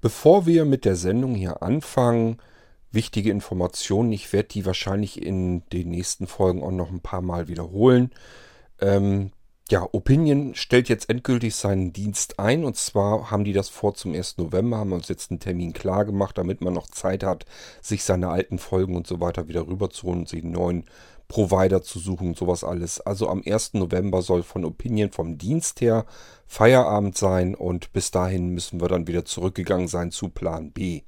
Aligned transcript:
Bevor 0.00 0.46
wir 0.46 0.64
mit 0.64 0.84
der 0.84 0.96
Sendung 0.96 1.34
hier 1.34 1.62
anfangen, 1.62 2.38
wichtige 2.92 3.30
Informationen. 3.30 4.12
Ich 4.12 4.32
werde 4.32 4.48
die 4.48 4.66
wahrscheinlich 4.66 5.20
in 5.20 5.62
den 5.70 5.90
nächsten 5.90 6.26
Folgen 6.26 6.62
auch 6.62 6.70
noch 6.70 6.90
ein 6.90 7.00
paar 7.00 7.22
Mal 7.22 7.48
wiederholen. 7.48 8.10
Ähm, 8.80 9.32
ja, 9.70 9.86
Opinion 9.92 10.54
stellt 10.54 10.88
jetzt 10.88 11.10
endgültig 11.10 11.54
seinen 11.54 11.92
Dienst 11.92 12.38
ein 12.38 12.64
und 12.64 12.76
zwar 12.76 13.30
haben 13.30 13.44
die 13.44 13.52
das 13.52 13.68
vor 13.68 13.94
zum 13.94 14.14
1. 14.14 14.38
November, 14.38 14.78
haben 14.78 14.92
uns 14.92 15.08
jetzt 15.08 15.30
einen 15.30 15.40
Termin 15.40 15.74
klar 15.74 16.06
gemacht, 16.06 16.38
damit 16.38 16.62
man 16.62 16.72
noch 16.72 16.86
Zeit 16.86 17.22
hat, 17.22 17.44
sich 17.82 18.02
seine 18.02 18.28
alten 18.28 18.58
Folgen 18.58 18.96
und 18.96 19.06
so 19.06 19.20
weiter 19.20 19.46
wieder 19.46 19.66
rüberzuholen 19.66 20.20
und 20.20 20.28
sich 20.28 20.42
einen 20.42 20.52
neuen 20.52 20.84
Provider 21.28 21.82
zu 21.82 21.98
suchen 21.98 22.28
und 22.28 22.36
sowas 22.36 22.64
alles. 22.64 23.00
Also 23.00 23.28
am 23.28 23.42
1. 23.44 23.74
November 23.74 24.22
soll 24.22 24.42
von 24.42 24.64
Opinion 24.64 25.10
vom 25.10 25.38
Dienst 25.38 25.80
her 25.80 26.06
Feierabend 26.46 27.16
sein 27.16 27.54
und 27.54 27.92
bis 27.92 28.10
dahin 28.10 28.48
müssen 28.48 28.80
wir 28.80 28.88
dann 28.88 29.06
wieder 29.06 29.26
zurückgegangen 29.26 29.88
sein 29.88 30.10
zu 30.10 30.30
Plan 30.30 30.72
B. 30.72 31.02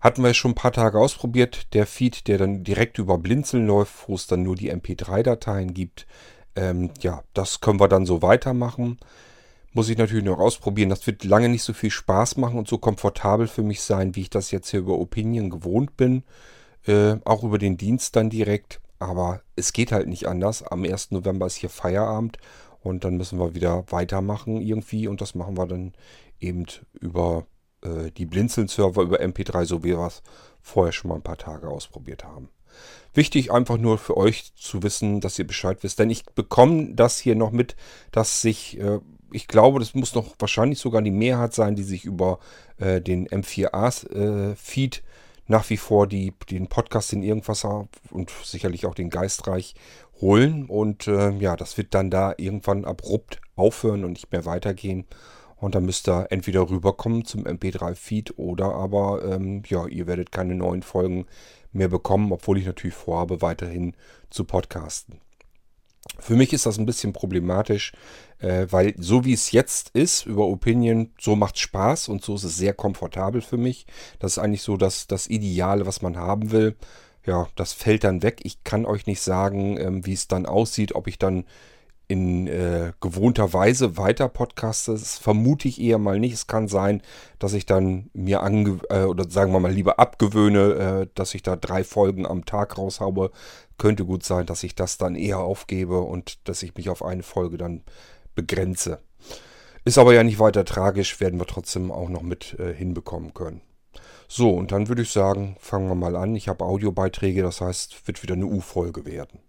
Hatten 0.00 0.22
wir 0.22 0.34
schon 0.34 0.52
ein 0.52 0.56
paar 0.56 0.72
Tage 0.72 0.98
ausprobiert. 0.98 1.74
Der 1.74 1.86
Feed, 1.86 2.28
der 2.28 2.38
dann 2.38 2.62
direkt 2.62 2.98
über 2.98 3.18
Blinzeln 3.18 3.66
läuft, 3.66 4.08
wo 4.08 4.14
es 4.14 4.28
dann 4.28 4.44
nur 4.44 4.54
die 4.54 4.72
MP3-Dateien 4.72 5.74
gibt. 5.74 6.06
Ähm, 6.54 6.90
ja, 7.00 7.24
das 7.34 7.60
können 7.60 7.80
wir 7.80 7.88
dann 7.88 8.06
so 8.06 8.22
weitermachen. 8.22 8.98
Muss 9.72 9.88
ich 9.88 9.98
natürlich 9.98 10.24
noch 10.24 10.38
ausprobieren. 10.38 10.90
Das 10.90 11.06
wird 11.08 11.24
lange 11.24 11.48
nicht 11.48 11.64
so 11.64 11.72
viel 11.72 11.90
Spaß 11.90 12.36
machen 12.36 12.58
und 12.58 12.68
so 12.68 12.78
komfortabel 12.78 13.48
für 13.48 13.62
mich 13.62 13.82
sein, 13.82 14.14
wie 14.14 14.22
ich 14.22 14.30
das 14.30 14.52
jetzt 14.52 14.70
hier 14.70 14.80
über 14.80 14.98
Opinion 14.98 15.50
gewohnt 15.50 15.96
bin. 15.96 16.22
Äh, 16.86 17.16
auch 17.24 17.42
über 17.42 17.58
den 17.58 17.76
Dienst 17.76 18.14
dann 18.14 18.30
direkt. 18.30 18.80
Aber 18.98 19.42
es 19.56 19.72
geht 19.72 19.92
halt 19.92 20.08
nicht 20.08 20.26
anders. 20.26 20.62
Am 20.62 20.84
1. 20.84 21.10
November 21.10 21.46
ist 21.46 21.56
hier 21.56 21.70
Feierabend 21.70 22.38
und 22.80 23.04
dann 23.04 23.16
müssen 23.16 23.38
wir 23.38 23.54
wieder 23.54 23.84
weitermachen 23.90 24.60
irgendwie. 24.60 25.08
Und 25.08 25.20
das 25.20 25.34
machen 25.34 25.56
wir 25.56 25.66
dann 25.66 25.92
eben 26.40 26.66
über 27.00 27.46
äh, 27.82 28.10
die 28.10 28.26
Blinzeln-Server, 28.26 29.02
über 29.02 29.20
MP3, 29.20 29.64
so 29.64 29.82
wie 29.84 29.96
wir 29.96 30.06
es 30.06 30.22
vorher 30.62 30.92
schon 30.92 31.08
mal 31.08 31.16
ein 31.16 31.22
paar 31.22 31.38
Tage 31.38 31.68
ausprobiert 31.68 32.24
haben. 32.24 32.48
Wichtig 33.14 33.50
einfach 33.50 33.78
nur 33.78 33.98
für 33.98 34.16
euch 34.16 34.54
zu 34.54 34.82
wissen, 34.82 35.20
dass 35.20 35.38
ihr 35.38 35.46
Bescheid 35.46 35.78
wisst. 35.82 35.98
Denn 35.98 36.10
ich 36.10 36.24
bekomme 36.26 36.94
das 36.94 37.18
hier 37.18 37.34
noch 37.34 37.50
mit, 37.50 37.76
dass 38.12 38.42
sich, 38.42 38.78
äh, 38.78 39.00
ich 39.32 39.48
glaube, 39.48 39.78
das 39.78 39.94
muss 39.94 40.14
noch 40.14 40.34
wahrscheinlich 40.38 40.78
sogar 40.78 41.02
die 41.02 41.10
Mehrheit 41.10 41.54
sein, 41.54 41.76
die 41.76 41.82
sich 41.82 42.04
über 42.04 42.38
äh, 42.78 43.00
den 43.00 43.26
M4A-Feed 43.28 44.98
äh, 44.98 45.02
nach 45.46 45.68
wie 45.70 45.76
vor 45.76 46.06
die, 46.06 46.32
den 46.50 46.68
Podcast 46.68 47.12
in 47.12 47.22
Irgendwasser 47.22 47.88
und 48.10 48.30
sicherlich 48.44 48.86
auch 48.86 48.94
den 48.94 49.10
Geistreich 49.10 49.74
holen. 50.20 50.66
Und 50.66 51.06
äh, 51.06 51.30
ja, 51.38 51.56
das 51.56 51.76
wird 51.76 51.94
dann 51.94 52.10
da 52.10 52.34
irgendwann 52.36 52.84
abrupt 52.84 53.40
aufhören 53.54 54.04
und 54.04 54.12
nicht 54.12 54.32
mehr 54.32 54.44
weitergehen. 54.44 55.06
Und 55.56 55.74
dann 55.74 55.86
müsst 55.86 56.08
ihr 56.08 56.26
entweder 56.30 56.68
rüberkommen 56.68 57.24
zum 57.24 57.44
MP3-Feed 57.44 58.38
oder 58.38 58.74
aber, 58.74 59.24
ähm, 59.24 59.62
ja, 59.66 59.86
ihr 59.86 60.06
werdet 60.06 60.30
keine 60.30 60.54
neuen 60.54 60.82
Folgen 60.82 61.26
mehr 61.72 61.88
bekommen, 61.88 62.32
obwohl 62.32 62.58
ich 62.58 62.66
natürlich 62.66 62.96
vorhabe, 62.96 63.40
weiterhin 63.40 63.94
zu 64.30 64.44
podcasten. 64.44 65.25
Für 66.18 66.34
mich 66.34 66.52
ist 66.52 66.66
das 66.66 66.78
ein 66.78 66.86
bisschen 66.86 67.12
problematisch, 67.12 67.92
äh, 68.38 68.66
weil 68.70 68.94
so 68.98 69.24
wie 69.24 69.32
es 69.32 69.52
jetzt 69.52 69.90
ist 69.90 70.26
über 70.26 70.46
Opinion, 70.46 71.12
so 71.20 71.36
macht 71.36 71.58
Spaß 71.58 72.08
und 72.08 72.22
so 72.22 72.36
ist 72.36 72.44
es 72.44 72.56
sehr 72.56 72.74
komfortabel 72.74 73.40
für 73.42 73.56
mich. 73.58 73.86
Das 74.18 74.32
ist 74.32 74.38
eigentlich 74.38 74.62
so 74.62 74.76
das, 74.76 75.06
das 75.06 75.28
Ideale, 75.28 75.86
was 75.86 76.02
man 76.02 76.16
haben 76.16 76.50
will. 76.50 76.76
Ja, 77.24 77.48
das 77.56 77.72
fällt 77.72 78.04
dann 78.04 78.22
weg. 78.22 78.40
Ich 78.44 78.62
kann 78.64 78.86
euch 78.86 79.06
nicht 79.06 79.20
sagen, 79.20 79.78
ähm, 79.78 80.06
wie 80.06 80.12
es 80.12 80.28
dann 80.28 80.46
aussieht, 80.46 80.94
ob 80.94 81.08
ich 81.08 81.18
dann 81.18 81.44
in 82.08 82.46
äh, 82.46 82.92
gewohnter 83.00 83.52
Weise 83.52 83.96
weiter 83.96 84.28
podcaste. 84.28 84.92
Das 84.92 85.18
vermute 85.18 85.66
ich 85.66 85.80
eher 85.80 85.98
mal 85.98 86.20
nicht. 86.20 86.34
Es 86.34 86.46
kann 86.46 86.68
sein, 86.68 87.02
dass 87.38 87.52
ich 87.52 87.66
dann 87.66 88.10
mir 88.12 88.42
ange 88.42 88.78
äh, 88.90 89.02
oder 89.02 89.28
sagen 89.28 89.52
wir 89.52 89.60
mal 89.60 89.72
lieber 89.72 89.98
abgewöhne, 89.98 90.60
äh, 91.02 91.06
dass 91.14 91.34
ich 91.34 91.42
da 91.42 91.56
drei 91.56 91.82
Folgen 91.82 92.26
am 92.26 92.44
Tag 92.44 92.78
raushaue. 92.78 93.30
Könnte 93.78 94.04
gut 94.04 94.24
sein, 94.24 94.46
dass 94.46 94.62
ich 94.62 94.74
das 94.74 94.98
dann 94.98 95.14
eher 95.14 95.38
aufgebe 95.38 96.00
und 96.00 96.48
dass 96.48 96.62
ich 96.62 96.74
mich 96.76 96.88
auf 96.88 97.04
eine 97.04 97.22
Folge 97.22 97.58
dann 97.58 97.82
begrenze. 98.34 99.00
Ist 99.84 99.98
aber 99.98 100.14
ja 100.14 100.24
nicht 100.24 100.38
weiter 100.38 100.64
tragisch, 100.64 101.20
werden 101.20 101.38
wir 101.38 101.46
trotzdem 101.46 101.90
auch 101.92 102.08
noch 102.08 102.22
mit 102.22 102.58
äh, 102.58 102.74
hinbekommen 102.74 103.34
können. 103.34 103.60
So, 104.28 104.50
und 104.50 104.72
dann 104.72 104.88
würde 104.88 105.02
ich 105.02 105.10
sagen, 105.10 105.56
fangen 105.60 105.88
wir 105.88 105.94
mal 105.94 106.16
an. 106.16 106.34
Ich 106.34 106.48
habe 106.48 106.64
Audiobeiträge, 106.64 107.42
das 107.42 107.60
heißt, 107.60 108.06
wird 108.06 108.22
wieder 108.22 108.34
eine 108.34 108.46
U-Folge 108.46 109.04
werden. 109.04 109.40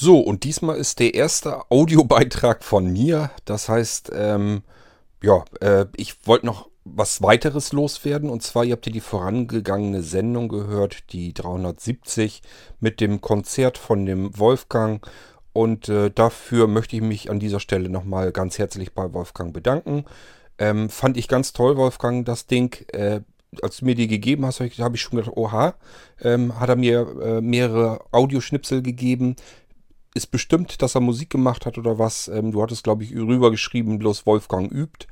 So, 0.00 0.20
und 0.20 0.44
diesmal 0.44 0.76
ist 0.76 1.00
der 1.00 1.14
erste 1.14 1.68
Audiobeitrag 1.72 2.62
von 2.62 2.86
mir. 2.86 3.32
Das 3.44 3.68
heißt, 3.68 4.12
ähm, 4.14 4.62
ja, 5.24 5.44
äh, 5.60 5.86
ich 5.96 6.24
wollte 6.24 6.46
noch 6.46 6.68
was 6.84 7.20
weiteres 7.20 7.72
loswerden. 7.72 8.30
Und 8.30 8.44
zwar, 8.44 8.64
ihr 8.64 8.74
habt 8.74 8.86
ja 8.86 8.92
die 8.92 9.00
vorangegangene 9.00 10.02
Sendung 10.02 10.48
gehört, 10.48 11.12
die 11.12 11.34
370 11.34 12.42
mit 12.78 13.00
dem 13.00 13.20
Konzert 13.20 13.76
von 13.76 14.06
dem 14.06 14.38
Wolfgang. 14.38 15.04
Und 15.52 15.88
äh, 15.88 16.12
dafür 16.12 16.68
möchte 16.68 16.94
ich 16.94 17.02
mich 17.02 17.28
an 17.28 17.40
dieser 17.40 17.58
Stelle 17.58 17.88
nochmal 17.88 18.30
ganz 18.30 18.56
herzlich 18.56 18.92
bei 18.92 19.12
Wolfgang 19.12 19.52
bedanken. 19.52 20.04
Ähm, 20.58 20.90
fand 20.90 21.16
ich 21.16 21.26
ganz 21.26 21.52
toll, 21.52 21.76
Wolfgang, 21.76 22.24
das 22.24 22.46
Ding. 22.46 22.86
Äh, 22.92 23.22
als 23.62 23.78
du 23.78 23.84
mir 23.84 23.96
die 23.96 24.06
gegeben 24.06 24.46
hast, 24.46 24.60
habe 24.60 24.94
ich 24.94 25.00
schon 25.02 25.18
gedacht, 25.18 25.36
oha, 25.36 25.74
ähm, 26.20 26.60
hat 26.60 26.68
er 26.68 26.76
mir 26.76 27.00
äh, 27.20 27.40
mehrere 27.40 27.98
Audioschnipsel 28.12 28.80
gegeben 28.82 29.34
ist 30.14 30.28
bestimmt, 30.28 30.82
dass 30.82 30.94
er 30.94 31.00
Musik 31.00 31.30
gemacht 31.30 31.66
hat 31.66 31.78
oder 31.78 31.98
was. 31.98 32.28
Ähm, 32.28 32.52
du 32.52 32.62
hattest, 32.62 32.84
glaube 32.84 33.04
ich, 33.04 33.14
rübergeschrieben, 33.14 33.98
bloß 33.98 34.26
Wolfgang 34.26 34.70
übt. 34.70 35.06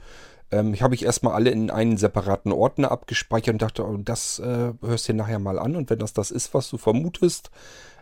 Ähm, 0.51 0.75
ich 0.75 0.83
habe 0.83 0.95
ich 0.95 1.05
erstmal 1.05 1.35
alle 1.35 1.51
in 1.51 1.71
einen 1.71 1.97
separaten 1.97 2.53
Ordner 2.53 2.91
abgespeichert 2.91 3.55
und 3.55 3.63
dachte, 3.63 3.85
oh, 3.85 3.97
das 3.99 4.39
äh, 4.39 4.73
hörst 4.81 5.09
du 5.09 5.13
dir 5.13 5.19
nachher 5.19 5.39
mal 5.39 5.59
an. 5.59 5.77
Und 5.77 5.91
wenn 5.91 5.99
das 5.99 6.13
das 6.13 6.31
ist, 6.31 6.55
was 6.55 6.71
du 6.71 6.79
vermutest, 6.79 7.51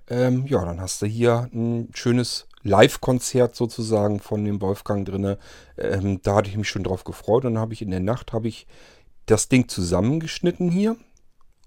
ähm, 0.08 0.46
ja, 0.46 0.64
dann 0.64 0.80
hast 0.80 1.02
du 1.02 1.06
hier 1.06 1.48
ein 1.52 1.88
schönes 1.94 2.46
Live-Konzert 2.62 3.56
sozusagen 3.56 4.20
von 4.20 4.44
dem 4.44 4.60
Wolfgang 4.60 5.06
drinne. 5.06 5.38
Ähm, 5.78 6.20
da 6.22 6.36
hatte 6.36 6.50
ich 6.50 6.56
mich 6.56 6.68
schon 6.68 6.84
drauf 6.84 7.04
gefreut 7.04 7.44
und 7.44 7.54
dann 7.54 7.62
habe 7.62 7.74
ich 7.74 7.82
in 7.82 7.90
der 7.90 8.00
Nacht 8.00 8.32
habe 8.32 8.48
ich 8.48 8.66
das 9.26 9.48
Ding 9.48 9.68
zusammengeschnitten 9.68 10.70
hier 10.70 10.96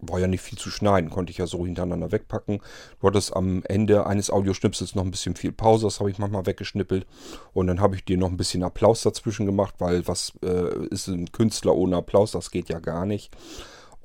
war 0.01 0.19
ja 0.19 0.27
nicht 0.27 0.41
viel 0.41 0.57
zu 0.57 0.69
schneiden, 0.69 1.09
konnte 1.09 1.31
ich 1.31 1.37
ja 1.37 1.47
so 1.47 1.65
hintereinander 1.65 2.11
wegpacken. 2.11 2.59
Du 2.99 3.07
hattest 3.07 3.35
am 3.35 3.63
Ende 3.63 4.05
eines 4.05 4.29
Audioschnipsels 4.29 4.95
noch 4.95 5.03
ein 5.03 5.11
bisschen 5.11 5.35
viel 5.35 5.51
Pause, 5.51 5.87
das 5.87 5.99
habe 5.99 6.11
ich 6.11 6.19
manchmal 6.19 6.45
weggeschnippelt. 6.45 7.05
Und 7.53 7.67
dann 7.67 7.81
habe 7.81 7.95
ich 7.95 8.05
dir 8.05 8.17
noch 8.17 8.29
ein 8.29 8.37
bisschen 8.37 8.63
Applaus 8.63 9.01
dazwischen 9.01 9.45
gemacht, 9.45 9.75
weil 9.79 10.07
was 10.07 10.33
äh, 10.43 10.85
ist 10.87 11.07
ein 11.07 11.31
Künstler 11.31 11.75
ohne 11.75 11.97
Applaus, 11.97 12.31
das 12.31 12.51
geht 12.51 12.69
ja 12.69 12.79
gar 12.79 13.05
nicht. 13.05 13.35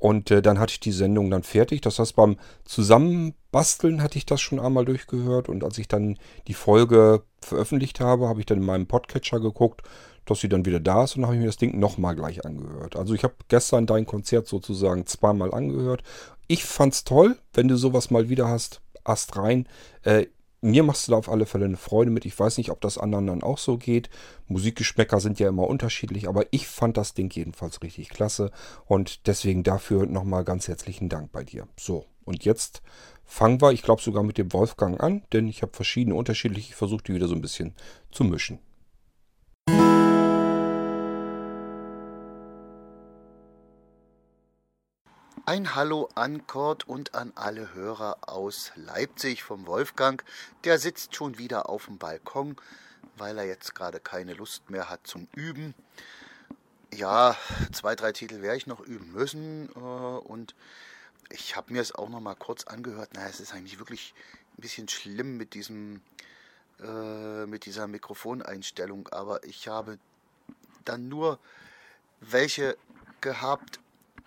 Und 0.02 0.32
äh, 0.32 0.42
dann 0.42 0.58
hatte 0.58 0.72
ich 0.72 0.80
die 0.80 0.90
Sendung 0.90 1.30
dann 1.30 1.44
fertig. 1.44 1.80
Das 1.80 2.00
heißt, 2.00 2.16
beim 2.16 2.36
Zusammenbasteln 2.64 4.02
hatte 4.02 4.18
ich 4.18 4.26
das 4.26 4.40
schon 4.40 4.58
einmal 4.58 4.84
durchgehört. 4.84 5.48
Und 5.48 5.62
als 5.62 5.78
ich 5.78 5.86
dann 5.86 6.18
die 6.48 6.54
Folge 6.54 7.22
veröffentlicht 7.40 8.00
habe, 8.00 8.26
habe 8.26 8.40
ich 8.40 8.46
dann 8.46 8.58
in 8.58 8.64
meinem 8.64 8.88
Podcatcher 8.88 9.38
geguckt 9.38 9.82
dass 10.24 10.40
sie 10.40 10.48
dann 10.48 10.64
wieder 10.64 10.80
da 10.80 11.04
ist 11.04 11.16
und 11.16 11.22
dann 11.22 11.28
habe 11.28 11.36
ich 11.36 11.40
mir 11.40 11.46
das 11.46 11.56
Ding 11.56 11.78
nochmal 11.78 12.14
gleich 12.14 12.44
angehört. 12.44 12.96
Also 12.96 13.14
ich 13.14 13.24
habe 13.24 13.34
gestern 13.48 13.86
dein 13.86 14.06
Konzert 14.06 14.46
sozusagen 14.46 15.06
zweimal 15.06 15.52
angehört. 15.52 16.02
Ich 16.46 16.64
fand's 16.64 17.04
toll, 17.04 17.38
wenn 17.54 17.68
du 17.68 17.76
sowas 17.76 18.10
mal 18.10 18.28
wieder 18.28 18.48
hast, 18.48 18.80
Ast 19.04 19.36
rein. 19.36 19.66
Äh, 20.02 20.26
mir 20.64 20.84
machst 20.84 21.08
du 21.08 21.12
da 21.12 21.18
auf 21.18 21.28
alle 21.28 21.44
Fälle 21.44 21.64
eine 21.64 21.76
Freude 21.76 22.12
mit. 22.12 22.24
Ich 22.24 22.38
weiß 22.38 22.56
nicht, 22.56 22.70
ob 22.70 22.80
das 22.80 22.96
anderen 22.96 23.26
dann 23.26 23.42
auch 23.42 23.58
so 23.58 23.78
geht. 23.78 24.08
Musikgeschmäcker 24.46 25.18
sind 25.18 25.40
ja 25.40 25.48
immer 25.48 25.66
unterschiedlich, 25.66 26.28
aber 26.28 26.46
ich 26.52 26.68
fand 26.68 26.96
das 26.96 27.14
Ding 27.14 27.30
jedenfalls 27.34 27.82
richtig 27.82 28.10
klasse 28.10 28.52
und 28.86 29.26
deswegen 29.26 29.64
dafür 29.64 30.06
nochmal 30.06 30.44
ganz 30.44 30.68
herzlichen 30.68 31.08
Dank 31.08 31.32
bei 31.32 31.42
dir. 31.42 31.66
So, 31.76 32.06
und 32.24 32.44
jetzt 32.44 32.80
fangen 33.24 33.60
wir, 33.60 33.72
ich 33.72 33.82
glaube 33.82 34.02
sogar 34.02 34.22
mit 34.22 34.38
dem 34.38 34.52
Wolfgang 34.52 35.00
an, 35.00 35.22
denn 35.32 35.48
ich 35.48 35.62
habe 35.62 35.72
verschiedene 35.72 36.14
unterschiedliche, 36.14 36.74
versucht 36.74 37.08
die 37.08 37.14
wieder 37.14 37.26
so 37.26 37.34
ein 37.34 37.42
bisschen 37.42 37.74
zu 38.12 38.22
mischen. 38.22 38.60
Ein 45.52 45.74
Hallo 45.74 46.08
an 46.14 46.46
Kurt 46.46 46.88
und 46.88 47.14
an 47.14 47.30
alle 47.34 47.74
Hörer 47.74 48.16
aus 48.22 48.72
Leipzig 48.74 49.42
vom 49.42 49.66
Wolfgang. 49.66 50.24
Der 50.64 50.78
sitzt 50.78 51.14
schon 51.14 51.36
wieder 51.36 51.68
auf 51.68 51.84
dem 51.84 51.98
Balkon, 51.98 52.56
weil 53.18 53.36
er 53.36 53.44
jetzt 53.44 53.74
gerade 53.74 54.00
keine 54.00 54.32
Lust 54.32 54.70
mehr 54.70 54.88
hat 54.88 55.06
zum 55.06 55.28
Üben. 55.36 55.74
Ja, 56.94 57.36
zwei, 57.70 57.94
drei 57.96 58.12
Titel 58.12 58.40
werde 58.40 58.56
ich 58.56 58.66
noch 58.66 58.80
üben 58.80 59.12
müssen 59.12 59.68
äh, 59.76 59.78
und 59.78 60.54
ich 61.28 61.54
habe 61.54 61.74
mir 61.74 61.82
es 61.82 61.94
auch 61.94 62.08
noch 62.08 62.20
mal 62.20 62.34
kurz 62.34 62.64
angehört. 62.64 63.10
Na, 63.12 63.28
es 63.28 63.38
ist 63.38 63.52
eigentlich 63.52 63.78
wirklich 63.78 64.14
ein 64.56 64.62
bisschen 64.62 64.88
schlimm 64.88 65.36
mit 65.36 65.52
diesem 65.52 66.00
äh, 66.80 67.44
mit 67.44 67.66
dieser 67.66 67.88
Mikrofoneinstellung, 67.88 69.06
aber 69.08 69.44
ich 69.44 69.68
habe 69.68 69.98
dann 70.86 71.10
nur 71.10 71.38
welche 72.20 72.78
gehabt, 73.20 73.81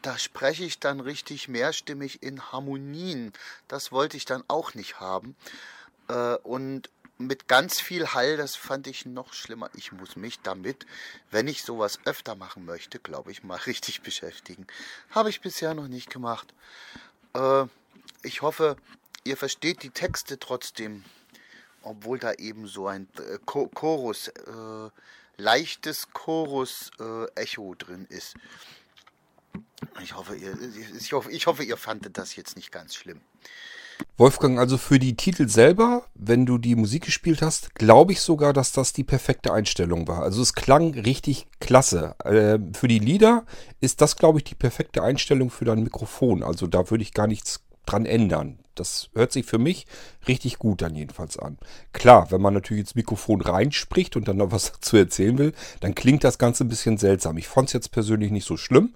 da 0.05 0.19
spreche 0.19 0.63
ich 0.63 0.77
dann 0.77 0.99
richtig 0.99 1.47
mehrstimmig 1.47 2.21
in 2.21 2.51
Harmonien. 2.51 3.33
Das 3.67 3.91
wollte 3.91 4.17
ich 4.17 4.25
dann 4.25 4.43
auch 4.47 4.75
nicht 4.75 4.99
haben. 4.99 5.35
Äh, 6.07 6.35
und 6.43 6.91
mit 7.17 7.47
ganz 7.47 7.79
viel 7.79 8.13
Hall, 8.13 8.37
das 8.37 8.55
fand 8.55 8.85
ich 8.85 9.07
noch 9.07 9.33
schlimmer. 9.33 9.71
Ich 9.73 9.91
muss 9.93 10.15
mich 10.15 10.39
damit, 10.41 10.85
wenn 11.31 11.47
ich 11.47 11.63
sowas 11.63 11.97
öfter 12.05 12.35
machen 12.35 12.65
möchte, 12.65 12.99
glaube 12.99 13.31
ich, 13.31 13.43
mal 13.43 13.55
richtig 13.65 14.03
beschäftigen. 14.03 14.67
Habe 15.09 15.31
ich 15.31 15.41
bisher 15.41 15.73
noch 15.73 15.87
nicht 15.87 16.11
gemacht. 16.11 16.53
Äh, 17.33 17.65
ich 18.21 18.43
hoffe, 18.43 18.77
ihr 19.23 19.37
versteht 19.37 19.81
die 19.81 19.89
Texte 19.89 20.37
trotzdem, 20.37 21.03
obwohl 21.81 22.19
da 22.19 22.33
eben 22.33 22.67
so 22.67 22.87
ein 22.87 23.07
äh, 23.17 23.39
Chorus, 23.43 24.31
leichtes 25.37 26.13
Chorus-Echo 26.13 27.75
drin 27.75 28.05
ist. 28.09 28.35
Ich 30.01 30.15
hoffe, 30.15 30.35
ihr, 30.35 30.57
ich, 30.97 31.13
hoffe, 31.13 31.31
ich 31.31 31.47
hoffe, 31.47 31.63
ihr 31.63 31.77
fandet 31.77 32.17
das 32.17 32.35
jetzt 32.35 32.55
nicht 32.55 32.71
ganz 32.71 32.95
schlimm. 32.95 33.21
Wolfgang, 34.17 34.59
also 34.59 34.77
für 34.77 34.99
die 34.99 35.15
Titel 35.15 35.47
selber, 35.49 36.03
wenn 36.15 36.45
du 36.45 36.57
die 36.57 36.75
Musik 36.75 37.05
gespielt 37.05 37.41
hast, 37.41 37.75
glaube 37.75 38.13
ich 38.13 38.21
sogar, 38.21 38.53
dass 38.53 38.71
das 38.71 38.93
die 38.93 39.03
perfekte 39.03 39.53
Einstellung 39.53 40.07
war. 40.07 40.21
Also 40.23 40.41
es 40.41 40.53
klang 40.53 40.93
richtig 40.93 41.47
klasse. 41.59 42.15
Äh, 42.23 42.59
für 42.73 42.87
die 42.87 42.99
Lieder 42.99 43.45
ist 43.81 44.01
das, 44.01 44.15
glaube 44.15 44.39
ich, 44.39 44.43
die 44.43 44.55
perfekte 44.55 45.03
Einstellung 45.03 45.49
für 45.49 45.65
dein 45.65 45.83
Mikrofon. 45.83 46.43
Also 46.43 46.67
da 46.67 46.89
würde 46.89 47.03
ich 47.03 47.13
gar 47.13 47.27
nichts 47.27 47.61
dran 47.85 48.05
ändern. 48.05 48.59
Das 48.75 49.09
hört 49.13 49.31
sich 49.31 49.45
für 49.45 49.57
mich 49.57 49.85
richtig 50.27 50.59
gut 50.59 50.81
dann 50.81 50.95
jedenfalls 50.95 51.39
an. 51.39 51.57
Klar, 51.93 52.31
wenn 52.31 52.41
man 52.41 52.53
natürlich 52.53 52.81
ins 52.81 52.95
Mikrofon 52.95 53.41
reinspricht 53.41 54.15
und 54.15 54.27
dann 54.27 54.37
noch 54.37 54.51
was 54.51 54.71
dazu 54.73 54.97
erzählen 54.97 55.37
will, 55.37 55.53
dann 55.79 55.95
klingt 55.95 56.23
das 56.23 56.37
Ganze 56.37 56.65
ein 56.65 56.69
bisschen 56.69 56.97
seltsam. 56.97 57.37
Ich 57.37 57.47
fand 57.47 57.69
es 57.69 57.73
jetzt 57.73 57.91
persönlich 57.91 58.31
nicht 58.31 58.45
so 58.45 58.57
schlimm. 58.57 58.93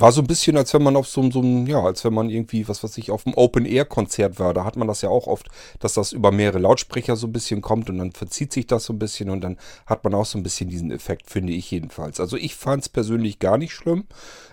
War 0.00 0.12
so 0.12 0.22
ein 0.22 0.26
bisschen, 0.26 0.56
als 0.56 0.72
wenn 0.72 0.82
man 0.82 0.96
auf 0.96 1.06
so, 1.06 1.30
so 1.30 1.40
einem, 1.40 1.66
ja, 1.66 1.82
als 1.82 2.04
wenn 2.04 2.14
man 2.14 2.30
irgendwie, 2.30 2.66
was 2.66 2.82
weiß 2.82 2.96
ich, 2.98 3.10
auf 3.10 3.26
einem 3.26 3.34
Open-Air-Konzert 3.36 4.38
war. 4.38 4.54
Da 4.54 4.64
hat 4.64 4.76
man 4.76 4.88
das 4.88 5.02
ja 5.02 5.10
auch 5.10 5.26
oft, 5.26 5.48
dass 5.78 5.92
das 5.92 6.12
über 6.12 6.32
mehrere 6.32 6.58
Lautsprecher 6.58 7.16
so 7.16 7.26
ein 7.26 7.32
bisschen 7.32 7.60
kommt 7.60 7.90
und 7.90 7.98
dann 7.98 8.12
verzieht 8.12 8.52
sich 8.52 8.66
das 8.66 8.84
so 8.84 8.94
ein 8.94 8.98
bisschen 8.98 9.28
und 9.28 9.42
dann 9.42 9.58
hat 9.84 10.02
man 10.04 10.14
auch 10.14 10.24
so 10.24 10.38
ein 10.38 10.42
bisschen 10.42 10.70
diesen 10.70 10.90
Effekt, 10.90 11.30
finde 11.30 11.52
ich 11.52 11.70
jedenfalls. 11.70 12.18
Also 12.18 12.38
ich 12.38 12.56
fand 12.56 12.82
es 12.82 12.88
persönlich 12.88 13.38
gar 13.38 13.58
nicht 13.58 13.74
schlimm. 13.74 14.06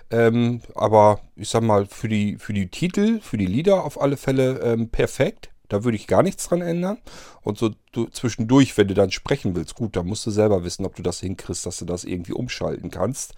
Ähm, 0.09 0.61
aber 0.75 1.21
ich 1.35 1.49
sag 1.49 1.63
mal, 1.63 1.85
für 1.85 2.07
die, 2.07 2.37
für 2.37 2.53
die 2.53 2.69
Titel, 2.69 3.19
für 3.21 3.37
die 3.37 3.45
Lieder 3.45 3.83
auf 3.83 3.99
alle 4.01 4.17
Fälle 4.17 4.59
ähm, 4.59 4.89
perfekt. 4.89 5.49
Da 5.69 5.83
würde 5.83 5.97
ich 5.97 6.07
gar 6.07 6.23
nichts 6.23 6.47
dran 6.47 6.61
ändern. 6.61 6.97
Und 7.41 7.57
so 7.57 7.71
du, 7.91 8.05
zwischendurch, 8.07 8.77
wenn 8.77 8.87
du 8.87 8.93
dann 8.93 9.11
sprechen 9.11 9.55
willst, 9.55 9.75
gut, 9.75 9.95
dann 9.95 10.07
musst 10.07 10.25
du 10.25 10.31
selber 10.31 10.63
wissen, 10.63 10.85
ob 10.85 10.95
du 10.95 11.03
das 11.03 11.19
hinkriegst, 11.19 11.65
dass 11.65 11.79
du 11.79 11.85
das 11.85 12.05
irgendwie 12.05 12.33
umschalten 12.33 12.89
kannst. 12.89 13.33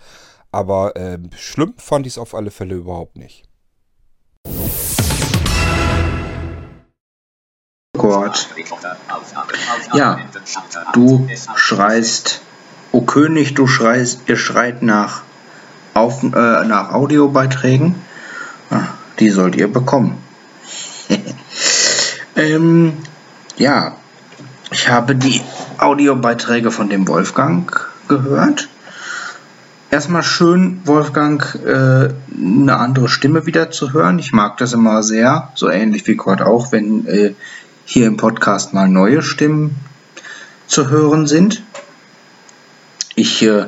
Aber 0.51 0.95
äh, 0.95 1.19
schlimm 1.35 1.73
fand 1.77 2.07
ich 2.07 2.13
es 2.13 2.17
auf 2.17 2.33
alle 2.33 2.51
Fälle 2.51 2.75
überhaupt 2.75 3.17
nicht. 3.17 3.43
Gott. 7.97 8.47
Ja, 9.93 10.19
du 10.93 11.27
schreist, 11.55 12.41
o 12.91 13.01
König, 13.01 13.53
du 13.53 13.67
schreist, 13.67 14.21
ihr 14.27 14.37
schreit 14.37 14.81
nach, 14.81 15.23
auf, 15.93 16.23
äh, 16.23 16.27
nach 16.27 16.93
Audiobeiträgen. 16.93 17.95
Ah, 18.69 18.87
die 19.19 19.29
sollt 19.29 19.55
ihr 19.55 19.71
bekommen. 19.71 20.17
ähm, 22.35 22.97
ja, 23.57 23.95
ich 24.71 24.87
habe 24.87 25.15
die 25.15 25.41
Audiobeiträge 25.77 26.71
von 26.71 26.89
dem 26.89 27.07
Wolfgang 27.07 27.89
gehört 28.07 28.69
erstmal 29.91 30.23
schön, 30.23 30.81
Wolfgang, 30.85 31.55
äh, 31.65 32.09
eine 32.37 32.77
andere 32.77 33.09
Stimme 33.09 33.45
wieder 33.45 33.71
zu 33.71 33.93
hören. 33.93 34.19
Ich 34.19 34.31
mag 34.31 34.57
das 34.57 34.73
immer 34.73 35.03
sehr, 35.03 35.51
so 35.55 35.69
ähnlich 35.69 36.07
wie 36.07 36.15
Kurt 36.15 36.41
auch, 36.41 36.71
wenn 36.71 37.07
äh, 37.07 37.33
hier 37.85 38.07
im 38.07 38.17
Podcast 38.17 38.73
mal 38.73 38.87
neue 38.87 39.21
Stimmen 39.21 39.75
zu 40.67 40.89
hören 40.89 41.27
sind. 41.27 41.63
Ich 43.15 43.41
äh, 43.41 43.65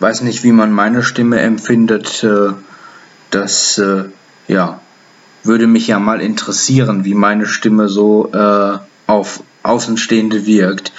weiß 0.00 0.22
nicht, 0.22 0.42
wie 0.42 0.52
man 0.52 0.72
meine 0.72 1.02
Stimme 1.02 1.40
empfindet. 1.40 2.24
Äh, 2.24 2.52
das, 3.30 3.78
äh, 3.78 4.04
ja, 4.48 4.80
würde 5.44 5.66
mich 5.66 5.86
ja 5.86 5.98
mal 5.98 6.20
interessieren, 6.20 7.04
wie 7.04 7.14
meine 7.14 7.46
Stimme 7.46 7.88
so 7.88 8.30
äh, 8.32 8.78
auf 9.06 9.42
Außenstehende 9.62 10.46
wirkt. 10.46 10.92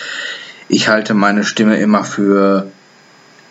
Ich 0.69 0.88
halte 0.88 1.13
meine 1.13 1.44
Stimme 1.44 1.77
immer 1.77 2.06
für 2.06 2.71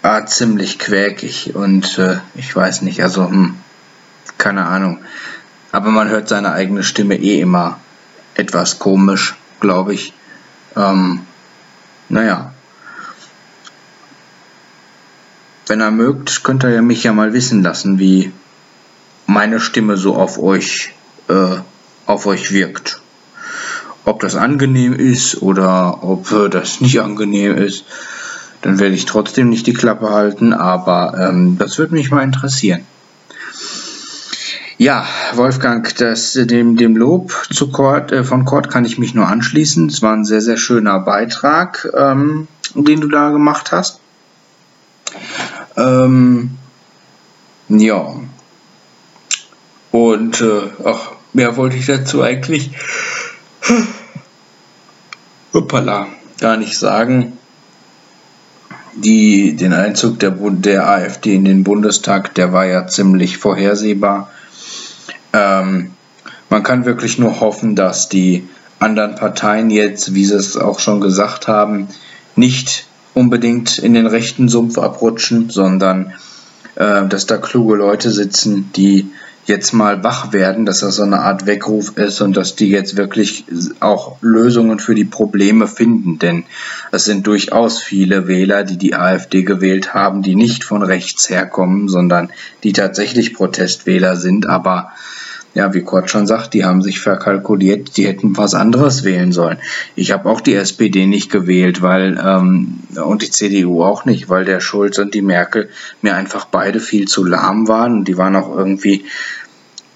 ah, 0.03 0.25
ziemlich 0.27 0.79
quäkig 0.79 1.55
und 1.55 1.99
äh, 1.99 2.19
ich 2.35 2.55
weiß 2.55 2.83
nicht, 2.83 3.03
also 3.03 3.29
hm, 3.29 3.55
keine 4.39 4.67
Ahnung. 4.67 4.99
Aber 5.73 5.91
man 5.91 6.09
hört 6.09 6.29
seine 6.29 6.53
eigene 6.53 6.83
Stimme 6.83 7.17
eh 7.17 7.41
immer 7.41 7.79
etwas 8.35 8.79
komisch, 8.79 9.37
glaube 9.61 9.95
ich. 9.95 10.15
Ähm, 10.77 11.21
naja. 12.09 12.53
Wenn 15.67 15.81
er 15.81 15.93
mögt, 15.93 16.43
könnt 16.43 16.65
ihr 16.65 16.83
mich 16.83 17.05
ja 17.05 17.13
mal 17.13 17.33
wissen 17.33 17.63
lassen, 17.63 18.01
wie 18.01 18.33
meine 19.27 19.61
Stimme 19.61 19.97
so 19.97 20.17
auf 20.17 20.39
euch, 20.39 20.93
äh, 21.29 21.59
auf 22.07 22.27
euch 22.27 22.51
wirkt. 22.51 23.01
Ob 24.05 24.21
das 24.21 24.35
angenehm 24.35 24.95
ist 24.95 25.43
oder 25.43 26.03
ob 26.03 26.33
äh, 26.33 26.49
das 26.49 26.81
nicht 26.81 27.01
angenehm 27.01 27.57
ist 27.57 27.85
dann 28.63 28.79
werde 28.79 28.95
ich 28.95 29.07
trotzdem 29.07 29.49
nicht 29.49 29.67
die 29.67 29.73
Klappe 29.73 30.11
halten, 30.11 30.53
aber 30.53 31.15
ähm, 31.19 31.57
das 31.59 31.79
würde 31.79 31.95
mich 31.95 32.11
mal 32.11 32.23
interessieren. 32.23 32.85
Ja, 34.77 35.07
Wolfgang, 35.35 35.95
das, 35.97 36.33
dem, 36.33 36.77
dem 36.77 36.97
Lob 36.97 37.33
zu 37.53 37.71
Kort, 37.71 38.13
äh, 38.13 38.25
von 38.25 38.45
Kort 38.45 38.71
kann 38.71 38.85
ich 38.85 38.99
mich 38.99 39.15
nur 39.15 39.27
anschließen. 39.27 39.89
Es 39.89 40.01
war 40.01 40.15
ein 40.15 40.25
sehr, 40.25 40.41
sehr 40.41 40.57
schöner 40.57 41.01
Beitrag, 41.01 41.87
ähm, 41.95 42.49
den 42.75 43.01
du 43.01 43.09
da 43.09 43.31
gemacht 43.31 43.73
hast. 43.73 44.01
Ähm, 45.77 46.57
ja. 47.69 48.15
Und, 49.91 50.41
äh, 50.41 50.63
ach, 50.85 51.13
mehr 51.33 51.57
wollte 51.57 51.77
ich 51.77 51.87
dazu 51.87 52.23
eigentlich, 52.23 52.71
hoppala, 55.53 56.07
gar 56.39 56.57
nicht 56.57 56.79
sagen 56.79 57.39
die, 58.95 59.57
den 59.57 59.73
Einzug 59.73 60.19
der, 60.19 60.31
der 60.33 60.89
AfD 60.89 61.35
in 61.35 61.45
den 61.45 61.65
Bundestag, 61.65 62.35
der 62.35 62.53
war 62.53 62.67
ja 62.67 62.87
ziemlich 62.87 63.39
vorhersehbar. 63.39 64.31
Ähm, 65.33 65.93
man 66.49 66.63
kann 66.63 66.85
wirklich 66.85 67.19
nur 67.19 67.41
hoffen, 67.41 67.77
dass 67.77 68.09
die 68.09 68.49
anderen 68.79 69.15
Parteien 69.15 69.71
jetzt, 69.71 70.15
wie 70.15 70.25
sie 70.25 70.35
es 70.35 70.57
auch 70.57 70.81
schon 70.81 71.01
gesagt 71.01 71.47
haben, 71.47 71.89
nicht 72.35 72.87
unbedingt 73.15 73.79
in 73.79 73.95
den 73.95 74.07
rechten 74.07 74.49
Sumpf 74.49 74.79
abrutschen, 74.79 75.51
sondern 75.51 76.15
äh, 76.77 77.07
dass 77.07 77.27
da 77.27 77.37
kluge 77.37 77.77
Leute 77.77 78.11
sitzen, 78.11 78.71
die 78.75 79.11
jetzt 79.47 79.73
mal 79.73 80.05
wach 80.05 80.33
werden, 80.33 80.67
dass 80.67 80.81
das 80.81 80.97
so 80.97 81.03
eine 81.03 81.21
Art 81.21 81.47
Weckruf 81.47 81.97
ist 81.97 82.21
und 82.21 82.37
dass 82.37 82.57
die 82.57 82.71
jetzt 82.71 82.97
wirklich 82.97 83.45
auch 83.81 84.17
Lösungen 84.21 84.79
für 84.79 84.95
die 84.95 85.05
Probleme 85.05 85.67
finden. 85.67 86.19
Denn 86.19 86.45
es 86.93 87.05
sind 87.05 87.27
durchaus 87.27 87.81
viele 87.81 88.29
Wähler, 88.29 88.65
die 88.65 88.77
die 88.77 88.95
AfD 88.95 89.43
gewählt 89.43 89.95
haben, 89.95 90.23
die 90.23 90.35
nicht 90.35 90.65
von 90.65 90.83
rechts 90.83 91.31
herkommen, 91.31 91.89
sondern 91.89 92.31
die 92.63 92.73
tatsächlich 92.73 93.35
Protestwähler 93.35 94.17
sind, 94.17 94.47
aber 94.47 94.93
ja, 95.55 95.75
wie 95.75 95.83
Kurt 95.83 96.11
schon 96.11 96.27
sagt, 96.27 96.55
die 96.55 96.65
haben 96.65 96.83
sich 96.83 97.01
verkalkuliert, 97.01 97.97
die 97.97 98.07
hätten 98.07 98.37
was 98.37 98.55
anderes 98.55 99.03
wählen 99.05 99.33
sollen. 99.33 99.59
Ich 99.97 100.13
habe 100.13 100.29
auch 100.29 100.41
die 100.41 100.55
SPD 100.55 101.07
nicht 101.07 101.31
gewählt, 101.31 101.83
weil 101.83 102.21
ähm, 102.25 102.79
und 102.97 103.23
die 103.23 103.31
CDU 103.31 103.83
auch 103.83 104.05
nicht, 104.05 104.29
weil 104.29 104.45
der 104.45 104.61
Schulz 104.61 104.99
und 104.99 105.15
die 105.15 105.23
Merkel 105.23 105.69
mir 106.03 106.15
einfach 106.15 106.45
beide 106.45 106.81
viel 106.81 107.09
zu 107.09 107.25
lahm 107.25 107.69
waren 107.69 108.05
die 108.05 108.17
waren 108.17 108.37
auch 108.37 108.57
irgendwie 108.57 109.05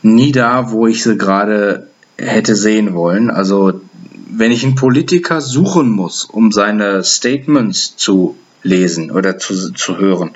nie 0.03 0.33
da, 0.33 0.71
wo 0.71 0.87
ich 0.87 1.03
sie 1.03 1.17
gerade 1.17 1.89
hätte 2.19 2.57
sehen 2.57 2.95
wollen. 2.95 3.31
Also 3.31 3.81
wenn 4.31 4.53
ich 4.53 4.65
einen 4.65 4.75
Politiker 4.75 5.41
suchen 5.41 5.91
muss, 5.91 6.25
um 6.25 6.53
seine 6.53 7.05
Statements 7.05 7.97
zu 7.97 8.37
lesen 8.63 9.11
oder 9.11 9.39
zu, 9.39 9.73
zu 9.73 9.99
hören, 9.99 10.33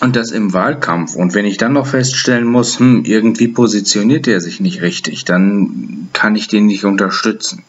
und 0.00 0.16
das 0.16 0.30
im 0.30 0.52
Wahlkampf. 0.52 1.14
Und 1.14 1.34
wenn 1.34 1.46
ich 1.46 1.56
dann 1.56 1.72
noch 1.72 1.86
feststellen 1.86 2.46
muss, 2.46 2.78
hm, 2.78 3.04
irgendwie 3.04 3.48
positioniert 3.48 4.28
er 4.28 4.40
sich 4.40 4.60
nicht 4.60 4.82
richtig, 4.82 5.24
dann 5.24 6.08
kann 6.12 6.36
ich 6.36 6.48
den 6.48 6.66
nicht 6.66 6.84
unterstützen. 6.84 7.64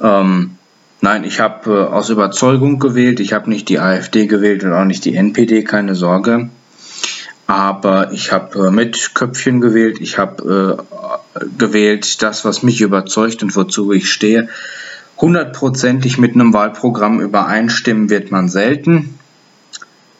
Ähm, 0.00 0.52
nein, 1.00 1.24
ich 1.24 1.40
habe 1.40 1.70
äh, 1.70 1.84
aus 1.92 2.08
Überzeugung 2.08 2.78
gewählt. 2.78 3.20
Ich 3.20 3.32
habe 3.32 3.50
nicht 3.50 3.68
die 3.68 3.78
AfD 3.78 4.26
gewählt 4.26 4.64
und 4.64 4.72
auch 4.72 4.84
nicht 4.84 5.04
die 5.04 5.14
NPD, 5.14 5.62
keine 5.62 5.94
Sorge. 5.94 6.48
Aber 7.46 8.12
ich 8.12 8.32
habe 8.32 8.68
äh, 8.68 8.70
mit 8.70 9.14
Köpfchen 9.14 9.60
gewählt. 9.60 9.98
Ich 10.00 10.16
habe 10.16 10.82
äh, 11.38 11.44
gewählt 11.58 12.22
das, 12.22 12.46
was 12.46 12.62
mich 12.62 12.80
überzeugt 12.80 13.42
und 13.42 13.54
wozu 13.54 13.92
ich 13.92 14.10
stehe. 14.10 14.48
Hundertprozentig 15.18 16.18
mit 16.18 16.34
einem 16.34 16.54
Wahlprogramm 16.54 17.20
übereinstimmen 17.20 18.08
wird 18.08 18.30
man 18.30 18.48
selten 18.48 19.18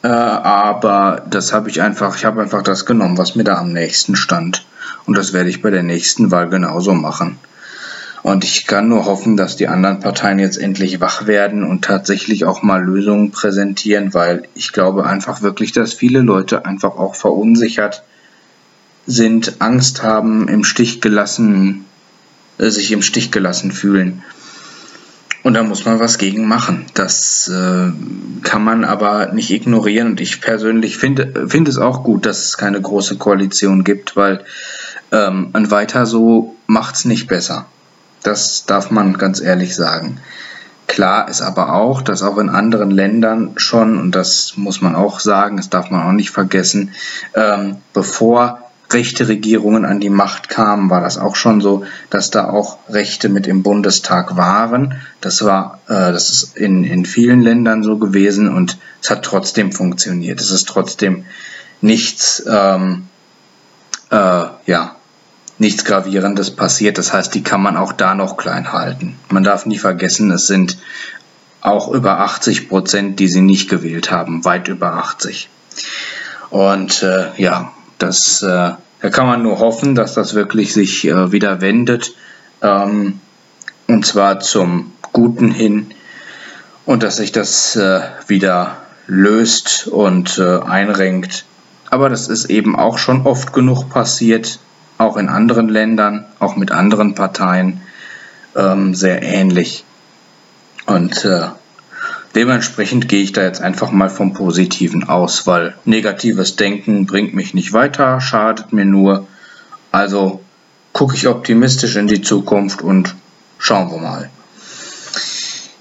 Äh, 0.05 0.07
aber 0.07 1.25
das 1.27 1.51
habe 1.51 1.71
ich 1.71 1.81
einfach, 1.81 2.15
ich 2.15 2.25
habe 2.25 2.43
einfach 2.43 2.61
das 2.61 2.85
genommen, 2.85 3.17
was 3.17 3.35
mir 3.35 3.43
da 3.43 3.57
am 3.57 3.73
nächsten 3.73 4.15
stand. 4.15 4.63
Und 5.07 5.17
das 5.17 5.33
werde 5.33 5.49
ich 5.49 5.63
bei 5.63 5.71
der 5.71 5.81
nächsten 5.81 6.29
Wahl 6.29 6.47
genauso 6.47 6.93
machen. 6.93 7.39
Und 8.21 8.43
ich 8.43 8.67
kann 8.67 8.87
nur 8.87 9.05
hoffen, 9.05 9.35
dass 9.35 9.55
die 9.55 9.67
anderen 9.67 10.01
Parteien 10.01 10.37
jetzt 10.37 10.57
endlich 10.57 11.01
wach 11.01 11.25
werden 11.25 11.63
und 11.63 11.83
tatsächlich 11.83 12.45
auch 12.45 12.61
mal 12.61 12.83
Lösungen 12.83 13.31
präsentieren, 13.31 14.13
weil 14.13 14.43
ich 14.53 14.73
glaube 14.73 15.07
einfach 15.07 15.41
wirklich, 15.41 15.71
dass 15.71 15.95
viele 15.95 16.19
Leute 16.19 16.67
einfach 16.67 16.97
auch 16.97 17.15
verunsichert 17.15 18.03
sind, 19.07 19.55
Angst 19.57 20.03
haben, 20.03 20.47
im 20.47 20.63
Stich 20.63 21.01
gelassen, 21.01 21.83
äh, 22.59 22.69
sich 22.69 22.91
im 22.91 23.01
Stich 23.01 23.31
gelassen 23.31 23.71
fühlen. 23.71 24.21
Und 25.45 25.53
da 25.53 25.61
muss 25.61 25.85
man 25.85 25.99
was 25.99 26.17
gegen 26.17 26.47
machen. 26.47 26.87
Das 26.95 27.47
äh, 27.49 27.91
kann 28.41 28.63
man 28.63 28.83
aber 28.83 29.31
nicht 29.31 29.51
ignorieren. 29.51 30.07
Und 30.07 30.19
ich 30.19 30.41
persönlich 30.41 30.97
finde, 30.97 31.47
finde 31.47 31.69
es 31.69 31.77
auch 31.77 32.03
gut, 32.03 32.25
dass 32.25 32.45
es 32.45 32.57
keine 32.57 32.81
große 32.81 33.17
Koalition 33.17 33.83
gibt, 33.83 34.15
weil 34.15 34.43
ähm, 35.11 35.51
ein 35.53 35.69
weiter 35.69 36.07
so 36.07 36.55
macht 36.65 36.95
es 36.95 37.05
nicht 37.05 37.27
besser. 37.27 37.67
Das 38.23 38.65
darf 38.65 38.89
man 38.89 39.19
ganz 39.19 39.39
ehrlich 39.39 39.75
sagen. 39.75 40.17
Klar 40.87 41.29
ist 41.29 41.43
aber 41.43 41.75
auch, 41.75 42.01
dass 42.01 42.23
auch 42.23 42.39
in 42.39 42.49
anderen 42.49 42.89
Ländern 42.89 43.51
schon, 43.57 43.99
und 43.99 44.15
das 44.15 44.53
muss 44.55 44.81
man 44.81 44.95
auch 44.95 45.19
sagen, 45.19 45.57
das 45.57 45.69
darf 45.69 45.91
man 45.91 46.01
auch 46.01 46.11
nicht 46.11 46.31
vergessen, 46.31 46.95
ähm, 47.35 47.77
bevor 47.93 48.64
rechte 48.95 49.27
Regierungen 49.27 49.83
an 49.83 49.99
die 49.99 50.09
Macht 50.09 50.47
kamen, 50.47 50.89
war 50.89 51.01
das 51.01 51.17
auch 51.17 51.35
schon 51.35 51.59
so, 51.59 51.83
dass 52.09 52.31
da 52.31 52.49
auch 52.49 52.79
Rechte 52.89 53.27
mit 53.27 53.45
im 53.45 53.61
Bundestag 53.61 54.37
waren. 54.37 55.01
Das 55.19 55.43
war, 55.43 55.81
äh, 55.87 56.13
das 56.13 56.29
ist 56.29 56.57
in, 56.57 56.85
in 56.85 57.05
vielen 57.05 57.41
Ländern 57.41 57.83
so 57.83 57.97
gewesen 57.97 58.47
und 58.47 58.77
es 59.01 59.09
hat 59.09 59.23
trotzdem 59.23 59.73
funktioniert. 59.73 60.39
Es 60.39 60.49
ist 60.49 60.69
trotzdem 60.69 61.25
nichts, 61.81 62.43
ähm, 62.49 63.07
äh, 64.11 64.45
ja, 64.65 64.95
nichts 65.57 65.83
Gravierendes 65.83 66.51
passiert. 66.51 66.97
Das 66.97 67.11
heißt, 67.11 67.35
die 67.35 67.43
kann 67.43 67.61
man 67.61 67.75
auch 67.75 67.91
da 67.91 68.15
noch 68.15 68.37
klein 68.37 68.71
halten. 68.71 69.19
Man 69.29 69.43
darf 69.43 69.65
nie 69.65 69.77
vergessen, 69.77 70.31
es 70.31 70.47
sind 70.47 70.77
auch 71.59 71.89
über 71.89 72.19
80 72.21 72.69
Prozent, 72.69 73.19
die 73.19 73.27
sie 73.27 73.41
nicht 73.41 73.69
gewählt 73.69 74.09
haben, 74.09 74.45
weit 74.45 74.69
über 74.69 74.93
80. 74.93 75.49
Und 76.49 77.03
äh, 77.03 77.31
ja, 77.37 77.73
das, 77.97 78.41
äh, 78.41 78.73
da 79.05 79.11
kann 79.11 79.27
man 79.27 79.43
nur 79.43 79.59
hoffen, 79.59 79.93
dass 79.93 80.15
das 80.15 80.33
wirklich 80.33 80.73
sich 80.73 81.05
äh, 81.05 81.31
wieder 81.31 81.61
wendet. 81.61 82.15
Ähm, 82.63 83.19
und 83.85 84.03
zwar 84.03 84.39
zum 84.39 84.93
Guten 85.13 85.51
hin. 85.51 85.91
Und 86.87 87.03
dass 87.03 87.17
sich 87.17 87.31
das 87.31 87.75
äh, 87.75 88.01
wieder 88.25 88.77
löst 89.05 89.85
und 89.85 90.39
äh, 90.39 90.59
einrenkt. 90.59 91.45
Aber 91.91 92.09
das 92.09 92.29
ist 92.29 92.45
eben 92.45 92.75
auch 92.75 92.97
schon 92.97 93.27
oft 93.27 93.53
genug 93.53 93.91
passiert, 93.91 94.57
auch 94.97 95.17
in 95.17 95.29
anderen 95.29 95.69
Ländern, 95.69 96.25
auch 96.39 96.55
mit 96.55 96.71
anderen 96.71 97.13
Parteien, 97.13 97.81
ähm, 98.55 98.95
sehr 98.95 99.21
ähnlich. 99.21 99.85
Und 100.87 101.25
äh, 101.25 101.49
Dementsprechend 102.35 103.07
gehe 103.07 103.23
ich 103.23 103.31
da 103.31 103.43
jetzt 103.43 103.61
einfach 103.61 103.91
mal 103.91 104.09
vom 104.09 104.33
Positiven 104.33 105.07
aus, 105.07 105.47
weil 105.47 105.73
negatives 105.85 106.57
Denken 106.57 107.05
bringt 107.05 107.33
mich 107.33 107.53
nicht 107.53 107.71
weiter, 107.71 108.19
schadet 108.19 108.73
mir 108.73 108.83
nur. 108.83 109.25
Also 109.93 110.41
gucke 110.91 111.15
ich 111.15 111.29
optimistisch 111.29 111.95
in 111.95 112.07
die 112.07 112.21
Zukunft 112.21 112.81
und 112.81 113.15
schauen 113.57 113.89
wir 113.89 113.99
mal. 113.99 114.29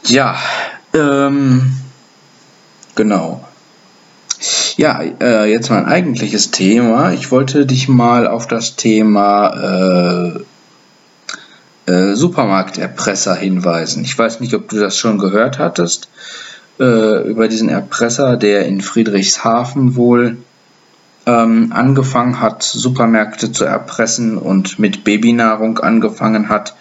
Ja, 0.06 0.36
ähm, 0.94 1.76
genau. 2.94 3.44
Ja, 4.76 5.02
äh, 5.02 5.50
jetzt 5.50 5.70
mein 5.70 5.86
eigentliches 5.86 6.52
Thema. 6.52 7.12
Ich 7.12 7.32
wollte 7.32 7.66
dich 7.66 7.88
mal 7.88 8.28
auf 8.28 8.46
das 8.46 8.76
Thema 8.76 10.44
äh, 11.86 11.90
äh, 11.90 12.14
Supermarkterpresser 12.14 13.34
hinweisen. 13.34 14.04
Ich 14.04 14.16
weiß 14.16 14.38
nicht, 14.38 14.54
ob 14.54 14.68
du 14.68 14.78
das 14.78 14.96
schon 14.96 15.18
gehört 15.18 15.58
hattest 15.58 16.08
äh, 16.78 17.28
über 17.28 17.48
diesen 17.48 17.68
Erpresser, 17.68 18.36
der 18.36 18.66
in 18.66 18.80
Friedrichshafen 18.80 19.96
wohl 19.96 20.38
ähm, 21.26 21.72
angefangen 21.72 22.40
hat, 22.40 22.62
Supermärkte 22.62 23.52
zu 23.52 23.64
erpressen 23.64 24.36
und 24.36 24.78
mit 24.78 25.04
Babynahrung 25.04 25.78
angefangen 25.78 26.48
hat, 26.48 26.74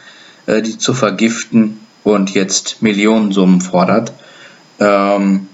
äh, 0.45 0.61
die 0.61 0.77
zu 0.77 0.93
vergiften 0.93 1.79
und 2.03 2.33
jetzt 2.33 2.81
Millionensummen 2.81 3.61
fordert. 3.61 4.13
Ähm, 4.79 5.47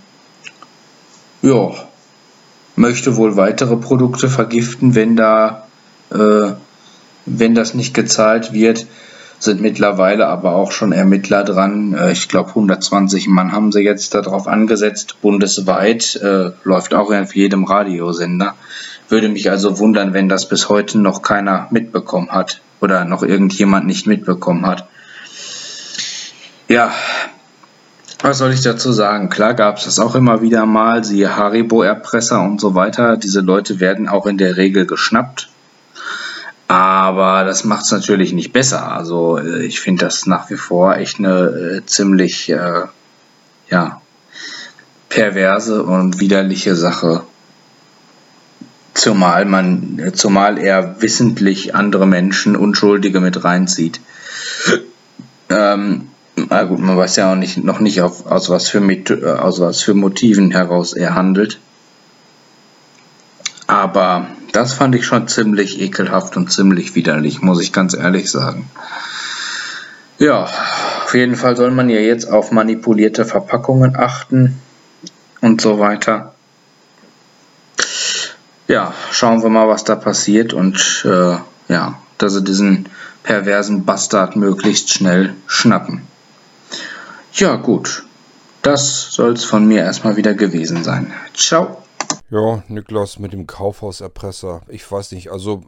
ja, 1.41 1.71
möchte 2.75 3.17
wohl 3.17 3.35
weitere 3.35 3.75
Produkte 3.75 4.29
vergiften, 4.29 4.95
wenn 4.95 5.15
da, 5.15 5.67
äh, 6.11 6.53
wenn 7.25 7.53
das 7.53 7.73
nicht 7.73 7.93
gezahlt 7.93 8.53
wird 8.53 8.87
sind 9.39 9.61
mittlerweile 9.61 10.27
aber 10.27 10.53
auch 10.53 10.71
schon 10.71 10.91
Ermittler 10.91 11.43
dran. 11.43 11.93
Äh, 11.93 12.11
ich 12.11 12.27
glaube, 12.27 12.49
120 12.49 13.27
Mann 13.27 13.51
haben 13.51 13.71
sie 13.71 13.81
jetzt 13.81 14.13
darauf 14.13 14.47
angesetzt. 14.47 15.15
Bundesweit 15.21 16.15
äh, 16.17 16.51
läuft 16.63 16.93
auch 16.93 17.11
auf 17.11 17.35
jedem 17.35 17.63
Radiosender. 17.63 18.55
Würde 19.07 19.29
mich 19.29 19.49
also 19.49 19.79
wundern, 19.79 20.13
wenn 20.13 20.29
das 20.29 20.47
bis 20.47 20.69
heute 20.69 20.99
noch 20.99 21.21
keiner 21.21 21.67
mitbekommen 21.71 22.29
hat 22.29 22.61
oder 22.79 23.05
noch 23.05 23.23
irgendjemand 23.23 23.87
nicht 23.87 24.05
mitbekommen 24.05 24.65
hat. 24.65 24.87
Ja, 26.67 26.91
was 28.21 28.37
soll 28.37 28.51
ich 28.51 28.61
dazu 28.61 28.91
sagen? 28.91 29.29
Klar 29.29 29.53
gab 29.53 29.77
es 29.77 29.85
das 29.85 29.99
auch 29.99 30.13
immer 30.13 30.41
wieder 30.41 30.65
mal, 30.65 31.03
siehe 31.03 31.35
Haribo-Erpresser 31.35 32.41
und 32.41 32.59
so 32.59 32.75
weiter. 32.75 33.17
Diese 33.17 33.39
Leute 33.39 33.79
werden 33.79 34.07
auch 34.09 34.27
in 34.27 34.37
der 34.37 34.57
Regel 34.57 34.85
geschnappt 34.85 35.49
aber 36.69 37.45
das 37.45 37.63
macht 37.63 37.85
es 37.85 37.91
natürlich 37.91 38.31
nicht 38.31 38.53
besser. 38.53 38.91
Also 38.91 39.39
äh, 39.39 39.65
ich 39.65 39.79
finde 39.79 40.05
das 40.05 40.27
nach 40.27 40.51
wie 40.51 40.55
vor 40.55 40.95
echt 40.95 41.17
eine 41.17 41.79
äh, 41.79 41.85
ziemlich 41.87 42.47
äh, 42.51 42.83
ja, 43.71 44.01
perverse 45.09 45.81
und 45.81 46.19
widerliche 46.19 46.75
Sache. 46.75 47.23
Zumal 48.93 49.45
man, 49.45 50.11
zumal 50.13 50.59
er 50.59 51.01
wissentlich 51.01 51.73
andere 51.73 52.05
Menschen, 52.05 52.55
Unschuldige 52.55 53.19
mit 53.19 53.43
reinzieht. 53.43 53.99
Ähm, 55.49 56.09
na 56.35 56.63
gut, 56.65 56.79
man 56.79 56.95
weiß 56.95 57.15
ja 57.15 57.31
auch 57.31 57.35
nicht, 57.35 57.63
noch 57.63 57.79
nicht, 57.79 58.03
auf, 58.03 58.27
aus, 58.27 58.51
was 58.51 58.69
für, 58.69 59.41
aus 59.41 59.59
was 59.59 59.81
für 59.81 59.95
Motiven 59.95 60.51
heraus 60.51 60.93
er 60.93 61.15
handelt. 61.15 61.59
Aber 63.65 64.27
das 64.51 64.73
fand 64.73 64.95
ich 64.95 65.05
schon 65.05 65.27
ziemlich 65.27 65.79
ekelhaft 65.79 66.37
und 66.37 66.51
ziemlich 66.51 66.95
widerlich, 66.95 67.41
muss 67.41 67.61
ich 67.61 67.73
ganz 67.73 67.93
ehrlich 67.93 68.29
sagen. 68.31 68.69
Ja, 70.17 70.43
auf 70.43 71.13
jeden 71.13 71.35
Fall 71.35 71.55
soll 71.55 71.71
man 71.71 71.89
ja 71.89 71.99
jetzt 71.99 72.29
auf 72.29 72.51
manipulierte 72.51 73.25
Verpackungen 73.25 73.95
achten 73.95 74.59
und 75.41 75.61
so 75.61 75.79
weiter. 75.79 76.33
Ja, 78.67 78.93
schauen 79.11 79.41
wir 79.41 79.49
mal, 79.49 79.67
was 79.67 79.83
da 79.83 79.95
passiert 79.95 80.53
und 80.53 81.03
äh, 81.05 81.37
ja, 81.69 81.99
dass 82.17 82.33
sie 82.33 82.43
diesen 82.43 82.87
perversen 83.23 83.85
Bastard 83.85 84.35
möglichst 84.35 84.91
schnell 84.91 85.33
schnappen. 85.47 86.01
Ja, 87.33 87.55
gut. 87.55 88.03
Das 88.61 89.11
soll 89.11 89.33
es 89.33 89.45
von 89.45 89.67
mir 89.67 89.83
erstmal 89.83 90.17
wieder 90.17 90.33
gewesen 90.33 90.83
sein. 90.83 91.13
Ciao. 91.33 91.83
Ja, 92.31 92.63
Niklas 92.67 93.17
mit 93.17 93.33
dem 93.33 93.47
Kaufhauserpresser. 93.47 94.61
Ich 94.67 94.89
weiß 94.89 95.13
nicht, 95.13 95.31
also 95.31 95.63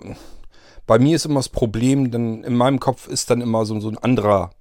bei 0.86 1.00
mir 1.00 1.16
ist 1.16 1.26
immer 1.26 1.40
das 1.40 1.50
Problem, 1.50 2.12
denn 2.12 2.44
in 2.44 2.56
meinem 2.56 2.80
Kopf 2.80 3.08
ist 3.08 3.32
dann 3.32 3.42
immer 3.42 3.66
so, 3.66 3.80
so 3.80 3.90
ein 3.90 3.98
anderer 3.98 4.52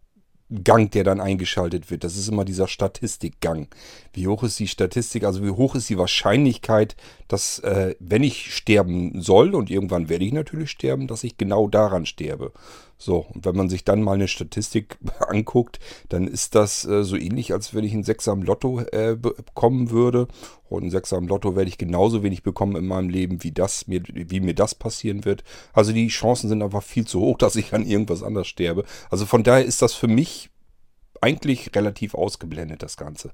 Gang, 0.64 0.90
der 0.90 1.04
dann 1.04 1.21
eingeschaltet 1.21 1.90
wird. 1.90 2.02
Das 2.02 2.16
ist 2.16 2.28
immer 2.28 2.45
dieser 2.45 2.69
Statistikgang. 2.69 3.69
Wie 4.12 4.26
hoch 4.26 4.43
ist 4.43 4.59
die 4.59 4.69
Statistik, 4.69 5.25
also 5.25 5.43
wie 5.45 5.50
hoch 5.50 5.75
ist 5.75 5.88
die 5.88 5.99
Wahrscheinlichkeit, 5.99 6.97
dass 7.29 7.61
äh, 7.61 7.95
wenn 8.00 8.23
ich 8.23 8.55
sterben 8.55 9.23
soll, 9.23 9.55
und 9.55 9.71
irgendwann 9.71 10.09
werde 10.09 10.25
ich 10.25 10.33
natürlich 10.33 10.71
sterben, 10.71 11.07
dass 11.07 11.25
ich 11.25 11.37
genau 11.37 11.69
daran 11.69 12.07
sterbe. 12.07 12.52
So, 12.99 13.25
und 13.33 13.47
wenn 13.47 13.57
man 13.57 13.71
sich 13.71 13.83
dann 13.83 14.02
mal 14.02 14.12
eine 14.12 14.29
Statistik 14.29 14.99
anguckt, 15.21 15.81
dann 16.11 16.26
ist 16.26 16.55
das 16.55 16.85
äh, 16.85 17.02
so 17.02 17.17
ähnlich, 17.17 17.52
als 17.52 17.75
wenn 17.75 17.83
ich 17.83 17.95
einen 17.95 18.05
Sechser 18.05 18.33
am 18.33 18.43
Lotto 18.43 18.81
äh, 18.93 19.17
bekommen 19.17 19.90
würde. 19.90 20.29
Und 20.69 20.83
einen 20.83 20.90
Sechser 20.90 21.17
am 21.17 21.26
Lotto 21.26 21.57
werde 21.57 21.69
ich 21.69 21.79
genauso 21.79 22.23
wenig 22.23 22.43
bekommen 22.43 22.76
in 22.76 22.87
meinem 22.87 23.09
Leben, 23.09 23.43
wie, 23.43 23.52
das 23.52 23.87
mir, 23.87 24.02
wie 24.07 24.40
mir 24.40 24.55
das 24.55 24.75
passieren 24.75 25.25
wird. 25.25 25.45
Also 25.73 25.93
die 25.93 26.09
Chancen 26.09 26.49
sind 26.49 26.62
einfach 26.62 26.83
viel 26.83 27.07
zu 27.07 27.21
hoch, 27.21 27.38
dass 27.38 27.57
ich 27.57 27.73
an 27.73 27.87
irgendwas 27.87 28.23
anders 28.23 28.49
sterbe. 28.49 28.85
Also 29.09 29.25
von 29.25 29.45
daher 29.45 29.64
ist 29.64 29.81
das 29.81 29.95
für 29.95 30.09
mich 30.09 30.50
eigentlich 31.21 31.75
relativ 31.75 32.15
ausgeblendet, 32.15 32.83
das 32.83 32.97
Ganze. 32.97 33.31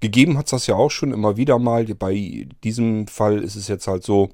Gegeben 0.00 0.36
hat 0.36 0.46
es 0.46 0.50
das 0.50 0.66
ja 0.66 0.74
auch 0.74 0.90
schon 0.90 1.12
immer 1.12 1.36
wieder 1.36 1.58
mal. 1.58 1.84
Bei 1.84 2.46
diesem 2.62 3.06
Fall 3.06 3.42
ist 3.42 3.56
es 3.56 3.68
jetzt 3.68 3.86
halt 3.86 4.04
so, 4.04 4.30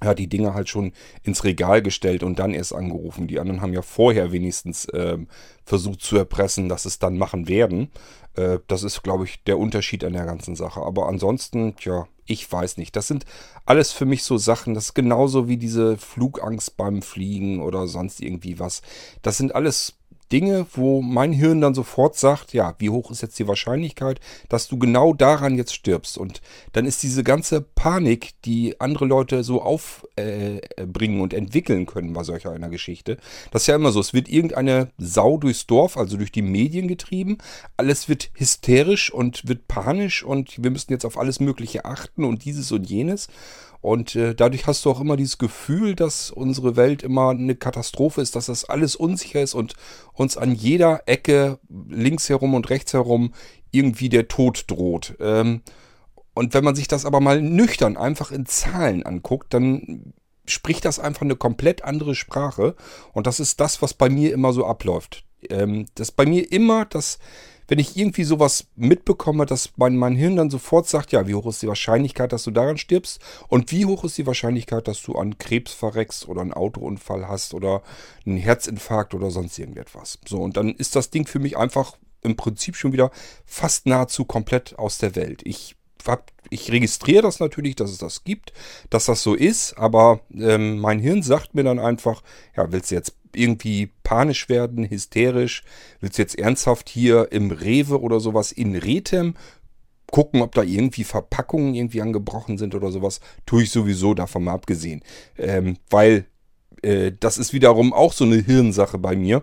hat 0.00 0.18
die 0.18 0.28
Dinge 0.28 0.54
halt 0.54 0.68
schon 0.68 0.92
ins 1.22 1.44
Regal 1.44 1.82
gestellt 1.82 2.22
und 2.22 2.38
dann 2.38 2.54
erst 2.54 2.74
angerufen. 2.74 3.26
Die 3.26 3.40
anderen 3.40 3.60
haben 3.60 3.74
ja 3.74 3.82
vorher 3.82 4.32
wenigstens 4.32 4.86
ähm, 4.94 5.28
versucht 5.64 6.00
zu 6.00 6.16
erpressen, 6.16 6.68
dass 6.68 6.84
es 6.84 6.98
dann 6.98 7.18
machen 7.18 7.48
werden. 7.48 7.90
Äh, 8.34 8.58
das 8.66 8.82
ist, 8.82 9.02
glaube 9.02 9.24
ich, 9.24 9.42
der 9.44 9.58
Unterschied 9.58 10.04
an 10.04 10.14
der 10.14 10.24
ganzen 10.24 10.56
Sache. 10.56 10.80
Aber 10.80 11.08
ansonsten, 11.08 11.76
tja, 11.76 12.06
ich 12.24 12.50
weiß 12.50 12.76
nicht. 12.76 12.94
Das 12.96 13.08
sind 13.08 13.26
alles 13.66 13.92
für 13.92 14.06
mich 14.06 14.22
so 14.22 14.38
Sachen, 14.38 14.74
das 14.74 14.86
ist 14.86 14.94
genauso 14.94 15.48
wie 15.48 15.56
diese 15.56 15.96
Flugangst 15.98 16.76
beim 16.76 17.02
Fliegen 17.02 17.60
oder 17.60 17.86
sonst 17.88 18.20
irgendwie 18.20 18.58
was. 18.58 18.82
Das 19.22 19.36
sind 19.36 19.54
alles 19.54 19.99
Dinge, 20.32 20.66
wo 20.74 21.02
mein 21.02 21.32
Hirn 21.32 21.60
dann 21.60 21.74
sofort 21.74 22.16
sagt, 22.16 22.52
ja, 22.52 22.74
wie 22.78 22.90
hoch 22.90 23.10
ist 23.10 23.22
jetzt 23.22 23.38
die 23.38 23.48
Wahrscheinlichkeit, 23.48 24.20
dass 24.48 24.68
du 24.68 24.78
genau 24.78 25.12
daran 25.12 25.56
jetzt 25.56 25.74
stirbst? 25.74 26.18
Und 26.18 26.40
dann 26.72 26.86
ist 26.86 27.02
diese 27.02 27.24
ganze 27.24 27.60
Panik, 27.60 28.30
die 28.44 28.80
andere 28.80 29.06
Leute 29.06 29.44
so 29.44 29.62
aufbringen 29.62 31.18
äh, 31.18 31.22
und 31.22 31.34
entwickeln 31.34 31.86
können 31.86 32.12
bei 32.12 32.22
solcher 32.22 32.52
einer 32.52 32.68
Geschichte, 32.68 33.18
das 33.50 33.62
ist 33.62 33.66
ja 33.66 33.76
immer 33.76 33.92
so, 33.92 34.00
es 34.00 34.12
wird 34.12 34.28
irgendeine 34.28 34.90
Sau 34.98 35.36
durchs 35.36 35.66
Dorf, 35.66 35.96
also 35.96 36.16
durch 36.16 36.32
die 36.32 36.42
Medien 36.42 36.88
getrieben, 36.88 37.38
alles 37.76 38.08
wird 38.08 38.30
hysterisch 38.34 39.12
und 39.12 39.48
wird 39.48 39.68
panisch 39.68 40.22
und 40.22 40.62
wir 40.62 40.70
müssen 40.70 40.92
jetzt 40.92 41.04
auf 41.04 41.18
alles 41.18 41.40
Mögliche 41.40 41.84
achten 41.84 42.24
und 42.24 42.44
dieses 42.44 42.70
und 42.72 42.88
jenes. 42.88 43.28
Und 43.80 44.14
äh, 44.14 44.34
dadurch 44.34 44.66
hast 44.66 44.84
du 44.84 44.90
auch 44.90 45.00
immer 45.00 45.16
dieses 45.16 45.38
Gefühl, 45.38 45.94
dass 45.94 46.30
unsere 46.30 46.76
Welt 46.76 47.02
immer 47.02 47.30
eine 47.30 47.54
Katastrophe 47.54 48.20
ist, 48.20 48.36
dass 48.36 48.46
das 48.46 48.64
alles 48.64 48.94
unsicher 48.94 49.40
ist 49.40 49.54
und 49.54 49.74
uns 50.12 50.36
an 50.36 50.54
jeder 50.54 51.02
Ecke 51.06 51.58
links 51.88 52.28
herum 52.28 52.54
und 52.54 52.68
rechts 52.68 52.92
herum 52.92 53.32
irgendwie 53.70 54.10
der 54.10 54.28
Tod 54.28 54.64
droht. 54.66 55.16
Ähm, 55.20 55.62
und 56.34 56.54
wenn 56.54 56.64
man 56.64 56.74
sich 56.74 56.88
das 56.88 57.06
aber 57.06 57.20
mal 57.20 57.40
nüchtern 57.40 57.96
einfach 57.96 58.32
in 58.32 58.46
Zahlen 58.46 59.04
anguckt, 59.04 59.52
dann 59.54 60.12
spricht 60.46 60.84
das 60.84 60.98
einfach 60.98 61.22
eine 61.22 61.36
komplett 61.36 61.84
andere 61.84 62.14
Sprache. 62.14 62.76
Und 63.12 63.26
das 63.26 63.40
ist 63.40 63.60
das, 63.60 63.82
was 63.82 63.94
bei 63.94 64.10
mir 64.10 64.32
immer 64.32 64.52
so 64.52 64.66
abläuft. 64.66 65.24
Ähm, 65.48 65.86
das 65.94 66.12
bei 66.12 66.26
mir 66.26 66.52
immer 66.52 66.84
das 66.84 67.18
wenn 67.70 67.78
ich 67.78 67.96
irgendwie 67.96 68.24
sowas 68.24 68.66
mitbekomme, 68.74 69.46
dass 69.46 69.70
mein, 69.76 69.96
mein 69.96 70.16
Hirn 70.16 70.34
dann 70.34 70.50
sofort 70.50 70.88
sagt, 70.88 71.12
ja, 71.12 71.28
wie 71.28 71.36
hoch 71.36 71.46
ist 71.46 71.62
die 71.62 71.68
Wahrscheinlichkeit, 71.68 72.32
dass 72.32 72.42
du 72.42 72.50
daran 72.50 72.78
stirbst 72.78 73.20
und 73.46 73.70
wie 73.70 73.86
hoch 73.86 74.02
ist 74.02 74.18
die 74.18 74.26
Wahrscheinlichkeit, 74.26 74.88
dass 74.88 75.00
du 75.02 75.14
an 75.14 75.38
Krebs 75.38 75.72
verreckst 75.72 76.28
oder 76.28 76.40
einen 76.40 76.52
Autounfall 76.52 77.28
hast 77.28 77.54
oder 77.54 77.82
einen 78.26 78.38
Herzinfarkt 78.38 79.14
oder 79.14 79.30
sonst 79.30 79.56
irgendetwas. 79.56 80.18
So, 80.26 80.38
und 80.42 80.56
dann 80.56 80.74
ist 80.74 80.96
das 80.96 81.10
Ding 81.10 81.28
für 81.28 81.38
mich 81.38 81.56
einfach 81.56 81.96
im 82.22 82.34
Prinzip 82.34 82.74
schon 82.74 82.92
wieder 82.92 83.12
fast 83.46 83.86
nahezu 83.86 84.24
komplett 84.24 84.76
aus 84.76 84.98
der 84.98 85.14
Welt. 85.14 85.42
Ich 85.44 85.76
hab, 86.06 86.30
ich 86.50 86.70
registriere 86.70 87.22
das 87.22 87.40
natürlich, 87.40 87.76
dass 87.76 87.90
es 87.90 87.98
das 87.98 88.24
gibt, 88.24 88.52
dass 88.90 89.06
das 89.06 89.22
so 89.22 89.34
ist, 89.34 89.78
aber 89.78 90.20
ähm, 90.34 90.78
mein 90.78 91.00
Hirn 91.00 91.22
sagt 91.22 91.54
mir 91.54 91.64
dann 91.64 91.78
einfach, 91.78 92.22
ja, 92.56 92.70
willst 92.72 92.90
du 92.90 92.94
jetzt 92.94 93.14
irgendwie 93.34 93.90
panisch 94.02 94.48
werden, 94.48 94.88
hysterisch, 94.88 95.62
willst 96.00 96.18
du 96.18 96.22
jetzt 96.22 96.38
ernsthaft 96.38 96.88
hier 96.88 97.30
im 97.30 97.50
Rewe 97.50 98.00
oder 98.00 98.20
sowas 98.20 98.52
in 98.52 98.74
Rethem 98.74 99.34
gucken, 100.10 100.42
ob 100.42 100.54
da 100.54 100.62
irgendwie 100.62 101.04
Verpackungen 101.04 101.74
irgendwie 101.74 102.02
angebrochen 102.02 102.58
sind 102.58 102.74
oder 102.74 102.90
sowas, 102.90 103.20
tue 103.46 103.62
ich 103.62 103.70
sowieso 103.70 104.14
davon 104.14 104.44
mal 104.44 104.54
abgesehen. 104.54 105.02
Ähm, 105.38 105.76
weil 105.88 106.26
äh, 106.82 107.12
das 107.18 107.38
ist 107.38 107.52
wiederum 107.52 107.92
auch 107.92 108.12
so 108.12 108.24
eine 108.24 108.36
Hirnsache 108.36 108.98
bei 108.98 109.16
mir. 109.16 109.42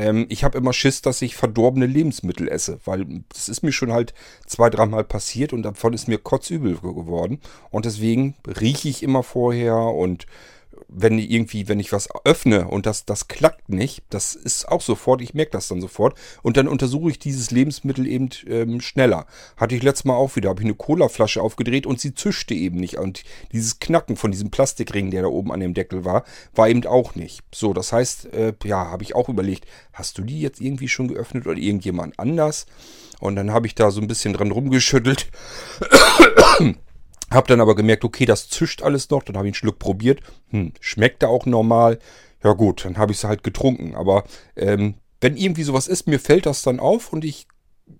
Ähm, 0.00 0.24
ich 0.30 0.44
habe 0.44 0.56
immer 0.56 0.72
Schiss, 0.72 1.02
dass 1.02 1.20
ich 1.20 1.36
verdorbene 1.36 1.84
Lebensmittel 1.84 2.48
esse, 2.48 2.80
weil 2.86 3.06
das 3.28 3.50
ist 3.50 3.62
mir 3.62 3.72
schon 3.72 3.92
halt 3.92 4.14
zwei, 4.46 4.70
dreimal 4.70 5.04
passiert 5.04 5.52
und 5.52 5.62
davon 5.62 5.92
ist 5.92 6.08
mir 6.08 6.16
kotzübel 6.16 6.76
geworden. 6.76 7.38
Und 7.70 7.84
deswegen 7.84 8.34
rieche 8.46 8.88
ich 8.88 9.02
immer 9.02 9.22
vorher 9.22 9.76
und 9.76 10.26
wenn 10.92 11.18
irgendwie, 11.18 11.68
wenn 11.68 11.80
ich 11.80 11.92
was 11.92 12.08
öffne 12.24 12.66
und 12.66 12.86
das, 12.86 13.04
das 13.04 13.28
klackt 13.28 13.68
nicht, 13.68 14.02
das 14.10 14.34
ist 14.34 14.68
auch 14.68 14.80
sofort, 14.80 15.20
ich 15.22 15.34
merke 15.34 15.52
das 15.52 15.68
dann 15.68 15.80
sofort 15.80 16.16
und 16.42 16.56
dann 16.56 16.68
untersuche 16.68 17.10
ich 17.10 17.18
dieses 17.18 17.50
Lebensmittel 17.50 18.06
eben 18.06 18.28
ähm, 18.46 18.80
schneller. 18.80 19.26
Hatte 19.56 19.74
ich 19.74 19.82
letztes 19.82 20.04
Mal 20.04 20.14
auch 20.14 20.36
wieder, 20.36 20.50
habe 20.50 20.60
ich 20.60 20.66
eine 20.66 20.74
Colaflasche 20.74 21.42
aufgedreht 21.42 21.86
und 21.86 22.00
sie 22.00 22.14
zischte 22.14 22.54
eben 22.54 22.78
nicht 22.78 22.98
und 22.98 23.22
dieses 23.52 23.78
Knacken 23.78 24.16
von 24.16 24.30
diesem 24.32 24.50
Plastikring, 24.50 25.10
der 25.10 25.22
da 25.22 25.28
oben 25.28 25.52
an 25.52 25.60
dem 25.60 25.74
Deckel 25.74 26.04
war, 26.04 26.24
war 26.54 26.68
eben 26.68 26.84
auch 26.86 27.14
nicht. 27.14 27.42
So, 27.54 27.72
das 27.72 27.92
heißt, 27.92 28.32
äh, 28.32 28.52
ja, 28.64 28.90
habe 28.90 29.02
ich 29.02 29.14
auch 29.14 29.28
überlegt, 29.28 29.66
hast 29.92 30.18
du 30.18 30.22
die 30.22 30.40
jetzt 30.40 30.60
irgendwie 30.60 30.88
schon 30.88 31.08
geöffnet 31.08 31.46
oder 31.46 31.58
irgendjemand 31.58 32.18
anders? 32.18 32.66
Und 33.20 33.36
dann 33.36 33.52
habe 33.52 33.66
ich 33.66 33.74
da 33.74 33.90
so 33.90 34.00
ein 34.00 34.08
bisschen 34.08 34.32
dran 34.32 34.50
rumgeschüttelt. 34.50 35.28
Hab 37.30 37.46
dann 37.46 37.60
aber 37.60 37.74
gemerkt, 37.74 38.04
okay, 38.04 38.26
das 38.26 38.48
zischt 38.48 38.82
alles 38.82 39.10
noch. 39.10 39.22
Dann 39.22 39.36
habe 39.36 39.46
ich 39.46 39.50
einen 39.50 39.54
Schluck 39.54 39.78
probiert. 39.78 40.20
Hm, 40.50 40.72
schmeckte 40.80 41.28
auch 41.28 41.46
normal. 41.46 41.98
Ja 42.42 42.52
gut, 42.52 42.84
dann 42.84 42.98
habe 42.98 43.12
ich 43.12 43.18
es 43.18 43.24
halt 43.24 43.44
getrunken. 43.44 43.94
Aber 43.94 44.24
ähm, 44.56 44.94
wenn 45.20 45.36
irgendwie 45.36 45.62
sowas 45.62 45.86
ist, 45.86 46.06
mir 46.06 46.18
fällt 46.18 46.46
das 46.46 46.62
dann 46.62 46.80
auf 46.80 47.12
und 47.12 47.24
ich 47.24 47.46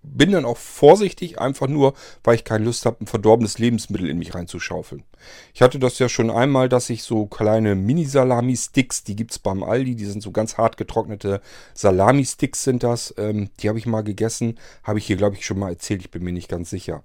bin 0.03 0.33
dann 0.33 0.45
auch 0.45 0.57
vorsichtig, 0.57 1.39
einfach 1.41 1.67
nur, 1.67 1.95
weil 2.23 2.37
ich 2.37 2.45
keine 2.45 2.65
Lust 2.65 2.87
habe, 2.87 2.99
ein 3.01 3.07
verdorbenes 3.07 3.59
Lebensmittel 3.59 4.09
in 4.09 4.19
mich 4.19 4.35
reinzuschaufeln. 4.35 5.05
Ich 5.53 5.63
hatte 5.63 5.79
das 5.79 5.99
ja 5.99 6.09
schon 6.09 6.31
einmal, 6.31 6.69
dass 6.69 6.91
ich 6.91 7.03
so 7.03 7.27
kleine 7.27 7.75
Mini-Salami-Sticks, 7.75 9.05
die 9.05 9.17
gibt 9.17 9.33
es 9.33 9.39
beim 9.39 9.63
Aldi, 9.63 9.97
die 9.97 10.07
sind 10.07 10.23
so 10.23 10.31
ganz 10.31 10.59
hart 10.59 10.77
getrocknete 10.77 11.41
Salami-Sticks 11.75 12.65
sind 12.65 12.83
das. 12.83 13.15
Ähm, 13.19 13.51
die 13.61 13.69
habe 13.69 13.79
ich 13.79 13.87
mal 13.87 14.03
gegessen, 14.03 14.59
habe 14.85 14.99
ich 14.99 15.07
hier, 15.07 15.17
glaube 15.17 15.37
ich, 15.37 15.45
schon 15.45 15.59
mal 15.59 15.71
erzählt, 15.71 16.03
ich 16.03 16.11
bin 16.11 16.23
mir 16.23 16.33
nicht 16.33 16.49
ganz 16.49 16.71
sicher. 16.71 17.03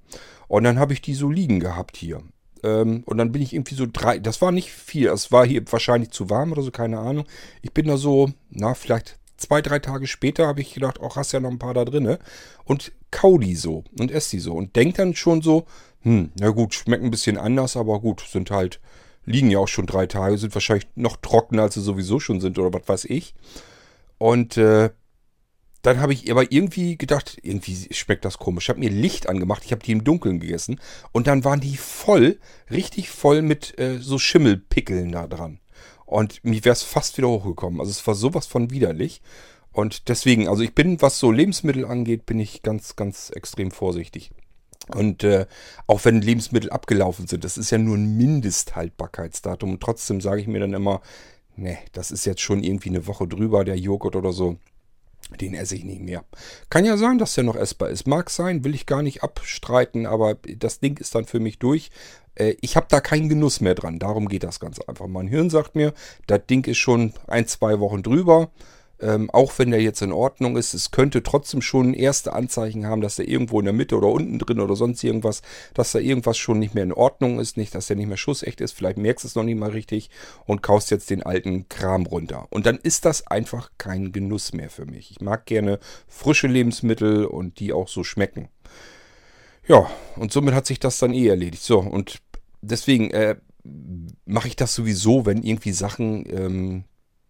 Und 0.48 0.64
dann 0.64 0.80
habe 0.80 0.94
ich 0.94 1.02
die 1.02 1.14
so 1.14 1.30
liegen 1.30 1.60
gehabt 1.60 1.98
hier. 1.98 2.22
Ähm, 2.64 3.04
und 3.06 3.18
dann 3.18 3.32
bin 3.32 3.42
ich 3.42 3.54
irgendwie 3.54 3.76
so 3.76 3.86
drei, 3.92 4.20
das 4.20 4.42
war 4.42 4.52
nicht 4.52 4.72
viel, 4.72 5.08
es 5.10 5.32
war 5.32 5.46
hier 5.46 5.64
wahrscheinlich 5.72 6.12
zu 6.12 6.30
warm 6.30 6.52
oder 6.52 6.62
so, 6.62 6.72
keine 6.72 7.00
Ahnung. 7.00 7.26
Ich 7.62 7.74
bin 7.74 7.88
da 7.88 7.98
so, 7.98 8.32
na, 8.50 8.74
vielleicht 8.74 9.20
zwei, 9.38 9.62
drei 9.62 9.80
Tage 9.80 10.08
später 10.08 10.48
habe 10.48 10.62
ich 10.62 10.74
gedacht, 10.74 11.00
ach, 11.04 11.16
hast 11.16 11.32
ja 11.32 11.40
noch 11.40 11.52
ein 11.52 11.60
paar 11.60 11.74
da 11.74 11.86
drinne. 11.86 12.20
Und 12.64 12.92
kau 13.12 13.38
die 13.38 13.56
so 13.56 13.84
und 14.00 14.12
esse 14.12 14.32
die 14.32 14.40
so. 14.40 14.54
Und 14.54 14.76
denk 14.76 14.96
dann 14.96 15.16
schon 15.16 15.42
so, 15.42 15.66
hm, 16.02 16.32
na 16.40 16.50
gut, 16.50 16.74
schmeckt 16.74 17.04
ein 17.04 17.12
bisschen 17.12 17.38
anders, 17.38 17.78
aber 17.78 18.00
gut, 18.00 18.22
sind 18.22 18.52
halt, 18.52 18.80
liegen 19.26 19.52
ja 19.52 19.60
auch 19.60 19.68
schon 19.68 19.88
drei 19.88 20.08
Tage, 20.08 20.38
sind 20.38 20.54
wahrscheinlich 20.54 20.88
noch 20.96 21.18
trockener, 21.18 21.64
als 21.64 21.76
sie 21.76 21.82
sowieso 21.82 22.20
schon 22.20 22.42
sind 22.42 22.58
oder 22.60 22.78
was 22.78 22.88
weiß 22.88 23.06
ich. 23.06 23.36
Und 24.18 24.58
äh, 24.58 24.90
dann 25.86 26.00
habe 26.00 26.14
ich 26.14 26.30
aber 26.32 26.52
irgendwie 26.52 26.98
gedacht, 26.98 27.38
irgendwie 27.44 27.94
schmeckt 27.94 28.26
das 28.26 28.40
komisch. 28.40 28.66
Ich 28.66 28.70
habe 28.70 28.80
mir 28.80 28.90
Licht 28.90 29.30
angemacht, 29.30 29.64
ich 29.66 29.72
habe 29.72 29.84
die 29.84 29.92
im 29.92 30.04
Dunkeln 30.04 30.40
gegessen 30.40 30.80
und 31.12 31.28
dann 31.28 31.44
waren 31.44 31.60
die 31.60 31.78
voll, 31.78 32.40
richtig 32.72 33.10
voll 33.10 33.42
mit 33.42 33.78
äh, 33.80 34.00
so 34.00 34.18
Schimmelpickeln 34.18 35.12
da 35.12 35.28
dran. 35.28 35.60
Und 36.06 36.44
mir 36.44 36.64
wäre 36.66 36.74
es 36.74 36.84
fast 36.84 37.18
wieder 37.18 37.30
hochgekommen. 37.30 37.80
Also 37.80 37.92
es 37.92 38.06
war 38.06 38.16
sowas 38.16 38.46
von 38.48 38.72
widerlich. 38.72 39.22
Und 39.72 40.08
deswegen, 40.08 40.48
also 40.48 40.64
ich 40.64 40.74
bin, 40.74 41.02
was 41.02 41.20
so 41.20 41.32
Lebensmittel 41.32 41.86
angeht, 41.86 42.26
bin 42.26 42.40
ich 42.40 42.62
ganz, 42.62 42.96
ganz 42.96 43.30
extrem 43.30 43.72
vorsichtig. 43.72 44.32
Und 44.94 45.24
äh, 45.24 45.48
auch 45.88 46.06
wenn 46.06 46.22
Lebensmittel 46.22 46.70
abgelaufen 46.70 47.28
sind, 47.28 47.44
das 47.44 47.58
ist 47.58 47.72
ja 47.72 47.78
nur 47.78 47.98
ein 47.98 48.18
Mindesthaltbarkeitsdatum. 48.18 49.72
Und 49.72 49.82
trotzdem 49.82 50.22
sage 50.22 50.42
ich 50.42 50.48
mir 50.48 50.60
dann 50.60 50.74
immer, 50.74 51.02
ne, 51.56 51.78
das 51.92 52.12
ist 52.12 52.26
jetzt 52.26 52.42
schon 52.42 52.64
irgendwie 52.64 52.90
eine 52.90 53.08
Woche 53.08 53.28
drüber, 53.28 53.66
der 53.66 53.78
Joghurt 53.78 54.16
oder 54.16 54.32
so. 54.32 54.58
Den 55.40 55.56
esse 55.56 55.76
ich 55.76 55.84
nicht 55.84 56.02
mehr. 56.02 56.24
Kann 56.70 56.86
ja 56.86 56.98
sein, 56.98 57.18
dass 57.18 57.34
der 57.34 57.44
noch 57.44 57.56
essbar 57.56 57.90
ist. 57.90 58.06
Mag 58.06 58.30
sein, 58.30 58.64
will 58.64 58.76
ich 58.76 58.86
gar 58.86 59.02
nicht 59.02 59.24
abstreiten, 59.24 60.06
aber 60.06 60.36
das 60.36 60.80
Ding 60.80 60.98
ist 60.98 61.16
dann 61.16 61.26
für 61.26 61.40
mich 61.40 61.58
durch. 61.58 61.90
Äh, 62.36 62.56
ich 62.62 62.76
habe 62.76 62.88
da 62.90 63.00
keinen 63.02 63.30
Genuss 63.30 63.60
mehr 63.60 63.76
dran. 63.76 64.00
Darum 64.00 64.28
geht 64.28 64.44
das 64.44 64.60
ganz 64.60 64.80
einfach. 64.80 65.08
Mein 65.08 65.28
Hirn 65.28 65.50
sagt 65.50 65.76
mir, 65.76 65.94
das 66.28 66.46
Ding 66.48 66.66
ist 66.66 66.78
schon 66.78 67.14
ein, 67.28 67.48
zwei 67.48 67.80
Wochen 67.80 68.04
drüber. 68.04 68.52
Ähm, 69.02 69.30
auch 69.30 69.52
wenn 69.58 69.72
der 69.72 69.82
jetzt 69.82 70.02
in 70.02 70.14
Ordnung 70.14 70.56
ist, 70.56 70.74
es 70.74 70.92
könnte 70.92 71.22
trotzdem 71.22 71.62
schon 71.62 71.94
erste 71.94 72.34
Anzeichen 72.34 72.86
haben, 72.86 73.02
dass 73.02 73.18
der 73.18 73.28
irgendwo 73.28 73.60
in 73.60 73.66
der 73.66 73.74
Mitte 73.74 73.98
oder 73.98 74.08
unten 74.08 74.40
drin 74.40 74.60
oder 74.60 74.76
sonst 74.76 75.04
irgendwas, 75.04 75.42
dass 75.74 75.92
da 75.92 76.00
irgendwas 76.00 76.38
schon 76.38 76.60
nicht 76.60 76.74
mehr 76.74 76.84
in 76.84 76.94
Ordnung 76.94 77.40
ist, 77.40 77.58
nicht, 77.58 77.76
dass 77.76 77.88
der 77.88 77.98
nicht 77.98 78.08
mehr 78.08 78.18
schussecht 78.18 78.62
ist, 78.62 78.72
vielleicht 78.72 78.98
merkst 78.98 79.26
du 79.26 79.28
es 79.28 79.36
noch 79.36 79.44
nicht 79.44 79.60
mal 79.60 79.72
richtig 79.72 80.10
und 80.46 80.64
kaust 80.64 80.92
jetzt 80.92 81.10
den 81.10 81.24
alten 81.24 81.68
Kram 81.68 82.06
runter. 82.06 82.48
Und 82.52 82.66
dann 82.66 82.78
ist 82.78 83.06
das 83.06 83.28
einfach 83.28 83.72
kein 83.78 84.12
Genuss 84.12 84.54
mehr 84.54 84.70
für 84.70 84.86
mich. 84.86 85.12
Ich 85.12 85.22
mag 85.22 85.46
gerne 85.46 85.80
frische 86.08 86.48
Lebensmittel 86.48 87.26
und 87.26 87.60
die 87.60 87.74
auch 87.74 87.90
so 87.90 88.04
schmecken. 88.04 88.50
Ja, 89.68 89.90
und 90.16 90.32
somit 90.32 90.54
hat 90.54 90.68
sich 90.68 90.80
das 90.80 91.00
dann 91.00 91.14
eh 91.14 91.28
erledigt. 91.28 91.64
So, 91.64 91.80
und 91.80 92.22
deswegen 92.62 93.12
äh, 93.12 93.36
mache 94.26 94.48
ich 94.48 94.56
das 94.56 94.76
sowieso, 94.76 95.26
wenn 95.26 95.44
irgendwie 95.44 95.72
Sachen, 95.72 96.26
ähm, 96.30 96.84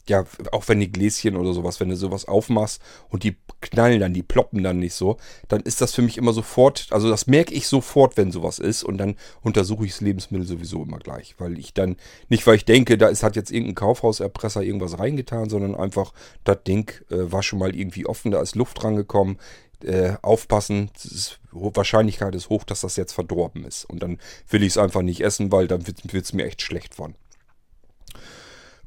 ja, 0.07 0.25
auch 0.51 0.67
wenn 0.67 0.79
die 0.79 0.91
Gläschen 0.91 1.35
oder 1.35 1.53
sowas, 1.53 1.79
wenn 1.79 1.89
du 1.89 1.95
sowas 1.95 2.27
aufmachst 2.27 2.81
und 3.09 3.23
die 3.23 3.35
knallen 3.61 3.99
dann, 3.99 4.13
die 4.13 4.23
ploppen 4.23 4.63
dann 4.63 4.79
nicht 4.79 4.93
so, 4.93 5.17
dann 5.47 5.61
ist 5.61 5.81
das 5.81 5.93
für 5.93 6.01
mich 6.01 6.17
immer 6.17 6.33
sofort, 6.33 6.87
also 6.91 7.09
das 7.09 7.27
merke 7.27 7.53
ich 7.53 7.67
sofort, 7.67 8.17
wenn 8.17 8.31
sowas 8.31 8.59
ist 8.59 8.83
und 8.83 8.97
dann 8.97 9.15
untersuche 9.41 9.85
ich 9.85 9.91
das 9.91 10.01
Lebensmittel 10.01 10.45
sowieso 10.45 10.83
immer 10.83 10.99
gleich, 10.99 11.35
weil 11.39 11.57
ich 11.57 11.73
dann, 11.73 11.95
nicht 12.29 12.45
weil 12.45 12.55
ich 12.55 12.65
denke, 12.65 12.97
da 12.97 13.07
ist, 13.07 13.23
hat 13.23 13.35
jetzt 13.35 13.51
irgendein 13.51 13.75
Kaufhauserpresser 13.75 14.61
irgendwas 14.61 14.99
reingetan, 14.99 15.49
sondern 15.49 15.75
einfach, 15.75 16.13
das 16.43 16.63
Ding 16.63 16.91
äh, 17.09 17.31
war 17.31 17.41
schon 17.41 17.59
mal 17.59 17.75
irgendwie 17.75 18.05
offen, 18.05 18.31
da 18.31 18.41
ist 18.41 18.55
Luft 18.55 18.83
rangekommen, 18.83 19.37
äh, 19.83 20.13
aufpassen, 20.21 20.91
ist, 21.03 21.39
Wahrscheinlichkeit 21.51 22.35
ist 22.35 22.49
hoch, 22.49 22.63
dass 22.63 22.81
das 22.81 22.95
jetzt 22.95 23.13
verdorben 23.13 23.65
ist. 23.65 23.85
Und 23.85 24.03
dann 24.03 24.19
will 24.49 24.63
ich 24.63 24.69
es 24.69 24.77
einfach 24.77 25.01
nicht 25.01 25.21
essen, 25.21 25.51
weil 25.51 25.67
dann 25.67 25.85
wird 25.87 26.25
es 26.25 26.33
mir 26.33 26.45
echt 26.45 26.61
schlecht 26.61 26.95
von. 26.95 27.15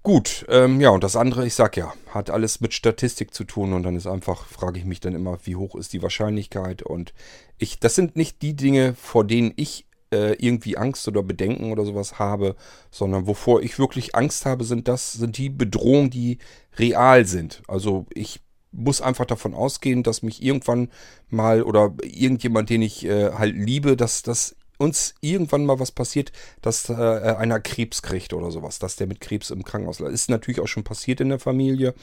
Gut, 0.03 0.47
ähm, 0.49 0.81
ja, 0.81 0.91
und 0.91 1.03
das 1.05 1.17
andere, 1.17 1.47
ich 1.47 1.55
sag 1.55 1.77
ja, 1.77 1.93
hat 2.11 2.31
alles 2.31 2.61
mit 2.61 2.73
Statistik 2.73 3.35
zu 3.35 3.45
tun 3.45 3.73
und 3.73 3.83
dann 3.83 3.97
ist 3.97 4.07
einfach, 4.07 4.47
frage 4.47 4.79
ich 4.79 4.85
mich 4.85 5.01
dann 5.01 5.15
immer, 5.15 5.39
wie 5.45 5.57
hoch 5.57 5.75
ist 5.75 5.93
die 5.93 6.03
Wahrscheinlichkeit 6.03 6.83
und 6.83 7.13
ich, 7.59 7.79
das 7.81 7.95
sind 7.95 8.17
nicht 8.17 8.41
die 8.43 8.55
Dinge, 8.55 8.95
vor 8.95 9.25
denen 9.25 9.53
ich 9.57 9.87
äh, 10.13 10.35
irgendwie 10.35 10.77
Angst 10.79 11.07
oder 11.09 11.23
Bedenken 11.23 11.73
oder 11.73 11.85
sowas 11.85 12.19
habe, 12.19 12.57
sondern 12.91 13.27
wovor 13.27 13.61
ich 13.63 13.79
wirklich 13.79 14.15
Angst 14.15 14.47
habe, 14.47 14.65
sind 14.65 14.89
das, 14.89 15.13
sind 15.13 15.37
die 15.37 15.51
Bedrohungen, 15.51 16.11
die 16.11 16.39
real 16.79 17.27
sind. 17.27 17.63
Also 17.67 18.07
ich 18.15 18.41
muss 18.71 19.03
einfach 19.03 19.27
davon 19.27 19.53
ausgehen, 19.55 20.03
dass 20.03 20.23
mich 20.23 20.43
irgendwann 20.43 20.91
mal 21.29 21.63
oder 21.63 21.95
irgendjemand, 22.03 22.71
den 22.71 22.83
ich 22.83 23.05
äh, 23.05 23.33
halt 23.33 23.57
liebe, 23.57 23.97
dass 23.97 24.23
das 24.23 24.57
uns 24.79 25.15
irgendwann 25.21 25.67
mal 25.67 25.79
was 25.79 25.93
passiert, 25.93 26.33
dass 26.63 26.89
äh, 26.89 26.95
einer 26.95 27.61
Krebs 27.61 28.03
kriegt 28.03 28.33
oder 28.33 28.51
sowas, 28.51 28.79
dass 28.79 28.97
der 28.97 29.07
mit 29.07 29.21
Krebs 29.21 29.51
im 29.51 29.65
Krankenhaus 29.65 30.01
ist 30.01 30.31
natürlich 30.31 30.61
auch 30.61 30.69
schon 30.69 30.85
passiert 30.85 31.21
in 31.21 31.29
der 31.29 31.39
Familie 31.39 31.95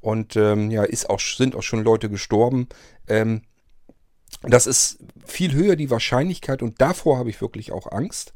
und 0.00 0.36
ähm, 0.36 0.70
ja 0.70 0.84
ist 0.84 1.10
auch 1.10 1.20
sind 1.20 1.54
auch 1.54 1.62
schon 1.62 1.84
Leute 1.84 2.08
gestorben. 2.08 2.68
Ähm, 3.08 3.42
das 4.42 4.66
ist 4.66 4.98
viel 5.26 5.52
höher 5.52 5.76
die 5.76 5.90
Wahrscheinlichkeit 5.90 6.62
und 6.62 6.80
davor 6.80 7.18
habe 7.18 7.30
ich 7.30 7.40
wirklich 7.40 7.72
auch 7.72 7.90
Angst. 7.90 8.32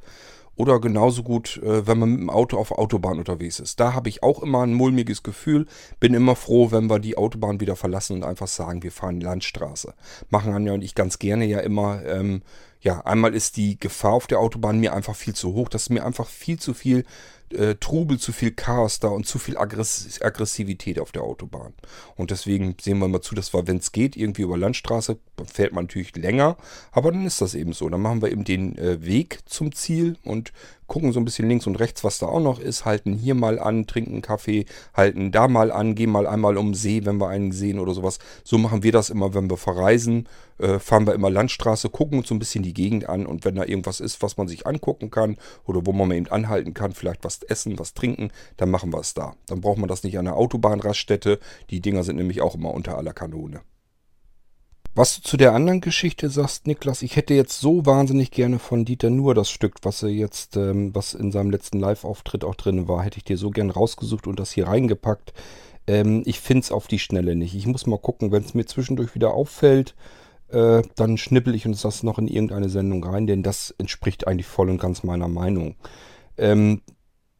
Oder 0.56 0.80
genauso 0.80 1.24
gut, 1.24 1.56
äh, 1.58 1.86
wenn 1.86 1.98
man 1.98 2.10
mit 2.10 2.20
dem 2.20 2.30
Auto 2.30 2.58
auf 2.58 2.70
Autobahn 2.70 3.18
unterwegs 3.18 3.58
ist. 3.58 3.80
Da 3.80 3.92
habe 3.92 4.08
ich 4.08 4.22
auch 4.22 4.40
immer 4.40 4.62
ein 4.62 4.72
mulmiges 4.72 5.24
Gefühl. 5.24 5.66
Bin 5.98 6.14
immer 6.14 6.36
froh, 6.36 6.70
wenn 6.70 6.88
wir 6.88 7.00
die 7.00 7.16
Autobahn 7.16 7.58
wieder 7.58 7.74
verlassen 7.74 8.18
und 8.18 8.24
einfach 8.24 8.46
sagen, 8.46 8.84
wir 8.84 8.92
fahren 8.92 9.20
Landstraße. 9.20 9.94
Machen 10.30 10.54
Anja 10.54 10.72
und 10.72 10.82
ich 10.82 10.94
ganz 10.94 11.18
gerne 11.18 11.44
ja 11.44 11.58
immer. 11.58 12.04
Ähm, 12.04 12.42
ja, 12.84 13.00
einmal 13.00 13.34
ist 13.34 13.56
die 13.56 13.80
Gefahr 13.80 14.12
auf 14.12 14.26
der 14.26 14.38
Autobahn 14.38 14.78
mir 14.78 14.92
einfach 14.92 15.16
viel 15.16 15.34
zu 15.34 15.54
hoch. 15.54 15.70
Das 15.70 15.84
ist 15.84 15.90
mir 15.90 16.04
einfach 16.04 16.28
viel 16.28 16.58
zu 16.58 16.74
viel 16.74 17.04
äh, 17.50 17.76
Trubel, 17.76 18.18
zu 18.18 18.30
viel 18.30 18.50
Chaos 18.50 19.00
da 19.00 19.08
und 19.08 19.26
zu 19.26 19.38
viel 19.38 19.56
Aggress 19.56 20.20
Aggressivität 20.20 20.98
auf 20.98 21.10
der 21.10 21.22
Autobahn. 21.22 21.72
Und 22.14 22.30
deswegen 22.30 22.76
sehen 22.78 22.98
wir 22.98 23.08
mal 23.08 23.22
zu, 23.22 23.34
dass 23.34 23.54
wir, 23.54 23.66
wenn 23.66 23.78
es 23.78 23.92
geht, 23.92 24.16
irgendwie 24.16 24.42
über 24.42 24.58
Landstraße, 24.58 25.18
fährt 25.50 25.72
man 25.72 25.84
natürlich 25.84 26.14
länger, 26.14 26.58
aber 26.92 27.10
dann 27.10 27.24
ist 27.26 27.40
das 27.40 27.54
eben 27.54 27.72
so. 27.72 27.88
Dann 27.88 28.02
machen 28.02 28.20
wir 28.20 28.30
eben 28.30 28.44
den 28.44 28.76
äh, 28.76 29.02
Weg 29.02 29.40
zum 29.46 29.74
Ziel 29.74 30.18
und 30.22 30.52
gucken 30.86 31.12
so 31.12 31.20
ein 31.20 31.24
bisschen 31.24 31.48
links 31.48 31.66
und 31.66 31.76
rechts, 31.76 32.04
was 32.04 32.18
da 32.18 32.26
auch 32.26 32.40
noch 32.40 32.58
ist, 32.58 32.84
halten 32.84 33.12
hier 33.12 33.34
mal 33.34 33.58
an, 33.58 33.86
trinken 33.86 34.22
Kaffee, 34.22 34.66
halten 34.94 35.32
da 35.32 35.48
mal 35.48 35.70
an, 35.72 35.94
gehen 35.94 36.10
mal 36.10 36.26
einmal 36.26 36.56
um 36.56 36.74
See, 36.74 37.04
wenn 37.04 37.18
wir 37.18 37.28
einen 37.28 37.52
sehen 37.52 37.78
oder 37.78 37.94
sowas. 37.94 38.18
So 38.44 38.58
machen 38.58 38.82
wir 38.82 38.92
das 38.92 39.10
immer, 39.10 39.34
wenn 39.34 39.50
wir 39.50 39.56
verreisen. 39.56 40.28
Äh, 40.58 40.78
fahren 40.78 41.06
wir 41.06 41.14
immer 41.14 41.30
Landstraße, 41.30 41.88
gucken 41.90 42.18
uns 42.18 42.28
so 42.28 42.34
ein 42.34 42.38
bisschen 42.38 42.62
die 42.62 42.74
Gegend 42.74 43.08
an 43.08 43.26
und 43.26 43.44
wenn 43.44 43.56
da 43.56 43.64
irgendwas 43.64 44.00
ist, 44.00 44.22
was 44.22 44.36
man 44.36 44.46
sich 44.46 44.66
angucken 44.66 45.10
kann 45.10 45.36
oder 45.64 45.84
wo 45.84 45.92
man 45.92 46.10
eben 46.12 46.28
anhalten 46.28 46.74
kann, 46.74 46.92
vielleicht 46.92 47.24
was 47.24 47.42
essen, 47.42 47.78
was 47.78 47.94
trinken, 47.94 48.30
dann 48.56 48.70
machen 48.70 48.92
wir 48.92 49.00
es 49.00 49.14
da. 49.14 49.34
Dann 49.46 49.60
braucht 49.60 49.78
man 49.78 49.88
das 49.88 50.04
nicht 50.04 50.18
an 50.18 50.26
der 50.26 50.36
Autobahnraststätte. 50.36 51.40
Die 51.70 51.80
Dinger 51.80 52.04
sind 52.04 52.16
nämlich 52.16 52.40
auch 52.40 52.54
immer 52.54 52.72
unter 52.72 52.96
aller 52.96 53.12
Kanone. 53.12 53.62
Was 54.96 55.16
du 55.16 55.22
zu 55.22 55.36
der 55.36 55.54
anderen 55.54 55.80
Geschichte 55.80 56.30
sagst, 56.30 56.68
Niklas, 56.68 57.02
ich 57.02 57.16
hätte 57.16 57.34
jetzt 57.34 57.60
so 57.60 57.84
wahnsinnig 57.84 58.30
gerne 58.30 58.60
von 58.60 58.84
Dieter 58.84 59.10
Nur 59.10 59.34
das 59.34 59.50
Stück, 59.50 59.78
was 59.82 60.04
er 60.04 60.10
jetzt, 60.10 60.56
ähm, 60.56 60.94
was 60.94 61.14
in 61.14 61.32
seinem 61.32 61.50
letzten 61.50 61.80
Live-Auftritt 61.80 62.44
auch 62.44 62.54
drin 62.54 62.86
war, 62.86 63.02
hätte 63.02 63.18
ich 63.18 63.24
dir 63.24 63.36
so 63.36 63.50
gern 63.50 63.70
rausgesucht 63.70 64.28
und 64.28 64.38
das 64.38 64.52
hier 64.52 64.68
reingepackt. 64.68 65.32
Ähm, 65.88 66.22
ich 66.26 66.38
finde 66.38 66.60
es 66.60 66.70
auf 66.70 66.86
die 66.86 67.00
Schnelle 67.00 67.34
nicht. 67.34 67.56
Ich 67.56 67.66
muss 67.66 67.86
mal 67.86 67.98
gucken, 67.98 68.30
wenn 68.30 68.44
es 68.44 68.54
mir 68.54 68.66
zwischendurch 68.66 69.16
wieder 69.16 69.34
auffällt, 69.34 69.96
äh, 70.48 70.82
dann 70.94 71.18
schnippel 71.18 71.56
ich 71.56 71.66
uns 71.66 71.82
das 71.82 72.04
noch 72.04 72.20
in 72.20 72.28
irgendeine 72.28 72.68
Sendung 72.68 73.02
rein, 73.02 73.26
denn 73.26 73.42
das 73.42 73.74
entspricht 73.78 74.28
eigentlich 74.28 74.46
voll 74.46 74.70
und 74.70 74.80
ganz 74.80 75.02
meiner 75.02 75.28
Meinung. 75.28 75.74
Ähm, 76.38 76.82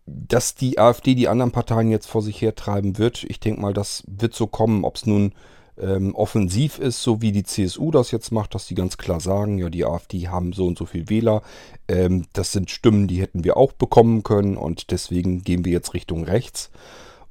dass 0.06 0.56
die 0.56 0.80
AfD 0.80 1.14
die 1.14 1.28
anderen 1.28 1.52
Parteien 1.52 1.90
jetzt 1.90 2.06
vor 2.06 2.20
sich 2.20 2.42
hertreiben 2.42 2.98
wird, 2.98 3.22
ich 3.22 3.38
denke 3.38 3.60
mal, 3.60 3.72
das 3.72 4.02
wird 4.08 4.34
so 4.34 4.48
kommen, 4.48 4.84
ob 4.84 4.96
es 4.96 5.06
nun 5.06 5.34
ähm, 5.80 6.14
offensiv 6.14 6.78
ist, 6.78 7.02
so 7.02 7.20
wie 7.20 7.32
die 7.32 7.44
CSU 7.44 7.90
das 7.90 8.10
jetzt 8.10 8.30
macht, 8.30 8.54
dass 8.54 8.66
die 8.66 8.74
ganz 8.74 8.96
klar 8.96 9.20
sagen, 9.20 9.58
ja, 9.58 9.70
die 9.70 9.84
AfD 9.84 10.28
haben 10.28 10.52
so 10.52 10.66
und 10.66 10.78
so 10.78 10.86
viel 10.86 11.08
Wähler. 11.08 11.42
Ähm, 11.88 12.26
das 12.32 12.52
sind 12.52 12.70
Stimmen, 12.70 13.08
die 13.08 13.20
hätten 13.20 13.44
wir 13.44 13.56
auch 13.56 13.72
bekommen 13.72 14.22
können 14.22 14.56
und 14.56 14.90
deswegen 14.90 15.42
gehen 15.42 15.64
wir 15.64 15.72
jetzt 15.72 15.94
Richtung 15.94 16.24
rechts. 16.24 16.70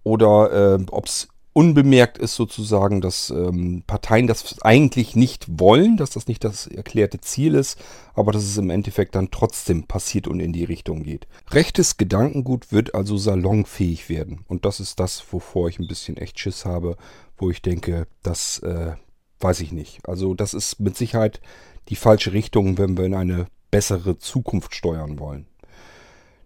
Oder 0.04 0.78
äh, 0.80 0.86
ob 0.92 1.06
es 1.06 1.30
unbemerkt 1.54 2.18
ist 2.18 2.36
sozusagen, 2.36 3.00
dass 3.00 3.30
ähm, 3.30 3.84
Parteien 3.86 4.28
das 4.28 4.62
eigentlich 4.62 5.16
nicht 5.16 5.60
wollen, 5.60 5.98
dass 5.98 6.10
das 6.10 6.28
nicht 6.28 6.44
das 6.44 6.68
erklärte 6.68 7.22
Ziel 7.22 7.56
ist, 7.56 7.80
aber 8.16 8.32
dass 8.32 8.44
es 8.44 8.58
im 8.58 8.70
Endeffekt 8.70 9.16
dann 9.16 9.32
trotzdem 9.32 9.84
passiert 9.84 10.28
und 10.28 10.40
in 10.40 10.52
die 10.52 10.64
Richtung 10.64 11.04
geht. 11.04 11.28
Rechtes 11.52 11.98
Gedankengut 11.98 12.72
wird 12.72 12.96
also 12.96 13.18
salonfähig 13.18 14.10
werden 14.10 14.44
und 14.48 14.66
das 14.66 14.80
ist 14.80 15.00
das, 15.00 15.24
wovor 15.32 15.70
ich 15.70 15.80
ein 15.80 15.88
bisschen 15.88 16.18
echt 16.18 16.40
Schiss 16.40 16.66
habe, 16.66 16.98
wo 17.38 17.52
ich 17.52 17.62
denke, 17.62 18.08
das 18.24 18.60
äh, 18.60 18.94
weiß 19.40 19.62
ich 19.62 19.72
nicht. 19.72 20.08
Also 20.08 20.34
das 20.34 20.54
ist 20.54 20.80
mit 20.80 20.98
Sicherheit 20.98 21.40
die 21.90 21.96
falsche 21.96 22.34
Richtung, 22.34 22.78
wenn 22.78 22.98
wir 22.98 23.06
in 23.06 23.14
eine 23.14 23.48
bessere 23.70 24.18
Zukunft 24.18 24.74
steuern 24.76 25.20
wollen. 25.20 25.46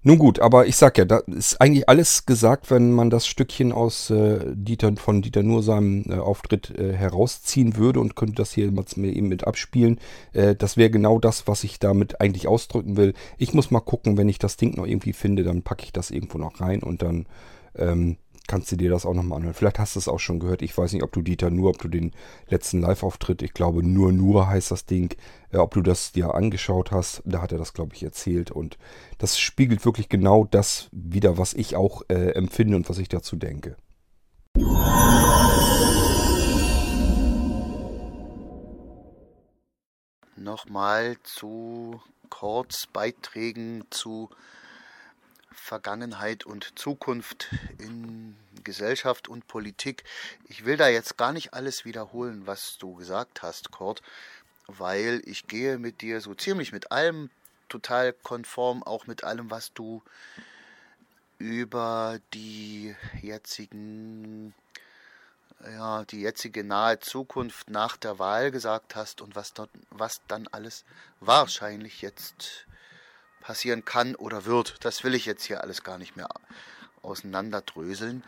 Nun 0.08 0.20
gut, 0.20 0.40
aber 0.40 0.68
ich 0.68 0.78
sag 0.78 0.98
ja, 0.98 1.04
da 1.04 1.18
ist 1.18 1.60
eigentlich 1.60 1.90
alles 1.90 2.26
gesagt, 2.26 2.72
wenn 2.72 2.94
man 2.94 3.10
das 3.10 3.28
Stückchen 3.28 3.74
aus 3.74 4.10
äh, 4.10 4.40
Dieter, 4.54 4.96
von 4.96 5.22
Dieter 5.22 5.44
Nur 5.44 5.64
seinem 5.64 6.06
äh, 6.08 6.14
Auftritt 6.14 6.70
äh, 6.70 6.94
herausziehen 6.94 7.76
würde 7.76 8.00
und 8.00 8.16
könnte 8.16 8.36
das 8.36 8.54
hier 8.54 8.72
mal 8.72 8.86
eben 8.96 9.28
mit 9.28 9.46
abspielen. 9.46 10.00
Äh, 10.32 10.56
das 10.56 10.78
wäre 10.78 10.90
genau 10.90 11.20
das, 11.20 11.46
was 11.46 11.66
ich 11.66 11.80
damit 11.80 12.22
eigentlich 12.22 12.48
ausdrücken 12.48 12.96
will. 12.96 13.16
Ich 13.38 13.54
muss 13.54 13.70
mal 13.70 13.82
gucken, 13.82 14.16
wenn 14.16 14.30
ich 14.30 14.40
das 14.40 14.56
Ding 14.56 14.78
noch 14.78 14.88
irgendwie 14.88 15.12
finde, 15.12 15.44
dann 15.44 15.62
packe 15.62 15.84
ich 15.84 15.92
das 15.92 16.10
irgendwo 16.10 16.38
noch 16.38 16.62
rein 16.62 16.84
und 16.84 17.02
dann 17.02 17.26
ähm, 17.76 18.16
kannst 18.48 18.72
du 18.72 18.78
dir 18.78 18.90
das 18.90 19.06
auch 19.06 19.14
nochmal 19.14 19.38
anhören. 19.38 19.54
Vielleicht 19.54 19.80
hast 19.80 19.96
du 19.96 20.00
es 20.00 20.08
auch 20.08 20.20
schon 20.20 20.40
gehört. 20.40 20.62
Ich 20.62 20.78
weiß 20.78 20.94
nicht, 20.94 21.04
ob 21.04 21.12
du 21.12 21.22
Dieter 21.22 21.50
nur, 21.50 21.70
ob 21.70 21.78
du 21.78 21.88
den 21.88 22.14
letzten 22.48 22.82
Live-Auftritt, 22.82 23.42
ich 23.42 23.54
glaube 23.54 23.84
nur, 23.86 24.12
nur 24.12 24.48
heißt 24.48 24.72
das 24.72 24.86
Ding, 24.86 25.16
äh, 25.52 25.58
ob 25.58 25.74
du 25.74 25.82
das 25.82 26.14
dir 26.14 26.34
angeschaut 26.34 26.92
hast. 26.92 27.22
Da 27.26 27.42
hat 27.42 27.52
er 27.52 27.58
das, 27.58 27.74
glaube 27.74 27.94
ich, 27.94 28.04
erzählt. 28.04 28.50
Und 28.50 28.78
das 29.18 29.38
spiegelt 29.38 29.86
wirklich 29.86 30.10
genau 30.10 30.46
das 30.46 30.90
wieder, 30.92 31.38
was 31.38 31.54
ich 31.54 31.76
auch 31.76 32.02
äh, 32.08 32.32
empfinde 32.32 32.76
und 32.76 32.90
was 32.90 32.98
ich 32.98 33.10
dazu 33.10 33.36
denke. 33.36 33.76
Nochmal 40.36 41.18
zu 41.24 42.00
Kurzbeiträgen 42.30 43.84
zu 43.90 44.30
Vergangenheit 45.60 46.46
und 46.46 46.78
Zukunft 46.80 47.54
in 47.78 48.38
Gesellschaft 48.64 49.28
und 49.28 49.48
Politik. 49.48 50.04
Ich 50.48 50.66
will 50.66 50.78
da 50.78 50.88
jetzt 50.88 51.18
gar 51.18 51.34
nicht 51.34 51.54
alles 51.54 51.84
wiederholen, 51.84 52.48
was 52.48 52.78
du 52.78 52.96
gesagt 52.96 53.42
hast, 53.42 53.72
Kurt, 53.72 54.02
weil 54.68 55.22
ich 55.26 55.48
gehe 55.48 55.78
mit 55.78 56.02
dir 56.02 56.22
so 56.22 56.34
ziemlich 56.36 56.72
mit 56.72 56.92
allem 56.92 57.30
total 57.70 58.14
konform, 58.14 58.84
auch 58.84 59.08
mit 59.08 59.24
allem, 59.24 59.52
was 59.52 59.74
du 59.74 60.02
über 61.38 62.20
die 62.34 62.96
jetzigen 63.22 64.54
ja, 65.66 66.04
die 66.06 66.22
jetzige 66.22 66.64
nahe 66.64 67.00
Zukunft 67.00 67.70
nach 67.70 67.98
der 67.98 68.20
Wahl 68.20 68.52
gesagt 68.52 68.96
hast 68.96 69.22
und 69.22 69.36
was 69.36 69.54
dort, 69.54 69.72
was 69.90 70.22
dann 70.28 70.48
alles 70.52 70.86
wahrscheinlich 71.20 72.02
jetzt 72.02 72.68
passieren 73.48 73.86
kann 73.86 74.14
oder 74.16 74.44
wird. 74.44 74.84
Das 74.84 75.06
will 75.06 75.16
ich 75.16 75.26
jetzt 75.26 75.46
hier 75.46 75.62
alles 75.62 75.82
gar 75.82 75.98
nicht 75.98 76.18
mehr 76.18 76.28
auseinanderdröseln. 77.02 78.26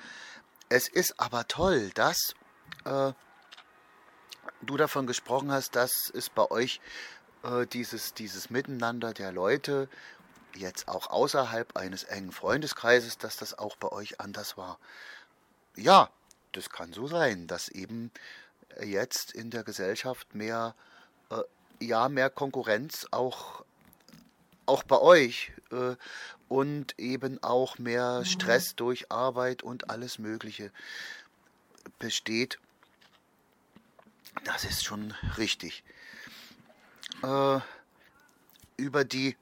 Es 0.69 0.87
ist 0.87 1.19
aber 1.19 1.45
toll, 1.45 1.89
dass 1.93 2.35
äh, 2.85 3.11
du 4.61 4.77
davon 4.77 5.07
gesprochen 5.07 5.51
hast, 5.51 5.75
dass 5.75 6.09
es 6.09 6.29
bei 6.29 6.49
euch 6.49 6.79
äh, 7.43 7.67
dieses, 7.67 8.13
dieses 8.13 8.49
Miteinander 8.49 9.13
der 9.13 9.33
Leute 9.33 9.89
jetzt 10.55 10.87
auch 10.87 11.09
außerhalb 11.09 11.75
eines 11.75 12.05
engen 12.05 12.31
Freundeskreises, 12.31 13.17
dass 13.17 13.35
das 13.35 13.59
auch 13.59 13.75
bei 13.75 13.89
euch 13.89 14.21
anders 14.21 14.55
war. 14.55 14.79
Ja, 15.75 16.09
das 16.53 16.69
kann 16.69 16.93
so 16.93 17.07
sein, 17.07 17.45
dass 17.45 17.67
eben 17.67 18.09
jetzt 18.81 19.33
in 19.33 19.49
der 19.49 19.65
Gesellschaft 19.65 20.33
mehr, 20.33 20.75
äh, 21.29 21.41
ja, 21.81 22.07
mehr 22.07 22.29
Konkurrenz 22.29 23.05
auch 23.11 23.65
auch 24.69 24.83
bei 24.83 24.99
euch 24.99 25.51
äh, 25.71 25.95
und 26.47 26.97
eben 26.97 27.41
auch 27.43 27.77
mehr. 27.77 28.23
Stress 28.23 28.75
durch 28.75 29.11
Arbeit 29.11 29.63
und 29.63 29.89
alles 29.89 30.19
Mögliche 30.19 30.71
besteht. 31.97 32.59
Das 34.45 34.63
ist 34.63 34.85
schon 34.85 35.13
richtig. 35.37 35.83
Äh, 37.23 37.59
über 38.77 39.03
die 39.03 39.35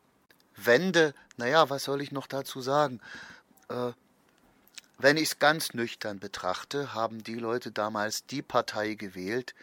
Wende, 0.56 1.14
naja, 1.38 1.70
was 1.70 1.84
soll 1.84 2.02
ich 2.02 2.12
noch 2.12 2.28
dazu 2.28 2.62
sagen? 2.62 3.00
Äh, 3.70 3.92
wenn 4.98 5.18
ich 5.18 5.30
es 5.30 5.40
ganz 5.40 5.74
nüchtern 5.74 6.20
betrachte, 6.20 6.96
haben 6.96 7.24
die 7.24 7.36
Leute 7.36 7.72
damals 7.72 8.26
die 8.26 8.42
Partei 8.42 8.96
gewählt, 8.96 9.54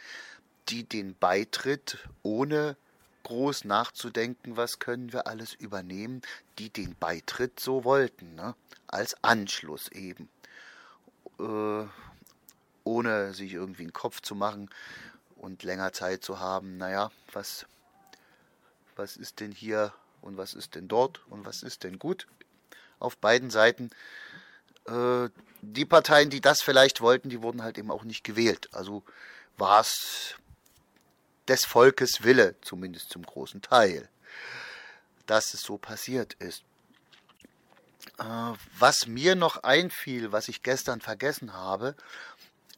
die 0.68 0.85
den 0.85 1.16
Beitritt 1.18 1.98
ohne 2.22 2.77
groß 3.25 3.65
nachzudenken, 3.65 4.57
was 4.57 4.79
können 4.79 5.13
wir 5.13 5.27
alles 5.27 5.55
übernehmen, 5.55 6.23
die 6.59 6.71
den 6.71 6.95
Beitritt 6.95 7.59
so 7.59 7.85
wollten, 7.85 8.35
ne? 8.35 8.55
als 8.87 9.17
Anschluss 9.23 9.89
eben. 9.89 10.29
äh, 11.39 11.87
ohne 12.85 13.33
sich 13.33 13.53
irgendwie 13.55 13.83
einen 13.83 13.93
Kopf 13.93 14.21
zu 14.21 14.35
machen 14.35 14.71
und 15.37 15.63
länger 15.63 15.93
Zeit 15.93 16.23
zu 16.23 16.39
haben, 16.39 16.77
naja, 16.77 17.11
was, 17.33 17.67
was 18.95 19.17
ist 19.17 19.41
denn 19.41 19.53
hier 19.53 19.93
und 20.21 20.37
was 20.37 20.55
ist 20.55 20.75
denn 20.75 20.87
dort 20.87 21.23
und 21.29 21.47
was 21.47 21.63
ist 21.63 21.83
denn 21.83 21.99
gut 21.99 22.27
auf 22.99 23.17
beiden 23.17 23.51
Seiten. 23.51 23.91
Äh, 24.87 25.29
die 25.63 25.85
Parteien, 25.85 26.31
die 26.31 26.41
das 26.41 26.63
vielleicht 26.63 27.01
wollten, 27.01 27.29
die 27.29 27.43
wurden 27.43 27.63
halt 27.63 27.79
eben 27.79 27.91
auch 27.91 28.05
nicht 28.05 28.25
gewählt. 28.25 28.69
Also 28.73 29.03
war 29.57 29.81
es 29.81 30.35
des 31.49 31.65
Volkes 31.65 32.23
Wille, 32.23 32.55
zumindest 32.63 33.11
zum 33.11 33.23
großen 33.23 33.63
Teil, 33.63 34.09
dass 35.27 35.55
es 35.55 35.63
so 35.63 35.79
passiert 35.79 36.35
ist. 36.35 36.63
Äh, 38.19 38.53
was 38.79 39.07
mir 39.07 39.35
noch 39.35 39.63
einfiel, 39.63 40.33
was 40.33 40.49
ich 40.49 40.63
gestern 40.63 41.01
vergessen 41.01 41.53
habe, 41.53 41.95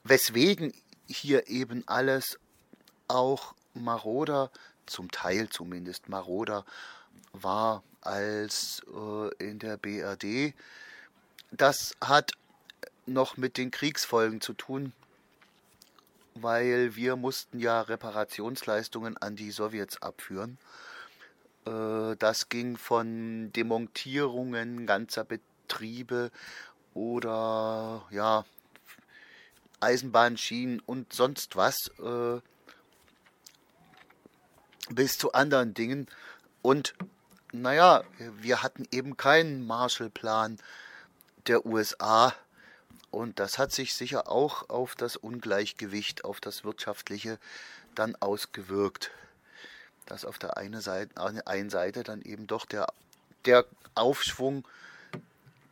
weswegen 0.05 0.73
hier 1.09 1.49
eben 1.49 1.87
alles 1.87 2.39
auch 3.09 3.55
maroder, 3.75 4.51
zum 4.87 5.11
Teil 5.11 5.49
zumindest 5.49 6.09
maroder 6.09 6.65
war 7.33 7.83
als 8.01 8.83
äh, 8.95 9.45
in 9.45 9.59
der 9.59 9.77
BRD. 9.77 10.55
Das 11.51 11.95
hat 12.01 12.33
noch 13.05 13.37
mit 13.37 13.57
den 13.57 13.71
Kriegsfolgen 13.71 14.41
zu 14.41 14.53
tun, 14.53 14.93
weil 16.43 16.97
wir 16.97 17.17
mussten 17.17 17.59
ja 17.59 17.81
Reparationsleistungen 17.81 19.17
an 19.17 19.37
die 19.37 19.51
Sowjets 19.51 20.03
abführen. 20.03 20.59
Äh, 21.67 22.17
das 22.19 22.49
ging 22.49 22.77
von 22.77 23.53
Demontierungen 23.53 24.87
ganzer 24.87 25.25
Betriebe 25.25 26.31
oder 26.95 28.07
ja 28.11 28.45
Eisenbahnschienen 29.81 30.81
und 30.81 31.13
sonst 31.13 31.57
was 31.57 31.91
äh, 31.99 32.41
bis 34.91 35.19
zu 35.19 35.33
anderen 35.33 35.75
Dingen. 35.75 36.07
Und 36.63 36.95
naja, 37.53 38.05
wir 38.41 38.63
hatten 38.63 38.87
eben 38.91 39.17
keinen 39.17 39.67
Marshallplan 39.67 40.59
der 41.47 41.67
USA 41.67 42.35
und 43.17 43.41
das 43.41 43.57
hat 43.57 43.73
sich 43.73 43.95
sicher 43.95 44.31
auch 44.31 44.69
auf 44.69 44.95
das 44.95 45.17
Ungleichgewicht, 45.17 46.27
auf 46.27 46.39
das 46.39 46.65
wirtschaftliche 46.65 47.39
dann 47.95 48.15
ausgewirkt. 48.17 49.11
Dass 50.05 50.27
auf 50.27 50.39
der 50.39 50.59
einen 50.59 50.83
Seite, 50.83 51.47
einen 51.47 51.71
Seite 51.71 52.03
dann 52.03 52.21
eben 52.21 52.47
doch 52.47 52.67
der, 52.67 52.87
der 53.47 53.65
Aufschwung 53.95 54.69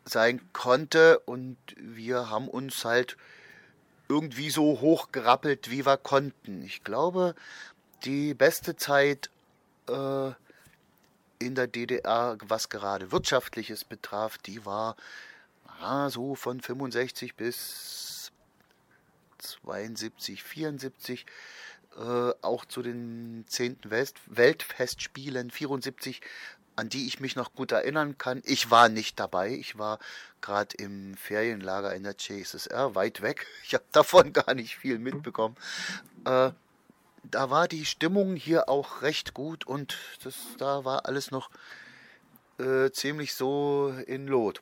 sein 0.07 0.41
konnte 0.55 1.19
und 1.21 1.59
wir 1.77 2.31
haben 2.31 2.49
uns 2.49 2.83
halt 2.87 3.19
irgendwie 4.09 4.49
so 4.49 4.81
hochgerappelt, 4.81 5.71
wie 5.71 5.85
wir 5.85 5.99
konnten. 5.99 6.63
Ich 6.63 6.83
glaube, 6.83 7.35
die 8.05 8.33
beste 8.33 8.75
Zeit 8.77 9.29
äh, 9.89 10.31
in 11.39 11.55
der 11.55 11.67
DDR, 11.67 12.39
was 12.41 12.71
gerade 12.71 13.13
Wirtschaftliches 13.13 13.85
betraf, 13.85 14.39
die 14.39 14.65
war 14.65 14.97
ah, 15.85 16.11
so 16.11 16.35
von 16.35 16.61
65 16.61 17.35
bis 17.35 18.33
72, 19.39 20.43
74, 20.43 21.27
äh, 21.97 22.33
auch 22.43 22.65
zu 22.65 22.83
den 22.83 23.45
10. 23.47 23.79
Welt 23.85 24.15
Weltfestspielen 24.27 25.51
74, 25.51 26.21
an 26.77 26.89
die 26.89 27.07
ich 27.07 27.21
mich 27.21 27.37
noch 27.37 27.55
gut 27.55 27.73
erinnern 27.73 28.19
kann. 28.19 28.43
Ich 28.45 28.71
war 28.71 28.89
nicht 28.89 29.21
dabei, 29.21 29.51
ich 29.51 29.79
war 29.79 29.99
gerade 30.41 30.77
im 30.77 31.15
Ferienlager 31.17 31.95
in 31.95 32.03
der 32.03 32.19
CSSR, 32.19 32.95
weit 32.95 33.23
weg. 33.23 33.47
Ich 33.65 33.75
habe 33.75 33.85
davon 33.93 34.33
gar 34.33 34.55
nicht 34.55 34.77
viel 34.77 34.99
mitbekommen. 34.99 35.57
Äh, 36.25 36.51
da 37.31 37.51
war 37.51 37.69
die 37.69 37.87
Stimmung 37.87 38.37
hier 38.37 38.69
auch 38.69 39.03
recht 39.03 39.35
gut 39.35 39.67
und 39.67 39.97
das, 40.25 40.37
da 40.59 40.85
war 40.85 41.07
alles 41.07 41.31
noch 41.31 41.51
äh, 42.59 42.91
ziemlich 42.91 43.35
so 43.35 43.95
in 44.07 44.27
Lot. 44.27 44.61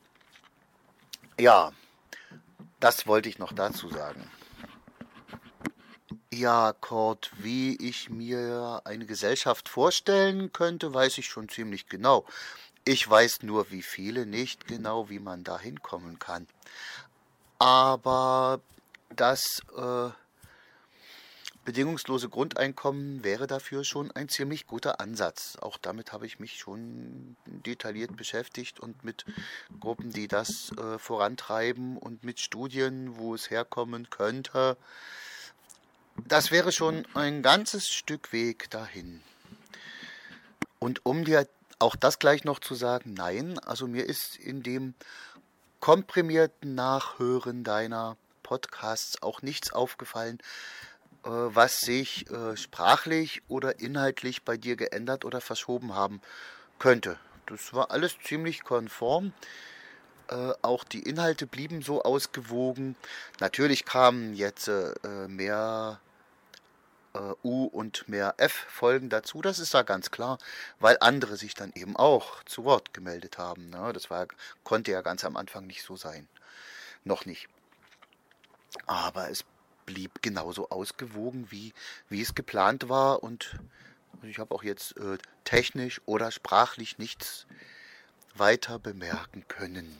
Ja, 1.38 1.73
das 2.81 3.07
wollte 3.07 3.29
ich 3.29 3.38
noch 3.38 3.53
dazu 3.53 3.88
sagen. 3.88 4.31
Ja, 6.33 6.73
Kurt, 6.73 7.31
wie 7.38 7.77
ich 7.77 8.11
mir 8.11 8.81
eine 8.85 9.07
Gesellschaft 9.07 9.68
vorstellen 9.68 10.53
könnte, 10.53 10.92
weiß 10.92 11.18
ich 11.18 11.27
schon 11.27 11.49
ziemlich 11.49 11.88
genau. 11.88 12.25
Ich 12.85 13.09
weiß 13.09 13.42
nur, 13.42 13.71
wie 13.71 13.83
viele 13.83 14.27
nicht 14.27 14.66
genau, 14.66 15.09
wie 15.09 15.21
man 15.21 15.45
da 15.45 15.59
hinkommen 15.59 16.18
kann. 16.18 16.49
Aber 17.59 18.61
das 19.11 19.62
äh, 19.77 20.11
bedingungslose 21.64 22.29
Grundeinkommen 22.29 23.25
wäre 23.25 23.46
dafür 23.46 23.85
schon 23.85 24.11
ein 24.11 24.29
ziemlich 24.29 24.66
guter 24.66 25.01
Ansatz. 25.01 25.57
Auch 25.61 25.79
damit 25.79 26.12
habe 26.12 26.27
ich 26.27 26.40
mich 26.40 26.59
schon 26.59 27.37
detailliert 27.46 28.16
beschäftigt 28.16 28.81
und 28.81 29.05
mit 29.05 29.25
Gruppen, 29.81 30.11
die 30.11 30.29
das 30.29 30.72
äh, 30.72 30.98
vorantreiben 30.98 31.96
und 31.96 32.25
mit 32.25 32.40
Studien, 32.40 33.16
wo 33.16 33.35
es 33.35 33.51
herkommen 33.51 34.11
könnte. 34.11 34.77
Das 36.29 36.51
wäre 36.51 36.72
schon 36.72 37.07
ein 37.14 37.42
ganzes 37.42 37.88
Stück 37.88 38.33
Weg 38.33 38.70
dahin. 38.70 39.22
Und 40.79 41.07
um 41.07 41.25
dir 41.25 41.46
auch 41.79 41.96
das 41.96 42.18
gleich 42.18 42.44
noch 42.44 42.61
zu 42.61 42.75
sagen, 42.75 43.14
nein, 43.14 43.59
also 43.61 43.87
mir 43.87 44.05
ist 44.05 44.37
in 44.37 44.62
dem 44.62 44.94
komprimierten 45.81 46.75
Nachhören 46.75 47.64
deiner 47.64 48.16
Podcasts 48.42 49.22
auch 49.22 49.42
nichts 49.42 49.72
aufgefallen, 49.72 50.38
was 51.28 51.80
sich 51.80 52.28
äh, 52.30 52.56
sprachlich 52.56 53.42
oder 53.48 53.78
inhaltlich 53.80 54.42
bei 54.42 54.56
dir 54.56 54.76
geändert 54.76 55.24
oder 55.24 55.40
verschoben 55.40 55.94
haben 55.94 56.20
könnte. 56.78 57.18
Das 57.46 57.72
war 57.72 57.90
alles 57.90 58.16
ziemlich 58.24 58.64
konform. 58.64 59.32
Äh, 60.28 60.52
auch 60.62 60.85
die 60.85 61.02
Inhalte 61.02 61.46
blieben 61.46 61.82
so 61.82 62.02
ausgewogen. 62.02 62.96
Natürlich 63.40 63.85
kamen 63.85 64.35
jetzt 64.35 64.70
mehr 65.28 66.00
U 67.44 67.64
und 67.64 68.08
mehr 68.08 68.37
F-Folgen 68.38 69.11
dazu. 69.11 69.42
Das 69.42 69.58
ist 69.58 69.74
da 69.74 69.82
ganz 69.82 70.11
klar, 70.11 70.38
weil 70.80 70.96
andere 71.00 71.37
sich 71.37 71.52
dann 71.52 71.70
eben 71.74 71.94
auch 71.94 72.42
zu 72.44 72.64
Wort 72.64 72.94
gemeldet 72.94 73.37
haben. 73.37 73.68
Ne? 73.68 73.92
Das 73.92 74.08
war, 74.08 74.26
konnte 74.64 74.92
ja 74.92 75.02
ganz 75.02 75.22
am 75.26 75.37
Anfang 75.37 75.66
nicht 75.66 75.82
so 75.82 75.94
sein. 75.94 76.26
Noch 77.04 77.26
nicht. 77.26 77.48
Aber 78.87 79.28
es 79.30 79.44
blieb 79.87 80.23
genauso 80.23 80.71
ausgewogen, 80.71 81.47
wie, 81.51 81.73
wie 82.09 82.21
es 82.21 82.35
geplant 82.35 82.88
war. 82.88 83.23
Und 83.23 83.59
ich 84.23 84.38
habe 84.38 84.55
auch 84.55 84.62
jetzt 84.62 84.97
äh, 84.97 85.18
technisch 85.45 86.01
oder 86.07 86.31
sprachlich 86.31 86.99
nichts 86.99 87.47
weiter 88.35 88.79
bemerken 88.79 89.45
können. 89.49 89.99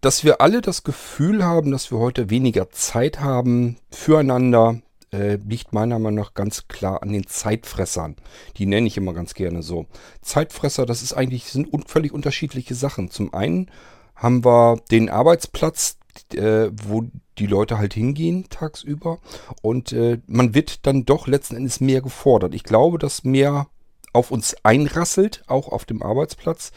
Dass 0.00 0.24
wir 0.24 0.40
alle 0.40 0.60
das 0.60 0.84
Gefühl 0.84 1.44
haben, 1.44 1.70
dass 1.72 1.90
wir 1.90 1.98
heute 1.98 2.30
weniger 2.30 2.70
Zeit 2.70 3.20
haben 3.20 3.78
füreinander, 3.90 4.80
äh, 5.12 5.36
liegt 5.36 5.72
meiner 5.72 5.98
Meinung 5.98 6.20
nach 6.20 6.34
ganz 6.34 6.68
klar 6.68 7.02
an 7.02 7.12
den 7.12 7.26
Zeitfressern. 7.26 8.16
Die 8.56 8.66
nenne 8.66 8.86
ich 8.86 8.96
immer 8.96 9.14
ganz 9.14 9.34
gerne 9.34 9.62
so. 9.62 9.86
Zeitfresser, 10.20 10.86
das 10.86 11.02
ist 11.02 11.12
eigentlich 11.12 11.46
sind 11.46 11.68
völlig 11.88 12.12
unterschiedliche 12.12 12.74
Sachen. 12.74 13.10
Zum 13.10 13.32
einen 13.34 13.70
haben 14.14 14.44
wir 14.44 14.80
den 14.90 15.10
Arbeitsplatz, 15.10 15.98
äh, 16.34 16.70
wo 16.72 17.04
die 17.38 17.46
Leute 17.46 17.78
halt 17.78 17.94
hingehen 17.94 18.46
tagsüber. 18.48 19.18
Und 19.62 19.92
äh, 19.92 20.18
man 20.26 20.54
wird 20.54 20.86
dann 20.86 21.04
doch 21.04 21.26
letzten 21.26 21.56
Endes 21.56 21.80
mehr 21.80 22.00
gefordert. 22.00 22.54
Ich 22.54 22.64
glaube, 22.64 22.98
dass 22.98 23.24
mehr 23.24 23.68
auf 24.12 24.30
uns 24.30 24.56
einrasselt, 24.62 25.42
auch 25.46 25.68
auf 25.68 25.84
dem 25.84 26.02
Arbeitsplatz, 26.02 26.72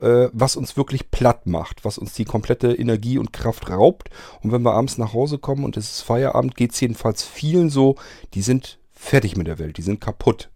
äh, 0.00 0.28
was 0.32 0.56
uns 0.56 0.76
wirklich 0.76 1.10
platt 1.10 1.46
macht, 1.46 1.84
was 1.84 1.98
uns 1.98 2.14
die 2.14 2.24
komplette 2.24 2.72
Energie 2.72 3.18
und 3.18 3.32
Kraft 3.32 3.70
raubt. 3.70 4.10
Und 4.42 4.52
wenn 4.52 4.62
wir 4.62 4.72
abends 4.72 4.98
nach 4.98 5.12
Hause 5.12 5.38
kommen 5.38 5.64
und 5.64 5.76
es 5.76 5.92
ist 5.92 6.00
Feierabend, 6.02 6.56
geht 6.56 6.72
es 6.72 6.80
jedenfalls 6.80 7.22
vielen 7.22 7.70
so, 7.70 7.96
die 8.34 8.42
sind 8.42 8.78
fertig 8.90 9.36
mit 9.36 9.46
der 9.46 9.58
Welt, 9.58 9.76
die 9.76 9.82
sind 9.82 10.00
kaputt. 10.00 10.50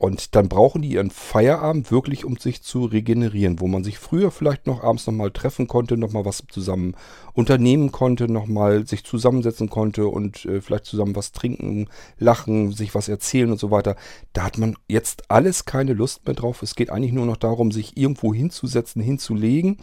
Und 0.00 0.34
dann 0.34 0.48
brauchen 0.48 0.80
die 0.80 0.92
ihren 0.92 1.10
Feierabend 1.10 1.92
wirklich, 1.92 2.24
um 2.24 2.38
sich 2.38 2.62
zu 2.62 2.86
regenerieren, 2.86 3.60
wo 3.60 3.68
man 3.68 3.84
sich 3.84 3.98
früher 3.98 4.30
vielleicht 4.30 4.66
noch 4.66 4.82
abends 4.82 5.06
nochmal 5.06 5.30
treffen 5.30 5.68
konnte, 5.68 5.98
nochmal 5.98 6.24
was 6.24 6.42
zusammen 6.48 6.96
unternehmen 7.34 7.92
konnte, 7.92 8.26
nochmal 8.26 8.86
sich 8.86 9.04
zusammensetzen 9.04 9.68
konnte 9.68 10.06
und 10.06 10.46
äh, 10.46 10.62
vielleicht 10.62 10.86
zusammen 10.86 11.16
was 11.16 11.32
trinken, 11.32 11.88
lachen, 12.18 12.72
sich 12.72 12.94
was 12.94 13.10
erzählen 13.10 13.50
und 13.50 13.60
so 13.60 13.70
weiter. 13.70 13.94
Da 14.32 14.44
hat 14.44 14.56
man 14.56 14.74
jetzt 14.88 15.30
alles 15.30 15.66
keine 15.66 15.92
Lust 15.92 16.24
mehr 16.24 16.34
drauf. 16.34 16.62
Es 16.62 16.74
geht 16.74 16.88
eigentlich 16.88 17.12
nur 17.12 17.26
noch 17.26 17.36
darum, 17.36 17.70
sich 17.70 17.98
irgendwo 17.98 18.32
hinzusetzen, 18.32 19.02
hinzulegen 19.02 19.76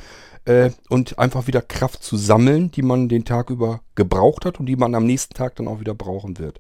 äh, 0.45 0.71
und 0.89 1.19
einfach 1.19 1.45
wieder 1.45 1.61
Kraft 1.61 2.01
zu 2.01 2.17
sammeln, 2.17 2.71
die 2.71 2.81
man 2.81 3.07
den 3.07 3.23
Tag 3.23 3.51
über 3.51 3.81
gebraucht 3.93 4.45
hat 4.45 4.59
und 4.59 4.65
die 4.65 4.77
man 4.77 4.95
am 4.95 5.05
nächsten 5.05 5.35
Tag 5.35 5.57
dann 5.57 5.67
auch 5.67 5.79
wieder 5.79 5.93
brauchen 5.93 6.39
wird. 6.39 6.59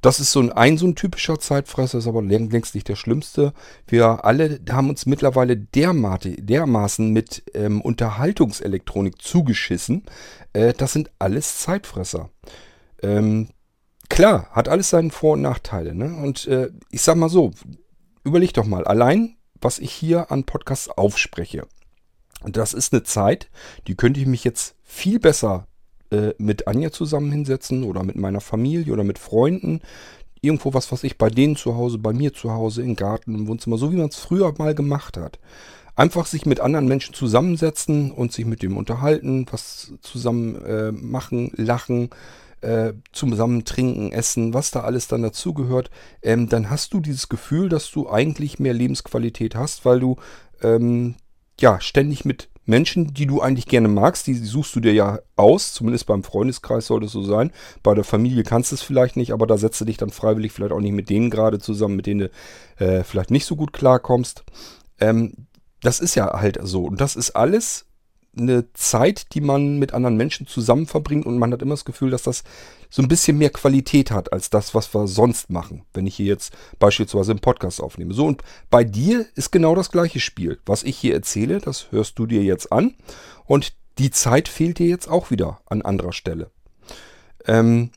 Das 0.00 0.20
ist 0.20 0.32
so 0.32 0.40
ein, 0.40 0.52
ein 0.52 0.78
so 0.78 0.86
ein 0.86 0.94
typischer 0.94 1.38
Zeitfresser, 1.38 1.98
ist 1.98 2.06
aber 2.06 2.22
längst 2.22 2.74
nicht 2.74 2.88
der 2.88 2.96
schlimmste. 2.96 3.52
Wir 3.86 4.24
alle 4.24 4.60
haben 4.70 4.90
uns 4.90 5.06
mittlerweile 5.06 5.56
dermaßen 5.56 7.10
mit 7.12 7.42
ähm, 7.54 7.80
Unterhaltungselektronik 7.80 9.20
zugeschissen. 9.20 10.04
Äh, 10.52 10.74
das 10.74 10.92
sind 10.92 11.10
alles 11.18 11.58
Zeitfresser. 11.58 12.30
Ähm, 13.02 13.48
klar, 14.08 14.48
hat 14.50 14.68
alles 14.68 14.90
seine 14.90 15.10
Vor- 15.10 15.34
und 15.34 15.42
Nachteile. 15.42 15.94
Ne? 15.94 16.14
Und 16.14 16.46
äh, 16.46 16.70
ich 16.90 17.02
sag 17.02 17.16
mal 17.16 17.28
so, 17.28 17.52
überleg 18.24 18.52
doch 18.54 18.66
mal, 18.66 18.84
allein 18.84 19.36
was 19.60 19.78
ich 19.78 19.92
hier 19.92 20.30
an 20.30 20.44
Podcasts 20.44 20.88
aufspreche. 20.88 21.66
Das 22.44 22.74
ist 22.74 22.92
eine 22.92 23.02
Zeit, 23.02 23.50
die 23.86 23.94
könnte 23.94 24.20
ich 24.20 24.26
mich 24.26 24.44
jetzt 24.44 24.76
viel 24.82 25.18
besser 25.18 25.66
äh, 26.10 26.32
mit 26.38 26.68
Anja 26.68 26.90
zusammen 26.90 27.32
hinsetzen 27.32 27.84
oder 27.84 28.02
mit 28.02 28.16
meiner 28.16 28.40
Familie 28.40 28.92
oder 28.92 29.04
mit 29.04 29.18
Freunden. 29.18 29.80
Irgendwo 30.40 30.74
was, 30.74 30.92
was 30.92 31.04
ich 31.04 31.18
bei 31.18 31.30
denen 31.30 31.56
zu 31.56 31.76
Hause, 31.76 31.98
bei 31.98 32.12
mir 32.12 32.32
zu 32.32 32.52
Hause, 32.52 32.82
im 32.82 32.96
Garten, 32.96 33.34
im 33.34 33.48
Wohnzimmer, 33.48 33.78
so 33.78 33.92
wie 33.92 33.96
man 33.96 34.08
es 34.08 34.16
früher 34.16 34.54
mal 34.58 34.74
gemacht 34.74 35.16
hat. 35.16 35.38
Einfach 35.94 36.26
sich 36.26 36.44
mit 36.44 36.60
anderen 36.60 36.86
Menschen 36.86 37.14
zusammensetzen 37.14 38.10
und 38.10 38.32
sich 38.32 38.44
mit 38.44 38.62
dem 38.62 38.76
unterhalten, 38.76 39.46
was 39.50 39.94
zusammen 40.02 40.62
äh, 40.64 40.92
machen, 40.92 41.52
lachen, 41.56 42.10
äh, 42.60 42.94
zusammen 43.12 43.64
trinken, 43.64 44.12
essen, 44.12 44.54
was 44.54 44.70
da 44.70 44.80
alles 44.80 45.08
dann 45.08 45.22
dazugehört, 45.22 45.90
ähm, 46.22 46.48
dann 46.48 46.70
hast 46.70 46.92
du 46.94 47.00
dieses 47.00 47.28
Gefühl, 47.28 47.68
dass 47.68 47.90
du 47.90 48.10
eigentlich 48.10 48.58
mehr 48.58 48.74
Lebensqualität 48.74 49.54
hast, 49.54 49.84
weil 49.84 50.00
du 50.00 50.16
ähm, 50.62 51.14
ja 51.60 51.80
ständig 51.80 52.24
mit 52.24 52.48
Menschen, 52.66 53.14
die 53.14 53.26
du 53.26 53.40
eigentlich 53.40 53.66
gerne 53.66 53.88
magst, 53.88 54.26
die 54.26 54.34
suchst 54.34 54.74
du 54.76 54.80
dir 54.80 54.92
ja 54.92 55.20
aus, 55.36 55.72
zumindest 55.72 56.06
beim 56.06 56.22
Freundeskreis 56.22 56.86
sollte 56.86 57.06
es 57.06 57.12
so 57.12 57.22
sein. 57.22 57.52
Bei 57.82 57.94
der 57.94 58.04
Familie 58.04 58.42
kannst 58.42 58.72
du 58.72 58.74
es 58.74 58.82
vielleicht 58.82 59.16
nicht, 59.16 59.32
aber 59.32 59.46
da 59.46 59.56
setzt 59.56 59.80
du 59.80 59.84
dich 59.84 59.96
dann 59.96 60.10
freiwillig 60.10 60.52
vielleicht 60.52 60.72
auch 60.72 60.80
nicht 60.80 60.92
mit 60.92 61.08
denen 61.08 61.30
gerade 61.30 61.58
zusammen, 61.58 61.96
mit 61.96 62.06
denen 62.06 62.28
du 62.78 62.84
äh, 62.84 63.04
vielleicht 63.04 63.30
nicht 63.30 63.46
so 63.46 63.56
gut 63.56 63.72
klarkommst. 63.72 64.44
Ähm, 65.00 65.46
das 65.80 66.00
ist 66.00 66.16
ja 66.16 66.40
halt 66.40 66.58
so. 66.62 66.84
Und 66.84 67.00
das 67.00 67.16
ist 67.16 67.30
alles 67.36 67.86
eine 68.36 68.72
Zeit, 68.72 69.34
die 69.34 69.40
man 69.40 69.78
mit 69.78 69.94
anderen 69.94 70.16
Menschen 70.16 70.46
zusammen 70.46 70.86
verbringt 70.86 71.26
und 71.26 71.38
man 71.38 71.52
hat 71.52 71.62
immer 71.62 71.74
das 71.74 71.84
Gefühl, 71.84 72.10
dass 72.10 72.22
das 72.22 72.44
so 72.90 73.02
ein 73.02 73.08
bisschen 73.08 73.38
mehr 73.38 73.50
Qualität 73.50 74.10
hat 74.10 74.32
als 74.32 74.50
das, 74.50 74.74
was 74.74 74.92
wir 74.94 75.06
sonst 75.08 75.50
machen, 75.50 75.84
wenn 75.94 76.06
ich 76.06 76.16
hier 76.16 76.26
jetzt 76.26 76.52
beispielsweise 76.78 77.32
einen 77.32 77.40
Podcast 77.40 77.80
aufnehme. 77.80 78.14
So, 78.14 78.26
und 78.26 78.42
bei 78.70 78.84
dir 78.84 79.26
ist 79.34 79.50
genau 79.50 79.74
das 79.74 79.90
gleiche 79.90 80.20
Spiel. 80.20 80.58
Was 80.66 80.82
ich 80.82 80.96
hier 80.96 81.14
erzähle, 81.14 81.58
das 81.58 81.90
hörst 81.90 82.18
du 82.18 82.26
dir 82.26 82.42
jetzt 82.42 82.72
an 82.72 82.94
und 83.44 83.72
die 83.98 84.10
Zeit 84.10 84.48
fehlt 84.48 84.78
dir 84.78 84.86
jetzt 84.86 85.08
auch 85.08 85.30
wieder 85.30 85.60
an 85.66 85.82
anderer 85.82 86.12
Stelle. 86.12 86.50
Ähm, 87.46 87.90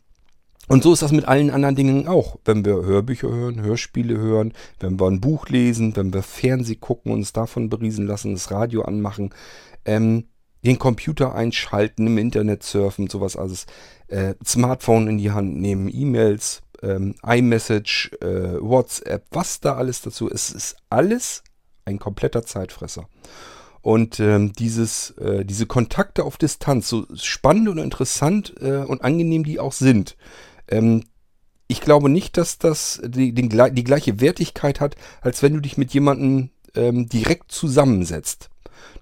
und 0.69 0.83
so 0.83 0.93
ist 0.93 1.01
das 1.01 1.11
mit 1.11 1.27
allen 1.27 1.49
anderen 1.49 1.75
Dingen 1.75 2.07
auch. 2.07 2.37
Wenn 2.45 2.63
wir 2.63 2.85
Hörbücher 2.85 3.27
hören, 3.27 3.59
Hörspiele 3.59 4.17
hören, 4.17 4.53
wenn 4.79 4.99
wir 4.99 5.07
ein 5.07 5.19
Buch 5.19 5.49
lesen, 5.49 5.95
wenn 5.95 6.13
wir 6.13 6.21
Fernseh 6.21 6.75
gucken, 6.75 7.11
uns 7.11 7.33
davon 7.33 7.69
beriesen 7.69 8.05
lassen, 8.05 8.33
das 8.33 8.51
Radio 8.51 8.83
anmachen, 8.83 9.33
ähm, 9.85 10.25
den 10.63 10.79
Computer 10.79 11.35
einschalten, 11.35 12.07
im 12.07 12.17
Internet 12.17 12.63
surfen, 12.63 13.09
sowas 13.09 13.35
alles, 13.35 13.65
äh, 14.07 14.35
Smartphone 14.45 15.07
in 15.07 15.17
die 15.17 15.31
Hand 15.31 15.57
nehmen, 15.57 15.89
E-Mails, 15.93 16.61
ähm, 16.81 17.15
iMessage, 17.25 18.11
äh, 18.21 18.59
WhatsApp, 18.61 19.25
was 19.31 19.59
da 19.59 19.75
alles 19.75 20.01
dazu 20.01 20.27
ist, 20.27 20.51
ist 20.51 20.77
alles 20.89 21.43
ein 21.85 21.99
kompletter 21.99 22.43
Zeitfresser. 22.45 23.07
Und 23.81 24.19
ähm, 24.19 24.51
dieses, 24.53 25.11
äh, 25.11 25.45
diese 25.45 25.65
Kontakte 25.65 26.25
auf 26.25 26.37
Distanz, 26.37 26.89
so 26.89 27.05
spannend 27.15 27.69
und 27.69 27.77
interessant 27.77 28.53
äh, 28.59 28.83
und 28.83 29.03
angenehm 29.03 29.43
die 29.43 29.59
auch 29.59 29.71
sind, 29.71 30.17
ähm, 30.67 31.03
ich 31.67 31.81
glaube 31.81 32.09
nicht, 32.09 32.35
dass 32.35 32.57
das 32.57 32.99
die, 33.05 33.31
den, 33.31 33.49
die 33.49 33.83
gleiche 33.83 34.19
Wertigkeit 34.19 34.81
hat, 34.81 34.95
als 35.21 35.43
wenn 35.43 35.53
du 35.53 35.59
dich 35.59 35.77
mit 35.77 35.93
jemandem 35.93 36.49
ähm, 36.75 37.07
direkt 37.07 37.51
zusammensetzt. 37.51 38.49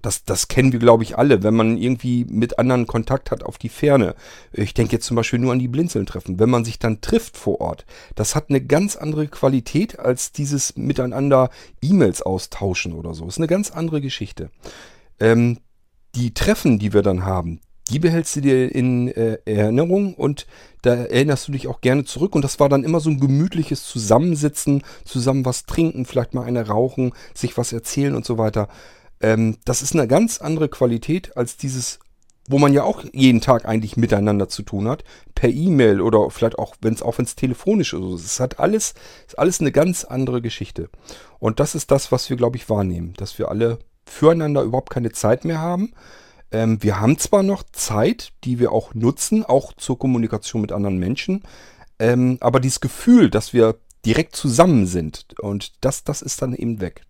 Das, 0.02 0.24
das 0.24 0.48
kennen 0.48 0.72
wir, 0.72 0.78
glaube 0.78 1.02
ich, 1.02 1.18
alle, 1.18 1.42
wenn 1.42 1.54
man 1.54 1.76
irgendwie 1.76 2.24
mit 2.24 2.58
anderen 2.58 2.86
Kontakt 2.86 3.30
hat 3.30 3.42
auf 3.42 3.58
die 3.58 3.68
Ferne. 3.68 4.14
Ich 4.52 4.74
denke 4.74 4.92
jetzt 4.92 5.06
zum 5.06 5.16
Beispiel 5.16 5.38
nur 5.38 5.52
an 5.52 5.58
die 5.58 5.68
Blinzeln-Treffen. 5.68 6.38
Wenn 6.38 6.50
man 6.50 6.64
sich 6.64 6.78
dann 6.78 7.00
trifft 7.00 7.36
vor 7.36 7.60
Ort, 7.60 7.86
das 8.14 8.34
hat 8.34 8.50
eine 8.50 8.60
ganz 8.60 8.96
andere 8.96 9.28
Qualität 9.28 9.98
als 9.98 10.32
dieses 10.32 10.76
miteinander 10.76 11.50
E-Mails 11.82 12.22
austauschen 12.22 12.92
oder 12.92 13.14
so. 13.14 13.24
Das 13.24 13.34
ist 13.34 13.38
eine 13.38 13.48
ganz 13.48 13.70
andere 13.70 14.00
Geschichte. 14.00 14.50
Ähm, 15.20 15.58
die 16.14 16.34
Treffen, 16.34 16.78
die 16.78 16.92
wir 16.92 17.02
dann 17.02 17.24
haben, 17.24 17.60
die 17.90 17.98
behältst 17.98 18.36
du 18.36 18.40
dir 18.40 18.74
in 18.74 19.08
äh, 19.08 19.38
Erinnerung 19.46 20.14
und 20.14 20.46
da 20.82 20.94
erinnerst 20.94 21.48
du 21.48 21.52
dich 21.52 21.68
auch 21.68 21.80
gerne 21.80 22.04
zurück. 22.04 22.34
Und 22.34 22.42
das 22.42 22.60
war 22.60 22.68
dann 22.68 22.84
immer 22.84 23.00
so 23.00 23.10
ein 23.10 23.20
gemütliches 23.20 23.84
Zusammensitzen, 23.84 24.82
zusammen 25.04 25.44
was 25.44 25.64
trinken, 25.64 26.04
vielleicht 26.04 26.34
mal 26.34 26.44
eine 26.44 26.66
rauchen, 26.66 27.12
sich 27.34 27.56
was 27.56 27.72
erzählen 27.72 28.14
und 28.14 28.26
so 28.26 28.36
weiter. 28.38 28.68
Ähm, 29.20 29.56
das 29.64 29.82
ist 29.82 29.94
eine 29.94 30.08
ganz 30.08 30.40
andere 30.40 30.68
Qualität 30.68 31.36
als 31.36 31.56
dieses, 31.56 31.98
wo 32.48 32.58
man 32.58 32.72
ja 32.72 32.82
auch 32.84 33.04
jeden 33.12 33.40
Tag 33.40 33.66
eigentlich 33.66 33.96
miteinander 33.96 34.48
zu 34.48 34.62
tun 34.62 34.88
hat, 34.88 35.04
per 35.34 35.50
E-Mail 35.50 36.00
oder 36.00 36.30
vielleicht 36.30 36.58
auch, 36.58 36.74
wenn 36.80 36.94
es 36.94 37.02
auch 37.02 37.18
wenn 37.18 37.24
es 37.24 37.36
telefonisch 37.36 37.92
ist. 37.92 38.24
Es 38.24 38.40
hat 38.40 38.58
alles, 38.58 38.94
ist 39.26 39.38
alles 39.38 39.60
eine 39.60 39.72
ganz 39.72 40.04
andere 40.04 40.40
Geschichte. 40.40 40.88
Und 41.38 41.60
das 41.60 41.74
ist 41.74 41.90
das, 41.90 42.12
was 42.12 42.28
wir, 42.30 42.36
glaube 42.36 42.56
ich, 42.56 42.68
wahrnehmen, 42.70 43.14
dass 43.16 43.38
wir 43.38 43.48
alle 43.48 43.78
füreinander 44.06 44.62
überhaupt 44.62 44.90
keine 44.90 45.12
Zeit 45.12 45.44
mehr 45.44 45.60
haben. 45.60 45.92
Ähm, 46.50 46.82
wir 46.82 47.00
haben 47.00 47.18
zwar 47.18 47.42
noch 47.42 47.62
Zeit, 47.72 48.32
die 48.44 48.58
wir 48.58 48.72
auch 48.72 48.94
nutzen, 48.94 49.44
auch 49.44 49.72
zur 49.74 49.98
Kommunikation 49.98 50.62
mit 50.62 50.72
anderen 50.72 50.98
Menschen, 50.98 51.42
ähm, 51.98 52.38
aber 52.40 52.60
dieses 52.60 52.80
Gefühl, 52.80 53.28
dass 53.28 53.52
wir 53.52 53.76
direkt 54.06 54.34
zusammen 54.34 54.86
sind 54.86 55.26
und 55.40 55.72
das, 55.84 56.04
das 56.04 56.22
ist 56.22 56.40
dann 56.40 56.54
eben 56.54 56.80
weg. 56.80 57.02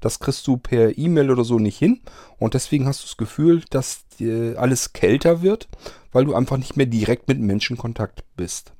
Das 0.00 0.18
kriegst 0.20 0.46
du 0.46 0.56
per 0.56 0.96
E-Mail 0.96 1.30
oder 1.30 1.44
so 1.44 1.58
nicht 1.58 1.78
hin. 1.78 2.00
Und 2.38 2.54
deswegen 2.54 2.86
hast 2.86 3.02
du 3.02 3.06
das 3.06 3.16
Gefühl, 3.16 3.62
dass 3.70 4.04
alles 4.56 4.92
kälter 4.92 5.42
wird, 5.42 5.68
weil 6.12 6.24
du 6.24 6.34
einfach 6.34 6.56
nicht 6.56 6.76
mehr 6.76 6.86
direkt 6.86 7.28
mit 7.28 7.38
Menschen 7.38 7.76
Kontakt 7.76 8.24
bist. 8.36 8.72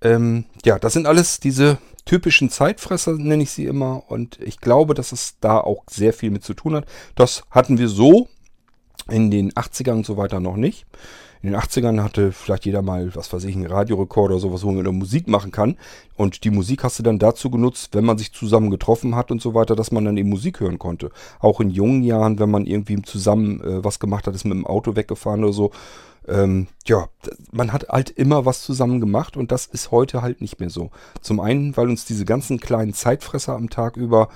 Ähm, 0.00 0.44
ja, 0.64 0.78
das 0.78 0.92
sind 0.92 1.06
alles 1.06 1.40
diese 1.40 1.78
typischen 2.04 2.50
Zeitfresser, 2.50 3.12
nenne 3.14 3.42
ich 3.42 3.50
sie 3.50 3.66
immer. 3.66 4.04
Und 4.10 4.40
ich 4.40 4.60
glaube, 4.60 4.94
dass 4.94 5.12
es 5.12 5.36
da 5.40 5.58
auch 5.58 5.84
sehr 5.90 6.12
viel 6.12 6.30
mit 6.30 6.44
zu 6.44 6.54
tun 6.54 6.74
hat. 6.74 6.86
Das 7.14 7.42
hatten 7.50 7.78
wir 7.78 7.88
so 7.88 8.28
in 9.10 9.30
den 9.30 9.52
80ern 9.52 9.92
und 9.92 10.06
so 10.06 10.16
weiter 10.16 10.40
noch 10.40 10.56
nicht. 10.56 10.86
In 11.42 11.50
den 11.50 11.60
80ern 11.60 12.02
hatte 12.02 12.32
vielleicht 12.32 12.66
jeder 12.66 12.82
mal, 12.82 13.14
was 13.14 13.32
weiß 13.32 13.44
ich, 13.44 13.54
einen 13.54 13.66
Radiorekorder 13.66 14.34
oder 14.34 14.40
sowas, 14.40 14.64
wo 14.64 14.72
man 14.72 14.84
Musik 14.96 15.28
machen 15.28 15.52
kann. 15.52 15.76
Und 16.16 16.44
die 16.44 16.50
Musik 16.50 16.82
hast 16.82 16.98
du 16.98 17.02
dann 17.02 17.18
dazu 17.18 17.50
genutzt, 17.50 17.94
wenn 17.94 18.04
man 18.04 18.18
sich 18.18 18.32
zusammen 18.32 18.70
getroffen 18.70 19.14
hat 19.14 19.30
und 19.30 19.40
so 19.40 19.54
weiter, 19.54 19.76
dass 19.76 19.92
man 19.92 20.04
dann 20.04 20.16
eben 20.16 20.28
Musik 20.28 20.60
hören 20.60 20.78
konnte. 20.78 21.10
Auch 21.38 21.60
in 21.60 21.70
jungen 21.70 22.02
Jahren, 22.02 22.38
wenn 22.38 22.50
man 22.50 22.66
irgendwie 22.66 23.00
zusammen 23.02 23.60
äh, 23.60 23.84
was 23.84 24.00
gemacht 24.00 24.26
hat, 24.26 24.34
ist 24.34 24.44
mit 24.44 24.54
dem 24.54 24.66
Auto 24.66 24.96
weggefahren 24.96 25.44
oder 25.44 25.52
so. 25.52 25.70
Ähm, 26.26 26.66
ja, 26.86 27.08
man 27.52 27.72
hat 27.72 27.88
halt 27.88 28.10
immer 28.10 28.44
was 28.44 28.62
zusammen 28.62 29.00
gemacht 29.00 29.36
und 29.36 29.50
das 29.50 29.66
ist 29.66 29.90
heute 29.90 30.22
halt 30.22 30.40
nicht 30.40 30.60
mehr 30.60 30.70
so. 30.70 30.90
Zum 31.22 31.40
einen, 31.40 31.76
weil 31.76 31.88
uns 31.88 32.04
diese 32.04 32.24
ganzen 32.24 32.60
kleinen 32.60 32.92
Zeitfresser 32.92 33.54
am 33.54 33.70
Tag 33.70 33.96
über 33.96 34.28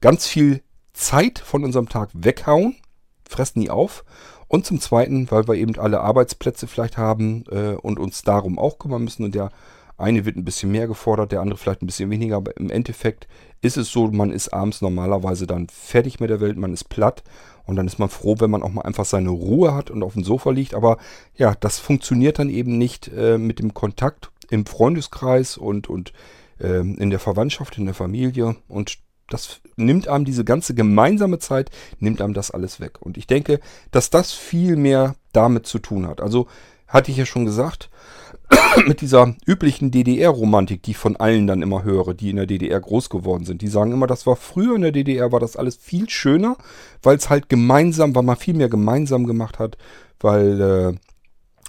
ganz 0.00 0.26
viel 0.26 0.62
Zeit 0.92 1.38
von 1.38 1.64
unserem 1.64 1.88
Tag 1.88 2.10
weghauen, 2.12 2.76
fressen 3.28 3.60
die 3.60 3.70
auf 3.70 4.04
und 4.52 4.66
zum 4.66 4.80
Zweiten, 4.80 5.30
weil 5.30 5.48
wir 5.48 5.54
eben 5.54 5.78
alle 5.78 6.02
Arbeitsplätze 6.02 6.66
vielleicht 6.66 6.98
haben 6.98 7.44
äh, 7.50 7.72
und 7.72 7.98
uns 7.98 8.20
darum 8.20 8.58
auch 8.58 8.78
kümmern 8.78 9.02
müssen. 9.02 9.24
Und 9.24 9.34
der 9.34 9.50
eine 9.96 10.26
wird 10.26 10.36
ein 10.36 10.44
bisschen 10.44 10.70
mehr 10.70 10.86
gefordert, 10.86 11.32
der 11.32 11.40
andere 11.40 11.56
vielleicht 11.56 11.80
ein 11.80 11.86
bisschen 11.86 12.10
weniger. 12.10 12.36
Aber 12.36 12.54
im 12.58 12.68
Endeffekt 12.68 13.28
ist 13.62 13.78
es 13.78 13.90
so, 13.90 14.08
man 14.08 14.30
ist 14.30 14.52
abends 14.52 14.82
normalerweise 14.82 15.46
dann 15.46 15.68
fertig 15.68 16.20
mit 16.20 16.28
der 16.28 16.42
Welt, 16.42 16.58
man 16.58 16.74
ist 16.74 16.90
platt. 16.90 17.22
Und 17.64 17.76
dann 17.76 17.86
ist 17.86 17.98
man 17.98 18.10
froh, 18.10 18.36
wenn 18.40 18.50
man 18.50 18.62
auch 18.62 18.68
mal 18.68 18.82
einfach 18.82 19.06
seine 19.06 19.30
Ruhe 19.30 19.74
hat 19.74 19.90
und 19.90 20.02
auf 20.02 20.12
dem 20.12 20.22
Sofa 20.22 20.50
liegt. 20.50 20.74
Aber 20.74 20.98
ja, 21.34 21.54
das 21.58 21.78
funktioniert 21.78 22.38
dann 22.38 22.50
eben 22.50 22.76
nicht 22.76 23.10
äh, 23.16 23.38
mit 23.38 23.58
dem 23.58 23.72
Kontakt 23.72 24.32
im 24.50 24.66
Freundeskreis 24.66 25.56
und, 25.56 25.88
und 25.88 26.12
äh, 26.58 26.80
in 26.80 27.08
der 27.08 27.20
Verwandtschaft, 27.20 27.78
in 27.78 27.86
der 27.86 27.94
Familie. 27.94 28.56
Und 28.68 28.98
das 29.28 29.60
nimmt 29.76 30.08
einem 30.08 30.24
diese 30.24 30.44
ganze 30.44 30.74
gemeinsame 30.74 31.38
Zeit, 31.38 31.70
nimmt 31.98 32.20
einem 32.20 32.34
das 32.34 32.50
alles 32.50 32.80
weg. 32.80 33.00
Und 33.00 33.16
ich 33.16 33.26
denke, 33.26 33.60
dass 33.90 34.10
das 34.10 34.32
viel 34.32 34.76
mehr 34.76 35.14
damit 35.32 35.66
zu 35.66 35.78
tun 35.78 36.06
hat. 36.06 36.20
Also 36.20 36.46
hatte 36.86 37.10
ich 37.10 37.16
ja 37.16 37.26
schon 37.26 37.46
gesagt, 37.46 37.88
mit 38.86 39.00
dieser 39.00 39.34
üblichen 39.46 39.90
DDR-Romantik, 39.90 40.82
die 40.82 40.92
ich 40.92 40.96
von 40.96 41.16
allen 41.16 41.46
dann 41.46 41.62
immer 41.62 41.84
höre, 41.84 42.14
die 42.14 42.30
in 42.30 42.36
der 42.36 42.46
DDR 42.46 42.80
groß 42.80 43.08
geworden 43.08 43.44
sind. 43.44 43.62
Die 43.62 43.68
sagen 43.68 43.92
immer, 43.92 44.06
das 44.06 44.26
war 44.26 44.36
früher 44.36 44.76
in 44.76 44.82
der 44.82 44.92
DDR, 44.92 45.32
war 45.32 45.40
das 45.40 45.56
alles 45.56 45.76
viel 45.76 46.08
schöner, 46.10 46.56
weil 47.02 47.16
es 47.16 47.30
halt 47.30 47.48
gemeinsam, 47.48 48.14
weil 48.14 48.22
man 48.22 48.36
viel 48.36 48.54
mehr 48.54 48.68
gemeinsam 48.68 49.26
gemacht 49.26 49.58
hat, 49.58 49.78
weil 50.20 50.60
äh, 50.60 51.11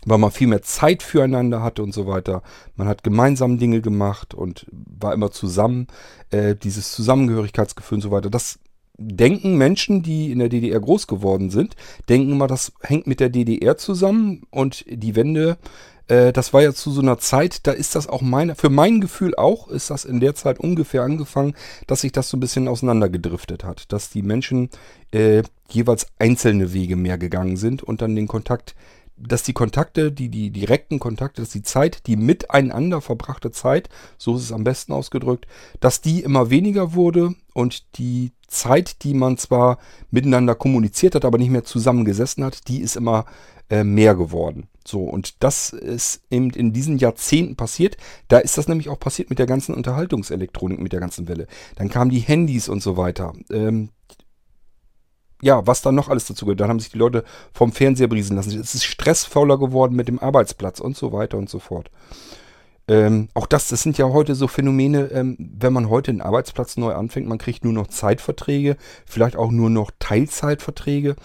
weil 0.05 0.17
man 0.17 0.31
viel 0.31 0.47
mehr 0.47 0.61
Zeit 0.61 1.03
füreinander 1.03 1.61
hatte 1.61 1.83
und 1.83 1.93
so 1.93 2.07
weiter. 2.07 2.41
Man 2.75 2.87
hat 2.87 3.03
gemeinsam 3.03 3.57
Dinge 3.57 3.81
gemacht 3.81 4.33
und 4.33 4.65
war 4.71 5.13
immer 5.13 5.31
zusammen. 5.31 5.87
Äh, 6.31 6.55
dieses 6.55 6.91
Zusammengehörigkeitsgefühl 6.91 7.97
und 7.97 8.01
so 8.01 8.11
weiter. 8.11 8.29
Das 8.29 8.59
denken 8.97 9.57
Menschen, 9.57 10.03
die 10.03 10.31
in 10.31 10.39
der 10.39 10.49
DDR 10.49 10.79
groß 10.79 11.07
geworden 11.07 11.49
sind, 11.49 11.75
denken 12.09 12.31
immer, 12.31 12.47
das 12.47 12.73
hängt 12.81 13.07
mit 13.07 13.19
der 13.19 13.29
DDR 13.29 13.77
zusammen 13.77 14.43
und 14.51 14.85
die 14.87 15.15
Wende 15.15 15.57
Äh, 16.07 16.33
das 16.33 16.53
war 16.53 16.61
ja 16.61 16.73
zu 16.73 16.91
so 16.91 17.01
einer 17.01 17.17
Zeit, 17.17 17.65
da 17.65 17.71
ist 17.71 17.95
das 17.95 18.07
auch 18.07 18.21
meine, 18.21 18.55
für 18.55 18.69
mein 18.69 18.99
Gefühl 19.01 19.35
auch, 19.35 19.69
ist 19.69 19.89
das 19.89 20.05
in 20.05 20.19
der 20.19 20.35
Zeit 20.35 20.59
ungefähr 20.59 21.03
angefangen, 21.03 21.55
dass 21.87 22.01
sich 22.01 22.11
das 22.11 22.29
so 22.29 22.37
ein 22.37 22.41
bisschen 22.41 22.67
auseinandergedriftet 22.67 23.63
hat. 23.63 23.91
Dass 23.91 24.09
die 24.09 24.21
Menschen 24.21 24.69
äh, 25.11 25.43
jeweils 25.69 26.07
einzelne 26.19 26.73
Wege 26.73 26.95
mehr 26.95 27.17
gegangen 27.17 27.57
sind 27.57 27.83
und 27.83 28.01
dann 28.01 28.15
den 28.15 28.27
Kontakt 28.27 28.75
dass 29.17 29.43
die 29.43 29.53
Kontakte, 29.53 30.11
die, 30.11 30.29
die 30.29 30.49
direkten 30.49 30.99
Kontakte, 30.99 31.41
dass 31.41 31.51
die 31.51 31.61
Zeit, 31.61 32.07
die 32.07 32.15
miteinander 32.15 33.01
verbrachte 33.01 33.51
Zeit, 33.51 33.89
so 34.17 34.35
ist 34.35 34.43
es 34.43 34.51
am 34.51 34.63
besten 34.63 34.93
ausgedrückt, 34.93 35.47
dass 35.79 36.01
die 36.01 36.21
immer 36.21 36.49
weniger 36.49 36.93
wurde 36.93 37.35
und 37.53 37.97
die 37.97 38.31
Zeit, 38.47 39.03
die 39.03 39.13
man 39.13 39.37
zwar 39.37 39.77
miteinander 40.11 40.55
kommuniziert 40.55 41.15
hat, 41.15 41.25
aber 41.25 41.37
nicht 41.37 41.49
mehr 41.49 41.63
zusammengesessen 41.63 42.43
hat, 42.43 42.67
die 42.67 42.81
ist 42.81 42.95
immer 42.95 43.25
äh, 43.69 43.83
mehr 43.83 44.15
geworden. 44.15 44.67
So, 44.85 45.01
und 45.03 45.41
das 45.43 45.69
ist 45.71 46.21
eben 46.29 46.49
in 46.49 46.73
diesen 46.73 46.97
Jahrzehnten 46.97 47.55
passiert. 47.55 47.97
Da 48.27 48.39
ist 48.39 48.57
das 48.57 48.67
nämlich 48.67 48.89
auch 48.89 48.99
passiert 48.99 49.29
mit 49.29 49.39
der 49.39 49.45
ganzen 49.45 49.73
Unterhaltungselektronik, 49.73 50.79
mit 50.79 50.91
der 50.91 50.99
ganzen 50.99 51.27
Welle. 51.27 51.47
Dann 51.75 51.89
kamen 51.89 52.11
die 52.11 52.19
Handys 52.19 52.67
und 52.67 52.83
so 52.83 52.97
weiter. 52.97 53.33
Ähm, 53.49 53.89
ja, 55.43 55.67
was 55.67 55.81
dann 55.81 55.95
noch 55.95 56.09
alles 56.09 56.25
dazu 56.25 56.45
gehört. 56.45 56.61
Dann 56.61 56.69
haben 56.69 56.79
sich 56.79 56.91
die 56.91 56.97
Leute 56.97 57.23
vom 57.53 57.71
Fernseher 57.71 58.07
briesen 58.07 58.37
lassen. 58.37 58.59
Es 58.59 58.73
ist 58.73 58.85
stressvoller 58.85 59.59
geworden 59.59 59.95
mit 59.95 60.07
dem 60.07 60.19
Arbeitsplatz 60.19 60.79
und 60.79 60.95
so 60.95 61.11
weiter 61.11 61.37
und 61.37 61.49
so 61.49 61.59
fort. 61.59 61.91
Ähm, 62.87 63.29
auch 63.33 63.47
das, 63.47 63.67
das 63.69 63.81
sind 63.81 63.97
ja 63.97 64.09
heute 64.09 64.35
so 64.35 64.47
Phänomene, 64.47 65.09
ähm, 65.11 65.37
wenn 65.39 65.73
man 65.73 65.89
heute 65.89 66.11
einen 66.11 66.21
Arbeitsplatz 66.21 66.75
neu 66.75 66.93
anfängt, 66.93 67.27
man 67.27 67.37
kriegt 67.37 67.63
nur 67.63 67.73
noch 67.73 67.87
Zeitverträge, 67.87 68.75
vielleicht 69.05 69.37
auch 69.37 69.51
nur 69.51 69.69
noch 69.69 69.91
Teilzeitverträge 69.99 71.15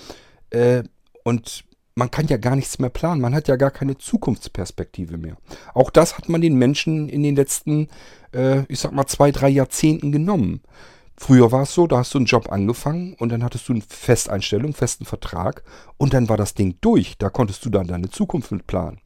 äh, 0.50 0.84
und 1.24 1.64
man 1.96 2.12
kann 2.12 2.28
ja 2.28 2.36
gar 2.36 2.54
nichts 2.54 2.78
mehr 2.78 2.90
planen, 2.90 3.20
man 3.20 3.34
hat 3.34 3.48
ja 3.48 3.56
gar 3.56 3.72
keine 3.72 3.98
Zukunftsperspektive 3.98 5.16
mehr. 5.16 5.36
Auch 5.74 5.90
das 5.90 6.16
hat 6.16 6.28
man 6.28 6.40
den 6.40 6.54
Menschen 6.54 7.08
in 7.08 7.24
den 7.24 7.34
letzten, 7.34 7.88
äh, 8.32 8.62
ich 8.68 8.78
sag 8.78 8.92
mal, 8.92 9.06
zwei, 9.06 9.32
drei 9.32 9.48
Jahrzehnten 9.48 10.12
genommen. 10.12 10.62
Früher 11.20 11.50
war 11.50 11.62
es 11.62 11.74
so, 11.74 11.88
da 11.88 11.98
hast 11.98 12.14
du 12.14 12.18
einen 12.18 12.26
Job 12.26 12.50
angefangen 12.50 13.14
und 13.18 13.30
dann 13.30 13.42
hattest 13.42 13.68
du 13.68 13.72
eine 13.72 13.82
Festeinstellung, 13.86 14.72
festen 14.72 15.04
Vertrag 15.04 15.64
und 15.96 16.14
dann 16.14 16.28
war 16.28 16.36
das 16.36 16.54
Ding 16.54 16.76
durch. 16.80 17.18
Da 17.18 17.28
konntest 17.28 17.64
du 17.64 17.70
dann 17.70 17.88
deine 17.88 18.08
Zukunft 18.08 18.52
mit 18.52 18.68
planen. 18.68 19.00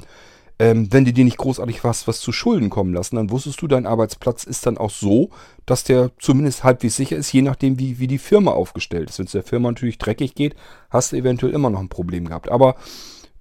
Ähm, 0.59 0.93
wenn 0.93 1.07
du 1.07 1.13
dir 1.15 1.25
nicht 1.25 1.39
großartig 1.39 1.83
was, 1.85 2.07
was 2.07 2.21
zu 2.21 2.31
Schulden 2.31 2.69
kommen 2.69 2.93
lassen, 2.93 3.17
dann 3.17 3.31
wusstest 3.31 3.63
du, 3.63 3.67
dein 3.67 3.87
Arbeitsplatz 3.87 4.45
ist 4.45 4.67
dann 4.67 4.77
auch 4.77 4.91
so, 4.91 5.31
dass 5.65 5.85
der 5.85 6.11
zumindest 6.19 6.65
halbwegs 6.65 6.97
sicher 6.97 7.17
ist, 7.17 7.33
je 7.33 7.41
nachdem, 7.41 7.79
wie, 7.79 7.99
wie 7.99 8.07
die 8.07 8.19
Firma 8.19 8.51
aufgestellt 8.51 9.09
ist. 9.09 9.19
Wenn 9.19 9.27
es 9.27 9.33
der 9.33 9.43
Firma 9.43 9.71
natürlich 9.71 9.97
dreckig 9.97 10.35
geht, 10.35 10.55
hast 10.91 11.13
du 11.13 11.17
eventuell 11.17 11.55
immer 11.55 11.71
noch 11.71 11.81
ein 11.81 11.89
Problem 11.89 12.29
gehabt. 12.29 12.51
Aber 12.51 12.77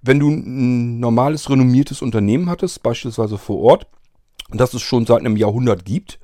wenn 0.00 0.18
du 0.18 0.30
ein 0.30 0.98
normales, 0.98 1.50
renommiertes 1.50 2.00
Unternehmen 2.00 2.48
hattest, 2.48 2.82
beispielsweise 2.82 3.36
vor 3.36 3.60
Ort, 3.60 3.86
das 4.50 4.74
es 4.74 4.82
schon 4.82 5.04
seit 5.04 5.20
einem 5.20 5.36
Jahrhundert 5.36 5.84
gibt, 5.84 6.18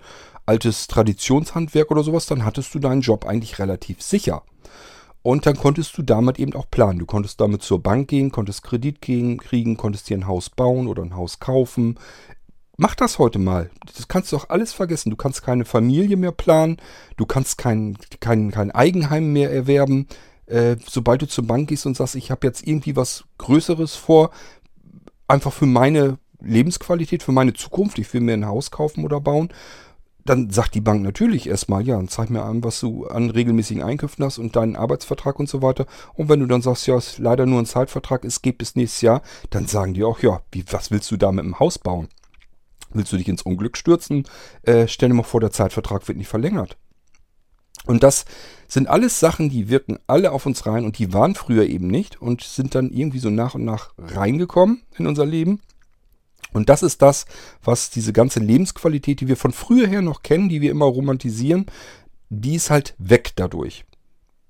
altes 0.48 0.86
Traditionshandwerk 0.86 1.90
oder 1.90 2.02
sowas, 2.02 2.26
dann 2.26 2.44
hattest 2.44 2.74
du 2.74 2.78
deinen 2.78 3.02
Job 3.02 3.26
eigentlich 3.26 3.58
relativ 3.58 4.02
sicher. 4.02 4.42
Und 5.22 5.46
dann 5.46 5.56
konntest 5.56 5.98
du 5.98 6.02
damit 6.02 6.38
eben 6.38 6.54
auch 6.54 6.70
planen. 6.70 6.98
Du 6.98 7.06
konntest 7.06 7.40
damit 7.40 7.62
zur 7.62 7.82
Bank 7.82 8.08
gehen, 8.08 8.32
konntest 8.32 8.62
Kredit 8.62 9.02
kriegen, 9.02 9.76
konntest 9.76 10.08
dir 10.08 10.16
ein 10.16 10.26
Haus 10.26 10.48
bauen 10.48 10.86
oder 10.86 11.02
ein 11.02 11.14
Haus 11.14 11.38
kaufen. 11.38 11.98
Mach 12.78 12.94
das 12.94 13.18
heute 13.18 13.38
mal. 13.38 13.70
Das 13.94 14.08
kannst 14.08 14.32
du 14.32 14.36
doch 14.36 14.48
alles 14.48 14.72
vergessen. 14.72 15.10
Du 15.10 15.16
kannst 15.16 15.42
keine 15.42 15.64
Familie 15.64 16.16
mehr 16.16 16.32
planen. 16.32 16.78
Du 17.16 17.26
kannst 17.26 17.58
kein, 17.58 17.98
kein, 18.20 18.50
kein 18.50 18.70
Eigenheim 18.70 19.32
mehr 19.32 19.52
erwerben. 19.52 20.06
Äh, 20.46 20.76
sobald 20.88 21.20
du 21.20 21.26
zur 21.26 21.46
Bank 21.46 21.68
gehst 21.68 21.84
und 21.84 21.96
sagst, 21.96 22.14
ich 22.14 22.30
habe 22.30 22.46
jetzt 22.46 22.66
irgendwie 22.66 22.96
was 22.96 23.24
Größeres 23.36 23.96
vor, 23.96 24.30
einfach 25.26 25.52
für 25.52 25.66
meine 25.66 26.18
Lebensqualität, 26.40 27.22
für 27.22 27.32
meine 27.32 27.52
Zukunft, 27.52 27.98
ich 27.98 28.12
will 28.14 28.20
mir 28.20 28.34
ein 28.34 28.46
Haus 28.46 28.70
kaufen 28.70 29.04
oder 29.04 29.20
bauen, 29.20 29.50
dann 30.28 30.50
sagt 30.50 30.74
die 30.74 30.80
Bank 30.82 31.02
natürlich 31.02 31.48
erstmal, 31.48 31.86
ja, 31.86 32.00
zeig 32.06 32.28
mir 32.28 32.42
an, 32.42 32.62
was 32.62 32.80
du 32.80 33.06
an 33.06 33.30
regelmäßigen 33.30 33.82
Einkünften 33.82 34.24
hast 34.24 34.38
und 34.38 34.56
deinen 34.56 34.76
Arbeitsvertrag 34.76 35.38
und 35.38 35.48
so 35.48 35.62
weiter. 35.62 35.86
Und 36.14 36.28
wenn 36.28 36.40
du 36.40 36.46
dann 36.46 36.60
sagst, 36.60 36.86
ja, 36.86 36.96
es 36.96 37.12
ist 37.12 37.18
leider 37.18 37.46
nur 37.46 37.60
ein 37.60 37.66
Zeitvertrag, 37.66 38.24
es 38.24 38.42
geht 38.42 38.58
bis 38.58 38.76
nächstes 38.76 39.00
Jahr, 39.00 39.22
dann 39.50 39.66
sagen 39.66 39.94
die 39.94 40.04
auch, 40.04 40.20
ja, 40.20 40.42
wie, 40.52 40.64
was 40.70 40.90
willst 40.90 41.10
du 41.10 41.16
da 41.16 41.32
mit 41.32 41.44
dem 41.44 41.58
Haus 41.58 41.78
bauen? 41.78 42.08
Willst 42.92 43.12
du 43.12 43.16
dich 43.16 43.28
ins 43.28 43.42
Unglück 43.42 43.76
stürzen? 43.76 44.24
Äh, 44.62 44.86
stell 44.86 45.08
dir 45.08 45.14
mal 45.14 45.22
vor, 45.22 45.40
der 45.40 45.50
Zeitvertrag 45.50 46.06
wird 46.08 46.18
nicht 46.18 46.28
verlängert. 46.28 46.76
Und 47.86 48.02
das 48.02 48.26
sind 48.66 48.86
alles 48.86 49.18
Sachen, 49.18 49.48
die 49.48 49.70
wirken 49.70 49.98
alle 50.06 50.32
auf 50.32 50.44
uns 50.44 50.66
rein 50.66 50.84
und 50.84 50.98
die 50.98 51.14
waren 51.14 51.34
früher 51.34 51.64
eben 51.64 51.86
nicht 51.86 52.20
und 52.20 52.42
sind 52.42 52.74
dann 52.74 52.90
irgendwie 52.90 53.18
so 53.18 53.30
nach 53.30 53.54
und 53.54 53.64
nach 53.64 53.94
reingekommen 53.96 54.82
in 54.98 55.06
unser 55.06 55.24
Leben. 55.24 55.60
Und 56.52 56.68
das 56.68 56.82
ist 56.82 57.02
das, 57.02 57.26
was 57.62 57.90
diese 57.90 58.12
ganze 58.12 58.40
Lebensqualität, 58.40 59.20
die 59.20 59.28
wir 59.28 59.36
von 59.36 59.52
früher 59.52 59.86
her 59.86 60.02
noch 60.02 60.22
kennen, 60.22 60.48
die 60.48 60.60
wir 60.60 60.70
immer 60.70 60.86
romantisieren, 60.86 61.66
die 62.30 62.54
ist 62.54 62.70
halt 62.70 62.94
weg 62.98 63.32
dadurch. 63.36 63.84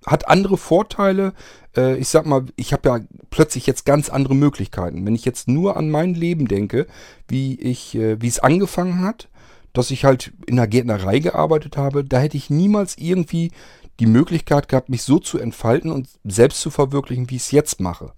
Hat 0.06 0.28
andere 0.28 0.56
Vorteile. 0.56 1.32
Äh, 1.76 1.96
ich 1.96 2.08
sag 2.08 2.24
mal, 2.26 2.46
ich 2.56 2.72
habe 2.72 2.88
ja 2.88 3.00
plötzlich 3.30 3.66
jetzt 3.66 3.84
ganz 3.84 4.08
andere 4.10 4.34
Möglichkeiten. 4.34 5.04
Wenn 5.04 5.14
ich 5.14 5.24
jetzt 5.24 5.48
nur 5.48 5.76
an 5.76 5.90
mein 5.90 6.14
Leben 6.14 6.48
denke, 6.48 6.86
wie 7.26 7.60
ich, 7.60 7.94
äh, 7.94 8.20
wie 8.20 8.28
es 8.28 8.38
angefangen 8.38 9.00
hat, 9.00 9.28
dass 9.72 9.90
ich 9.90 10.04
halt 10.04 10.32
in 10.46 10.56
der 10.56 10.66
Gärtnerei 10.66 11.18
gearbeitet 11.18 11.76
habe, 11.76 12.04
da 12.04 12.20
hätte 12.20 12.36
ich 12.36 12.50
niemals 12.50 12.96
irgendwie 12.96 13.52
die 14.00 14.06
Möglichkeit 14.06 14.68
gehabt, 14.68 14.88
mich 14.88 15.02
so 15.02 15.18
zu 15.18 15.38
entfalten 15.38 15.90
und 15.90 16.08
selbst 16.24 16.60
zu 16.60 16.70
verwirklichen, 16.70 17.28
wie 17.30 17.36
ich 17.36 17.42
es 17.42 17.50
jetzt 17.50 17.80
mache. 17.80 18.12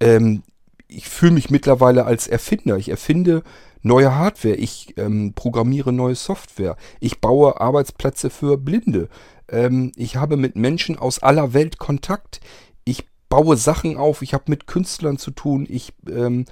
Ähm, 0.00 0.42
ich 0.88 1.08
fühle 1.08 1.32
mich 1.32 1.50
mittlerweile 1.50 2.04
als 2.04 2.26
Erfinder. 2.26 2.76
Ich 2.76 2.88
erfinde 2.88 3.42
neue 3.82 4.14
Hardware. 4.14 4.54
Ich 4.54 4.94
ähm, 4.96 5.34
programmiere 5.34 5.92
neue 5.92 6.14
Software. 6.14 6.76
Ich 7.00 7.20
baue 7.20 7.60
Arbeitsplätze 7.60 8.30
für 8.30 8.56
Blinde. 8.56 9.08
Ähm, 9.48 9.92
ich 9.96 10.16
habe 10.16 10.36
mit 10.36 10.56
Menschen 10.56 10.98
aus 10.98 11.22
aller 11.22 11.52
Welt 11.52 11.78
Kontakt. 11.78 12.40
Ich 12.84 13.06
baue 13.28 13.56
Sachen 13.56 13.96
auf. 13.96 14.22
Ich 14.22 14.34
habe 14.34 14.44
mit 14.48 14.66
Künstlern 14.66 15.18
zu 15.18 15.30
tun. 15.30 15.66
Ich 15.68 15.92
ähm, 16.10 16.46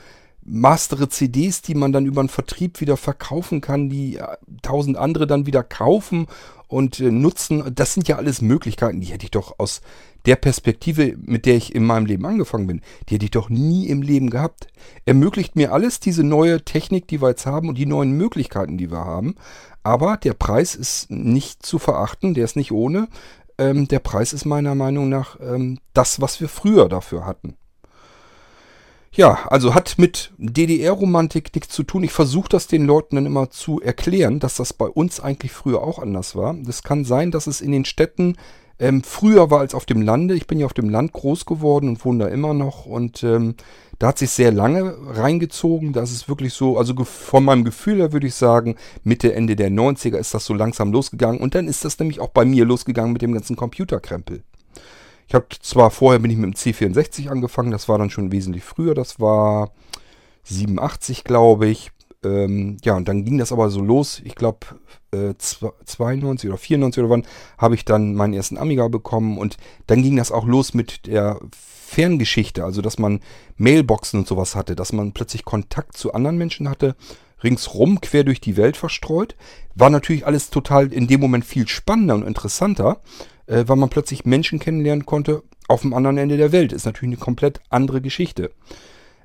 mastere 0.47 1.09
CDs, 1.09 1.63
die 1.63 1.75
man 1.75 1.93
dann 1.93 2.07
über 2.07 2.21
einen 2.21 2.29
Vertrieb 2.29 2.81
wieder 2.81 2.97
verkaufen 2.97 3.61
kann, 3.61 3.89
die 3.89 4.17
äh, 4.17 4.25
tausend 4.63 4.97
andere 4.97 5.27
dann 5.27 5.47
wieder 5.47 5.63
kaufen 5.63 6.27
und 6.69 7.01
äh, 7.01 7.11
nutzen. 7.11 7.75
Das 7.75 7.95
sind 7.95 8.09
ja 8.09 8.17
alles 8.17 8.43
Möglichkeiten, 8.43 9.01
die 9.01 9.09
hätte 9.09 9.25
ich 9.25 9.31
doch 9.31 9.59
aus 9.59 9.81
der 10.27 10.37
Perspektive, 10.37 11.17
mit 11.19 11.47
der 11.47 11.57
ich 11.57 11.75
in 11.75 11.85
meinem 11.85 12.07
Leben 12.07 12.27
angefangen 12.27 12.67
bin, 12.67 12.81
die 13.09 13.15
hätte 13.15 13.27
ich 13.27 13.31
doch 13.31 13.49
nie 13.49 13.87
im 13.87 14.03
Leben 14.03 14.31
gehabt. 14.31 14.67
Ermöglicht 15.05 15.55
mir 15.55 15.73
alles 15.73 16.01
diese 16.01 16.25
neue 16.25 16.65
Technik, 16.65 17.07
die 17.07 17.23
wir 17.23 17.29
jetzt 17.29 17.47
haben 17.47 17.69
und 17.69 17.79
die 17.79 17.87
neuen 17.87 18.13
Möglichkeiten, 18.13 18.77
die 18.77 18.91
wir 18.91 19.05
haben. 19.05 19.37
Aber 19.85 20.17
der 20.17 20.35
Preis 20.35 20.75
ist 20.75 21.11
nicht 21.11 21.65
zu 21.65 21.79
verachten, 21.79 22.35
der 22.35 22.45
ist 22.45 22.57
nicht 22.57 22.73
ohne. 22.73 23.09
Ähm, 23.57 23.87
der 23.87 24.01
Preis 24.01 24.33
ist 24.33 24.45
meiner 24.45 24.75
Meinung 24.75 25.09
nach 25.09 25.39
ähm, 25.41 25.79
das, 25.95 26.21
was 26.21 26.41
wir 26.41 26.49
früher 26.49 26.89
dafür 26.89 27.25
hatten. 27.25 27.57
Ja, 29.13 29.47
also 29.49 29.75
hat 29.75 29.95
mit 29.97 30.33
DDR-Romantik 30.37 31.55
nichts 31.55 31.75
zu 31.75 31.85
tun. 31.85 32.03
Ich 32.05 32.13
versuche 32.13 32.49
das 32.51 32.67
den 32.67 32.85
Leuten 32.85 33.17
dann 33.17 33.27
immer 33.27 33.51
zu 33.51 33.81
erklären, 33.81 34.41
dass 34.41 34.57
das 34.57 34.73
bei 34.73 34.87
uns 34.87 35.21
eigentlich 35.21 35.53
früher 35.53 35.83
auch 35.83 35.99
anders 35.99 36.37
war. 36.37 36.55
Das 36.55 36.83
kann 36.83 37.05
sein, 37.05 37.31
dass 37.31 37.47
es 37.47 37.61
in 37.61 37.73
den 37.73 37.87
Städten 37.87 38.37
ähm, 38.79 39.03
früher 39.03 39.51
war 39.51 39.61
als 39.61 39.75
auf 39.75 39.87
dem 39.87 40.03
Lande. 40.03 40.35
Ich 40.35 40.47
bin 40.47 40.59
ja 40.59 40.67
auf 40.67 40.75
dem 40.75 40.91
Land 40.91 41.13
groß 41.13 41.47
geworden 41.47 41.89
und 41.89 42.05
wohne 42.05 42.25
da 42.25 42.31
immer 42.31 42.53
noch. 42.53 42.85
Und 42.85 43.23
ähm, 43.23 43.55
da 43.99 44.09
hat 44.09 44.19
sich 44.19 44.31
sehr 44.31 44.53
lange 44.53 44.95
reingezogen. 45.07 45.93
Das 45.93 46.11
ist 46.13 46.29
wirklich 46.29 46.53
so, 46.53 46.77
also 46.77 46.95
von 47.05 47.45
meinem 47.45 47.65
Gefühl 47.65 47.99
her 47.99 48.13
würde 48.13 48.27
ich 48.27 48.35
sagen, 48.35 48.77
Mitte, 49.03 49.33
Ende 49.33 49.57
der 49.57 49.71
90er 49.71 50.19
ist 50.19 50.35
das 50.35 50.45
so 50.45 50.53
langsam 50.53 50.93
losgegangen. 50.93 51.41
Und 51.41 51.55
dann 51.55 51.69
ist 51.69 51.85
das 51.85 51.99
nämlich 51.99 52.21
auch 52.21 52.29
bei 52.29 52.45
mir 52.45 52.67
losgegangen 52.67 53.13
mit 53.13 53.23
dem 53.23 53.33
ganzen 53.33 53.57
Computerkrempel. 53.57 54.43
Ich 55.29 55.35
habe 55.35 55.47
zwar 55.61 55.91
vorher 55.91 56.21
bin 56.21 56.31
ich 56.31 56.37
mit 56.37 56.47
dem 56.47 56.55
C64 56.55 57.29
angefangen, 57.29 57.71
das 57.71 57.89
war 57.89 57.99
dann 57.99 58.11
schon 58.11 58.33
wesentlich 58.33 58.63
früher, 58.65 58.95
das 58.95 59.19
war 59.19 59.73
87, 60.45 61.25
glaube 61.25 61.67
ich. 61.67 61.91
Ähm, 62.25 62.79
ja, 62.85 62.97
und 62.97 63.09
dann 63.09 63.25
ging 63.25 63.39
das 63.39 63.53
aber 63.53 63.69
so 63.71 63.81
los. 63.81 64.21
Ich 64.25 64.35
glaube, 64.35 64.67
äh, 65.13 65.35
92 65.39 66.49
oder 66.49 66.59
94 66.59 67.03
oder 67.03 67.11
wann 67.11 67.27
habe 67.59 67.75
ich 67.75 67.85
dann 67.85 68.15
meinen 68.15 68.35
ersten 68.35 68.59
Amiga 68.59 68.89
bekommen 68.89 69.39
und 69.39 69.57
dann 69.87 70.03
ging 70.03 70.17
das 70.17 70.33
auch 70.33 70.47
los 70.47 70.75
mit 70.75 71.07
der 71.07 71.41
Ferngeschichte, 71.53 72.65
also 72.65 72.83
dass 72.83 72.99
man 72.99 73.21
Mailboxen 73.57 74.21
und 74.21 74.29
sowas 74.29 74.57
hatte, 74.57 74.75
dass 74.75 74.93
man 74.93 75.13
plötzlich 75.13 75.45
Kontakt 75.45 75.97
zu 75.97 76.13
anderen 76.15 76.37
Menschen 76.37 76.69
hatte, 76.69 76.97
ringsrum 77.43 78.01
quer 78.01 78.25
durch 78.25 78.41
die 78.41 78.57
Welt 78.57 78.77
verstreut. 78.77 79.37
War 79.75 79.91
natürlich 79.91 80.27
alles 80.27 80.51
total 80.51 80.93
in 80.93 81.07
dem 81.07 81.21
Moment 81.21 81.45
viel 81.45 81.69
spannender 81.69 82.15
und 82.15 82.27
interessanter, 82.27 83.01
äh, 83.47 83.65
weil 83.67 83.77
man 83.77 83.89
plötzlich 83.89 84.25
Menschen 84.25 84.59
kennenlernen 84.59 85.07
konnte 85.07 85.43
auf 85.69 85.83
dem 85.83 85.95
anderen 85.95 86.19
Ende 86.19 86.37
der 86.37 86.53
Welt. 86.53 86.73
Ist 86.73 86.87
natürlich 86.87 87.17
eine 87.17 87.25
komplett 87.25 87.61
andere 87.71 88.01
Geschichte. 88.01 88.51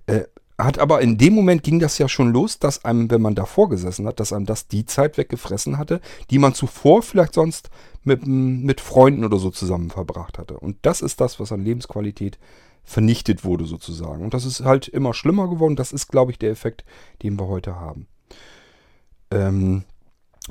Äh, 0.05 0.23
hat 0.57 0.79
aber 0.79 1.01
in 1.01 1.17
dem 1.17 1.33
Moment 1.33 1.63
ging 1.63 1.79
das 1.79 1.97
ja 1.97 2.07
schon 2.07 2.31
los, 2.31 2.59
dass 2.59 2.85
einem, 2.85 3.09
wenn 3.09 3.21
man 3.21 3.35
davor 3.35 3.69
gesessen 3.69 4.05
hat, 4.07 4.19
dass 4.19 4.33
einem 4.33 4.45
das 4.45 4.67
die 4.67 4.85
Zeit 4.85 5.17
weggefressen 5.17 5.77
hatte, 5.77 6.01
die 6.29 6.39
man 6.39 6.53
zuvor 6.53 7.01
vielleicht 7.01 7.33
sonst 7.33 7.69
mit, 8.03 8.25
mit 8.25 8.81
Freunden 8.81 9.25
oder 9.25 9.37
so 9.37 9.49
zusammen 9.49 9.89
verbracht 9.89 10.37
hatte. 10.37 10.59
Und 10.59 10.77
das 10.83 11.01
ist 11.01 11.21
das, 11.21 11.39
was 11.39 11.51
an 11.51 11.63
Lebensqualität 11.63 12.37
vernichtet 12.83 13.43
wurde 13.43 13.65
sozusagen. 13.65 14.23
Und 14.23 14.33
das 14.33 14.45
ist 14.45 14.63
halt 14.63 14.87
immer 14.87 15.13
schlimmer 15.13 15.47
geworden. 15.49 15.75
Das 15.75 15.91
ist, 15.91 16.07
glaube 16.07 16.31
ich, 16.31 16.39
der 16.39 16.51
Effekt, 16.51 16.83
den 17.23 17.39
wir 17.39 17.47
heute 17.47 17.75
haben. 17.75 18.07
Ähm, 19.31 19.83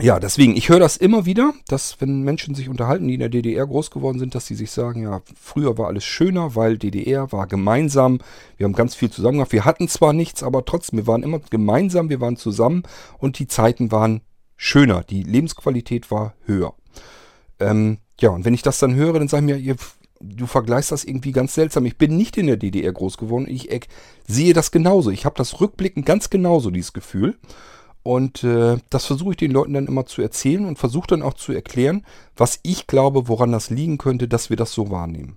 ja, 0.00 0.20
deswegen, 0.20 0.56
ich 0.56 0.68
höre 0.68 0.80
das 0.80 0.96
immer 0.96 1.26
wieder, 1.26 1.52
dass 1.68 2.00
wenn 2.00 2.22
Menschen 2.22 2.54
sich 2.54 2.68
unterhalten, 2.68 3.08
die 3.08 3.14
in 3.14 3.20
der 3.20 3.28
DDR 3.28 3.66
groß 3.66 3.90
geworden 3.90 4.18
sind, 4.18 4.34
dass 4.34 4.46
sie 4.46 4.54
sich 4.54 4.70
sagen, 4.70 5.02
ja, 5.02 5.22
früher 5.40 5.78
war 5.78 5.88
alles 5.88 6.04
schöner, 6.04 6.54
weil 6.54 6.78
DDR 6.78 7.32
war 7.32 7.46
gemeinsam, 7.46 8.20
wir 8.56 8.64
haben 8.64 8.72
ganz 8.72 8.94
viel 8.94 9.10
zusammen 9.10 9.38
gemacht. 9.38 9.52
Wir 9.52 9.64
hatten 9.64 9.88
zwar 9.88 10.12
nichts, 10.12 10.42
aber 10.42 10.64
trotzdem, 10.64 10.98
wir 10.98 11.06
waren 11.06 11.22
immer 11.22 11.38
gemeinsam, 11.38 12.08
wir 12.08 12.20
waren 12.20 12.36
zusammen 12.36 12.82
und 13.18 13.38
die 13.38 13.46
Zeiten 13.46 13.92
waren 13.92 14.22
schöner, 14.56 15.02
die 15.02 15.22
Lebensqualität 15.22 16.10
war 16.10 16.34
höher. 16.44 16.74
Ähm, 17.58 17.98
ja, 18.20 18.30
und 18.30 18.44
wenn 18.44 18.54
ich 18.54 18.62
das 18.62 18.78
dann 18.78 18.94
höre, 18.94 19.18
dann 19.18 19.28
sage 19.28 19.56
ich 19.56 19.66
mir, 19.66 19.76
du 20.20 20.46
vergleichst 20.46 20.92
das 20.92 21.04
irgendwie 21.04 21.32
ganz 21.32 21.54
seltsam. 21.54 21.86
Ich 21.86 21.96
bin 21.96 22.16
nicht 22.16 22.36
in 22.36 22.46
der 22.46 22.56
DDR 22.56 22.92
groß 22.92 23.16
geworden, 23.16 23.46
ich 23.48 23.68
sehe 24.26 24.52
das 24.52 24.70
genauso. 24.70 25.10
Ich 25.10 25.24
habe 25.24 25.36
das 25.36 25.60
rückblickend 25.60 26.06
ganz 26.06 26.30
genauso, 26.30 26.70
dieses 26.70 26.92
Gefühl. 26.92 27.38
Und 28.02 28.44
äh, 28.44 28.78
das 28.88 29.06
versuche 29.06 29.32
ich 29.32 29.36
den 29.36 29.50
Leuten 29.50 29.74
dann 29.74 29.86
immer 29.86 30.06
zu 30.06 30.22
erzählen 30.22 30.64
und 30.64 30.78
versuche 30.78 31.08
dann 31.08 31.22
auch 31.22 31.34
zu 31.34 31.52
erklären, 31.52 32.04
was 32.36 32.60
ich 32.62 32.86
glaube, 32.86 33.28
woran 33.28 33.52
das 33.52 33.70
liegen 33.70 33.98
könnte, 33.98 34.26
dass 34.28 34.48
wir 34.48 34.56
das 34.56 34.72
so 34.72 34.90
wahrnehmen. 34.90 35.36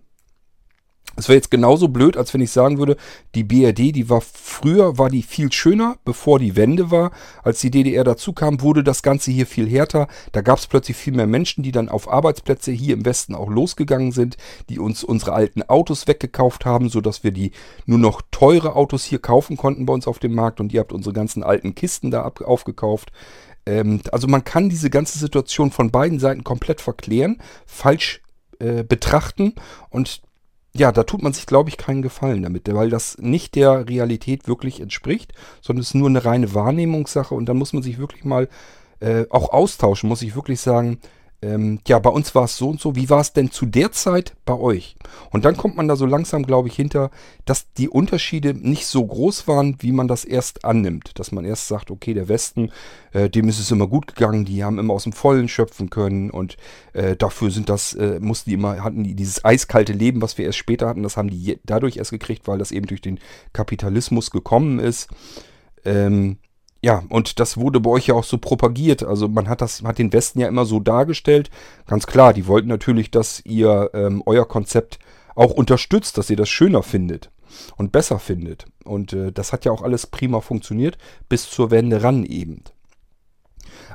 Es 1.15 1.29
wäre 1.29 1.35
jetzt 1.35 1.51
genauso 1.51 1.89
blöd, 1.89 2.17
als 2.17 2.33
wenn 2.33 2.41
ich 2.41 2.49
sagen 2.49 2.79
würde, 2.79 2.97
die 3.35 3.43
BRD, 3.43 3.95
die 3.95 4.09
war 4.09 4.21
früher, 4.21 4.97
war 4.97 5.09
die 5.09 5.21
viel 5.21 5.51
schöner, 5.51 5.97
bevor 6.05 6.39
die 6.39 6.55
Wende 6.55 6.89
war. 6.89 7.11
Als 7.43 7.61
die 7.61 7.69
DDR 7.69 8.03
dazu 8.03 8.33
kam, 8.33 8.61
wurde 8.61 8.83
das 8.83 9.03
Ganze 9.03 9.29
hier 9.29 9.45
viel 9.45 9.69
härter. 9.69 10.07
Da 10.31 10.41
gab 10.41 10.57
es 10.57 10.65
plötzlich 10.65 10.97
viel 10.97 11.13
mehr 11.13 11.27
Menschen, 11.27 11.61
die 11.61 11.71
dann 11.71 11.87
auf 11.87 12.11
Arbeitsplätze 12.11 12.71
hier 12.71 12.95
im 12.95 13.05
Westen 13.05 13.35
auch 13.35 13.49
losgegangen 13.49 14.11
sind, 14.11 14.37
die 14.69 14.79
uns 14.79 15.03
unsere 15.03 15.33
alten 15.33 15.61
Autos 15.61 16.07
weggekauft 16.07 16.65
haben, 16.65 16.89
sodass 16.89 17.23
wir 17.23 17.31
die 17.31 17.51
nur 17.85 17.99
noch 17.99 18.23
teure 18.31 18.75
Autos 18.75 19.03
hier 19.03 19.19
kaufen 19.19 19.55
konnten 19.55 19.85
bei 19.85 19.93
uns 19.93 20.07
auf 20.07 20.17
dem 20.17 20.33
Markt 20.33 20.59
und 20.59 20.73
ihr 20.73 20.79
habt 20.79 20.93
unsere 20.93 21.13
ganzen 21.13 21.43
alten 21.43 21.75
Kisten 21.75 22.09
da 22.09 22.23
aufgekauft. 22.23 23.11
Ähm, 23.67 24.01
also 24.11 24.27
man 24.27 24.43
kann 24.43 24.67
diese 24.67 24.89
ganze 24.89 25.19
Situation 25.19 25.69
von 25.69 25.91
beiden 25.91 26.17
Seiten 26.17 26.43
komplett 26.43 26.81
verklären, 26.81 27.37
falsch 27.67 28.21
äh, 28.57 28.83
betrachten 28.83 29.53
und 29.91 30.23
ja, 30.75 30.91
da 30.91 31.03
tut 31.03 31.21
man 31.21 31.33
sich, 31.33 31.45
glaube 31.45 31.69
ich, 31.69 31.77
keinen 31.77 32.01
Gefallen 32.01 32.41
damit, 32.41 32.73
weil 32.73 32.89
das 32.89 33.17
nicht 33.19 33.55
der 33.55 33.87
Realität 33.87 34.47
wirklich 34.47 34.81
entspricht, 34.81 35.33
sondern 35.61 35.81
es 35.81 35.89
ist 35.89 35.95
nur 35.95 36.09
eine 36.09 36.25
reine 36.25 36.53
Wahrnehmungssache 36.53 37.35
und 37.35 37.45
dann 37.45 37.57
muss 37.57 37.73
man 37.73 37.83
sich 37.83 37.99
wirklich 37.99 38.25
mal 38.25 38.49
äh, 38.99 39.25
auch 39.29 39.51
austauschen, 39.51 40.09
muss 40.09 40.23
ich 40.23 40.35
wirklich 40.35 40.61
sagen, 40.61 40.99
ähm, 41.43 41.79
ja, 41.87 41.99
bei 41.99 42.09
uns 42.09 42.33
war 42.35 42.45
es 42.45 42.55
so 42.55 42.69
und 42.69 42.79
so. 42.79 42.95
Wie 42.95 43.09
war 43.09 43.19
es 43.19 43.33
denn 43.33 43.51
zu 43.51 43.65
der 43.65 43.91
Zeit 43.91 44.33
bei 44.45 44.53
euch? 44.53 44.95
Und 45.31 45.43
dann 45.43 45.57
kommt 45.57 45.75
man 45.75 45.89
da 45.89 45.97
so 45.97 46.05
langsam, 46.05 46.43
glaube 46.43 46.69
ich, 46.69 46.75
hinter, 46.75 47.11
dass 47.43 47.73
die 47.73 47.89
Unterschiede 47.89 48.53
nicht 48.53 48.87
so 48.87 49.05
groß 49.05 49.47
waren, 49.47 49.75
wie 49.79 49.91
man 49.91 50.07
das 50.07 50.23
erst 50.23 50.63
annimmt. 50.63 51.19
Dass 51.19 51.33
man 51.33 51.43
erst 51.43 51.67
sagt, 51.67 51.91
okay, 51.91 52.13
der 52.13 52.29
Westen, 52.29 52.71
äh, 53.11 53.29
dem 53.29 53.49
ist 53.49 53.59
es 53.59 53.71
immer 53.71 53.87
gut 53.87 54.07
gegangen, 54.07 54.45
die 54.45 54.63
haben 54.63 54.79
immer 54.79 54.93
aus 54.93 55.03
dem 55.03 55.11
Vollen 55.11 55.49
schöpfen 55.49 55.89
können 55.89 56.29
und 56.29 56.55
äh, 56.93 57.17
dafür 57.17 57.51
sind 57.51 57.67
das, 57.67 57.93
äh, 57.93 58.19
mussten 58.21 58.49
die 58.49 58.55
immer, 58.55 58.81
hatten 58.81 59.03
die 59.03 59.15
dieses 59.15 59.43
eiskalte 59.43 59.93
Leben, 59.93 60.21
was 60.21 60.37
wir 60.37 60.45
erst 60.45 60.57
später 60.57 60.87
hatten, 60.87 61.03
das 61.03 61.17
haben 61.17 61.29
die 61.29 61.59
dadurch 61.65 61.97
erst 61.97 62.11
gekriegt, 62.11 62.47
weil 62.47 62.57
das 62.57 62.71
eben 62.71 62.87
durch 62.87 63.01
den 63.01 63.19
Kapitalismus 63.51 64.31
gekommen 64.31 64.79
ist. 64.79 65.09
Ähm, 65.83 66.37
ja, 66.83 67.01
und 67.07 67.39
das 67.39 67.55
wurde 67.55 67.79
bei 67.79 67.89
euch 67.89 68.07
ja 68.07 68.13
auch 68.13 68.25
so 68.25 68.37
propagiert. 68.37 69.03
Also 69.03 69.29
man 69.29 69.47
hat 69.47 69.61
das, 69.61 69.83
hat 69.83 69.99
den 69.99 70.11
Westen 70.11 70.41
ja 70.41 70.49
immer 70.49 70.65
so 70.65 70.81
dargestellt. 70.81 71.49
Ganz 71.87 72.05
klar, 72.05 72.33
die 72.33 72.45
wollten 72.45 72.67
natürlich, 72.67 73.09
dass 73.09 73.41
ihr 73.45 73.89
ähm, 73.93 74.21
euer 74.25 74.45
Konzept 74.45 74.99
auch 75.33 75.51
unterstützt, 75.51 76.17
dass 76.17 76.29
ihr 76.29 76.35
das 76.35 76.49
schöner 76.49 76.83
findet 76.83 77.31
und 77.77 77.93
besser 77.93 78.19
findet. 78.19 78.65
Und 78.83 79.13
äh, 79.13 79.31
das 79.31 79.53
hat 79.53 79.63
ja 79.63 79.71
auch 79.71 79.81
alles 79.81 80.07
prima 80.07 80.41
funktioniert, 80.41 80.97
bis 81.29 81.49
zur 81.49 81.71
Wende 81.71 82.03
ran 82.03 82.25
eben. 82.25 82.65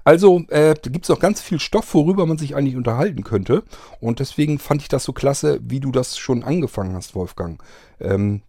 Also 0.02 0.40
äh, 0.48 0.74
da 0.74 0.90
gibt 0.90 1.04
es 1.04 1.10
noch 1.10 1.20
ganz 1.20 1.42
viel 1.42 1.60
Stoff, 1.60 1.92
worüber 1.92 2.24
man 2.24 2.38
sich 2.38 2.56
eigentlich 2.56 2.76
unterhalten 2.76 3.22
könnte. 3.22 3.64
Und 4.00 4.18
deswegen 4.18 4.58
fand 4.58 4.80
ich 4.80 4.88
das 4.88 5.04
so 5.04 5.12
klasse, 5.12 5.60
wie 5.62 5.80
du 5.80 5.92
das 5.92 6.16
schon 6.16 6.42
angefangen 6.42 6.94
hast, 6.94 7.14
Wolfgang. 7.14 7.62
Ähm, 8.00 8.40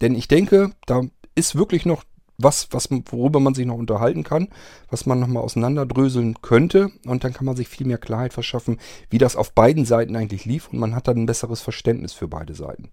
denn 0.00 0.14
ich 0.14 0.26
denke, 0.26 0.70
da 0.86 1.02
ist 1.34 1.54
wirklich 1.56 1.84
noch 1.84 2.02
was, 2.38 2.68
was, 2.70 2.88
worüber 2.90 3.40
man 3.40 3.54
sich 3.54 3.66
noch 3.66 3.76
unterhalten 3.76 4.22
kann, 4.22 4.48
was 4.90 5.06
man 5.06 5.20
nochmal 5.20 5.42
auseinanderdröseln 5.42 6.42
könnte. 6.42 6.90
Und 7.06 7.24
dann 7.24 7.32
kann 7.32 7.46
man 7.46 7.56
sich 7.56 7.68
viel 7.68 7.86
mehr 7.86 7.98
Klarheit 7.98 8.32
verschaffen, 8.32 8.78
wie 9.10 9.18
das 9.18 9.36
auf 9.36 9.52
beiden 9.52 9.84
Seiten 9.84 10.16
eigentlich 10.16 10.44
lief. 10.44 10.68
Und 10.72 10.78
man 10.78 10.94
hat 10.94 11.08
dann 11.08 11.18
ein 11.18 11.26
besseres 11.26 11.60
Verständnis 11.60 12.12
für 12.12 12.28
beide 12.28 12.54
Seiten. 12.54 12.90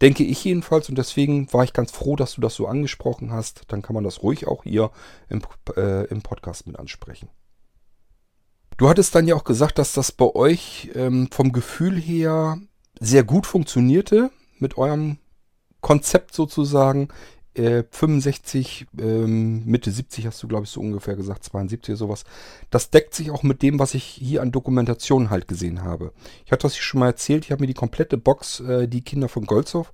Denke 0.00 0.24
ich 0.24 0.44
jedenfalls. 0.44 0.88
Und 0.88 0.96
deswegen 0.96 1.52
war 1.52 1.64
ich 1.64 1.72
ganz 1.72 1.90
froh, 1.90 2.16
dass 2.16 2.34
du 2.34 2.40
das 2.40 2.54
so 2.54 2.66
angesprochen 2.66 3.32
hast. 3.32 3.64
Dann 3.68 3.82
kann 3.82 3.94
man 3.94 4.04
das 4.04 4.22
ruhig 4.22 4.46
auch 4.46 4.62
hier 4.62 4.90
im, 5.28 5.42
äh, 5.76 6.06
im 6.06 6.22
Podcast 6.22 6.66
mit 6.66 6.78
ansprechen. 6.78 7.28
Du 8.76 8.88
hattest 8.88 9.14
dann 9.14 9.28
ja 9.28 9.34
auch 9.34 9.44
gesagt, 9.44 9.78
dass 9.78 9.92
das 9.92 10.10
bei 10.10 10.34
euch 10.34 10.90
ähm, 10.94 11.28
vom 11.30 11.52
Gefühl 11.52 12.00
her 12.00 12.58
sehr 12.98 13.24
gut 13.24 13.46
funktionierte 13.46 14.30
mit 14.58 14.78
eurem 14.78 15.18
Konzept 15.82 16.34
sozusagen 16.34 17.08
äh, 17.60 17.84
65, 17.90 18.86
ähm, 18.98 19.64
Mitte 19.66 19.90
70 19.90 20.26
hast 20.26 20.42
du, 20.42 20.48
glaube 20.48 20.64
ich, 20.64 20.70
so 20.70 20.80
ungefähr 20.80 21.16
gesagt, 21.16 21.44
72 21.44 21.90
oder 21.90 21.96
sowas. 21.96 22.24
Das 22.70 22.90
deckt 22.90 23.14
sich 23.14 23.30
auch 23.30 23.42
mit 23.42 23.62
dem, 23.62 23.78
was 23.78 23.94
ich 23.94 24.04
hier 24.04 24.42
an 24.42 24.52
Dokumentationen 24.52 25.30
halt 25.30 25.48
gesehen 25.48 25.82
habe. 25.82 26.12
Ich 26.46 26.52
hatte 26.52 26.62
das 26.62 26.76
schon 26.76 27.00
mal 27.00 27.06
erzählt, 27.06 27.44
ich 27.44 27.52
habe 27.52 27.62
mir 27.62 27.66
die 27.66 27.74
komplette 27.74 28.16
Box, 28.16 28.60
äh, 28.60 28.88
die 28.88 29.02
Kinder 29.02 29.28
von 29.28 29.44
Golzow, 29.44 29.92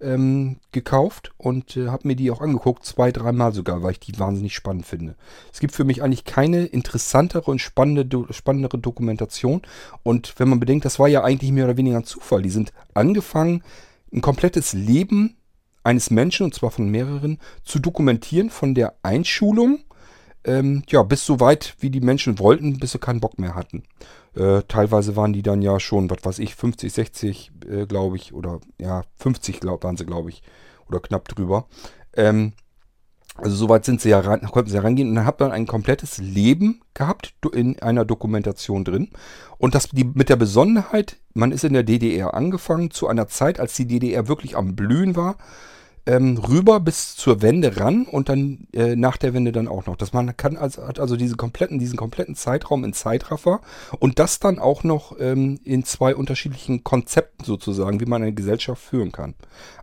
ähm, 0.00 0.58
gekauft 0.70 1.32
und 1.38 1.76
äh, 1.76 1.88
habe 1.88 2.06
mir 2.06 2.14
die 2.14 2.30
auch 2.30 2.40
angeguckt, 2.40 2.84
zwei, 2.84 3.10
dreimal 3.10 3.52
sogar, 3.52 3.82
weil 3.82 3.92
ich 3.92 4.00
die 4.00 4.18
wahnsinnig 4.18 4.54
spannend 4.54 4.86
finde. 4.86 5.16
Es 5.52 5.60
gibt 5.60 5.74
für 5.74 5.84
mich 5.84 6.02
eigentlich 6.02 6.24
keine 6.24 6.66
interessantere 6.66 7.50
und 7.50 7.58
spannende, 7.60 8.04
do, 8.04 8.26
spannendere 8.30 8.78
Dokumentation. 8.78 9.62
Und 10.04 10.34
wenn 10.38 10.48
man 10.48 10.60
bedenkt, 10.60 10.84
das 10.84 10.98
war 10.98 11.08
ja 11.08 11.24
eigentlich 11.24 11.50
mehr 11.50 11.64
oder 11.64 11.76
weniger 11.76 11.96
ein 11.96 12.04
Zufall. 12.04 12.42
Die 12.42 12.50
sind 12.50 12.72
angefangen, 12.94 13.62
ein 14.12 14.20
komplettes 14.20 14.72
Leben 14.72 15.37
eines 15.88 16.10
Menschen, 16.10 16.44
und 16.44 16.54
zwar 16.54 16.70
von 16.70 16.90
mehreren, 16.90 17.38
zu 17.64 17.78
dokumentieren 17.78 18.50
von 18.50 18.74
der 18.74 18.94
Einschulung, 19.02 19.80
ähm, 20.44 20.82
ja, 20.88 21.02
bis 21.02 21.24
so 21.24 21.40
weit, 21.40 21.74
wie 21.80 21.88
die 21.88 22.02
Menschen 22.02 22.38
wollten, 22.38 22.78
bis 22.78 22.92
sie 22.92 22.98
keinen 22.98 23.20
Bock 23.20 23.38
mehr 23.38 23.54
hatten. 23.54 23.84
Äh, 24.36 24.62
teilweise 24.68 25.16
waren 25.16 25.32
die 25.32 25.42
dann 25.42 25.62
ja 25.62 25.80
schon, 25.80 26.10
was 26.10 26.18
weiß 26.22 26.38
ich, 26.40 26.54
50, 26.54 26.92
60, 26.92 27.52
äh, 27.66 27.86
glaube 27.86 28.16
ich, 28.16 28.34
oder 28.34 28.60
ja, 28.78 29.02
50 29.16 29.60
glaub, 29.60 29.82
waren 29.82 29.96
sie, 29.96 30.04
glaube 30.04 30.28
ich, 30.28 30.42
oder 30.88 31.00
knapp 31.00 31.26
drüber. 31.26 31.66
Ähm, 32.14 32.52
also 33.36 33.56
soweit 33.56 33.86
sind 33.86 34.02
sie 34.02 34.10
ja 34.10 34.20
rein, 34.20 34.42
konnten 34.42 34.68
sie 34.68 34.76
ja 34.76 34.82
reingehen 34.82 35.08
und 35.08 35.14
dann 35.14 35.24
habt 35.24 35.40
ihr 35.40 35.50
ein 35.50 35.66
komplettes 35.66 36.18
Leben 36.18 36.82
gehabt 36.92 37.34
in 37.54 37.80
einer 37.80 38.04
Dokumentation 38.04 38.84
drin. 38.84 39.08
Und 39.56 39.74
das 39.74 39.88
die, 39.88 40.04
mit 40.04 40.28
der 40.28 40.36
Besonderheit, 40.36 41.16
man 41.32 41.52
ist 41.52 41.64
in 41.64 41.72
der 41.72 41.84
DDR 41.84 42.34
angefangen, 42.34 42.90
zu 42.90 43.06
einer 43.06 43.28
Zeit, 43.28 43.58
als 43.58 43.74
die 43.74 43.86
DDR 43.86 44.28
wirklich 44.28 44.54
am 44.56 44.76
Blühen 44.76 45.16
war 45.16 45.38
ähm, 46.08 46.38
rüber 46.38 46.80
bis 46.80 47.16
zur 47.16 47.42
Wende 47.42 47.76
ran 47.76 48.06
und 48.06 48.30
dann 48.30 48.66
äh, 48.72 48.96
nach 48.96 49.18
der 49.18 49.34
Wende 49.34 49.52
dann 49.52 49.68
auch 49.68 49.84
noch. 49.84 49.94
Dass 49.94 50.14
man 50.14 50.34
kann 50.38 50.56
also, 50.56 50.88
hat 50.88 50.98
also 50.98 51.16
diesen 51.16 51.36
kompletten, 51.36 51.78
diesen 51.78 51.98
kompletten 51.98 52.34
Zeitraum 52.34 52.82
in 52.82 52.94
Zeitraffer 52.94 53.60
und 53.98 54.18
das 54.18 54.40
dann 54.40 54.58
auch 54.58 54.84
noch 54.84 55.14
ähm, 55.20 55.60
in 55.64 55.84
zwei 55.84 56.16
unterschiedlichen 56.16 56.82
Konzepten 56.82 57.44
sozusagen, 57.44 58.00
wie 58.00 58.06
man 58.06 58.22
eine 58.22 58.32
Gesellschaft 58.32 58.82
führen 58.82 59.12
kann. 59.12 59.34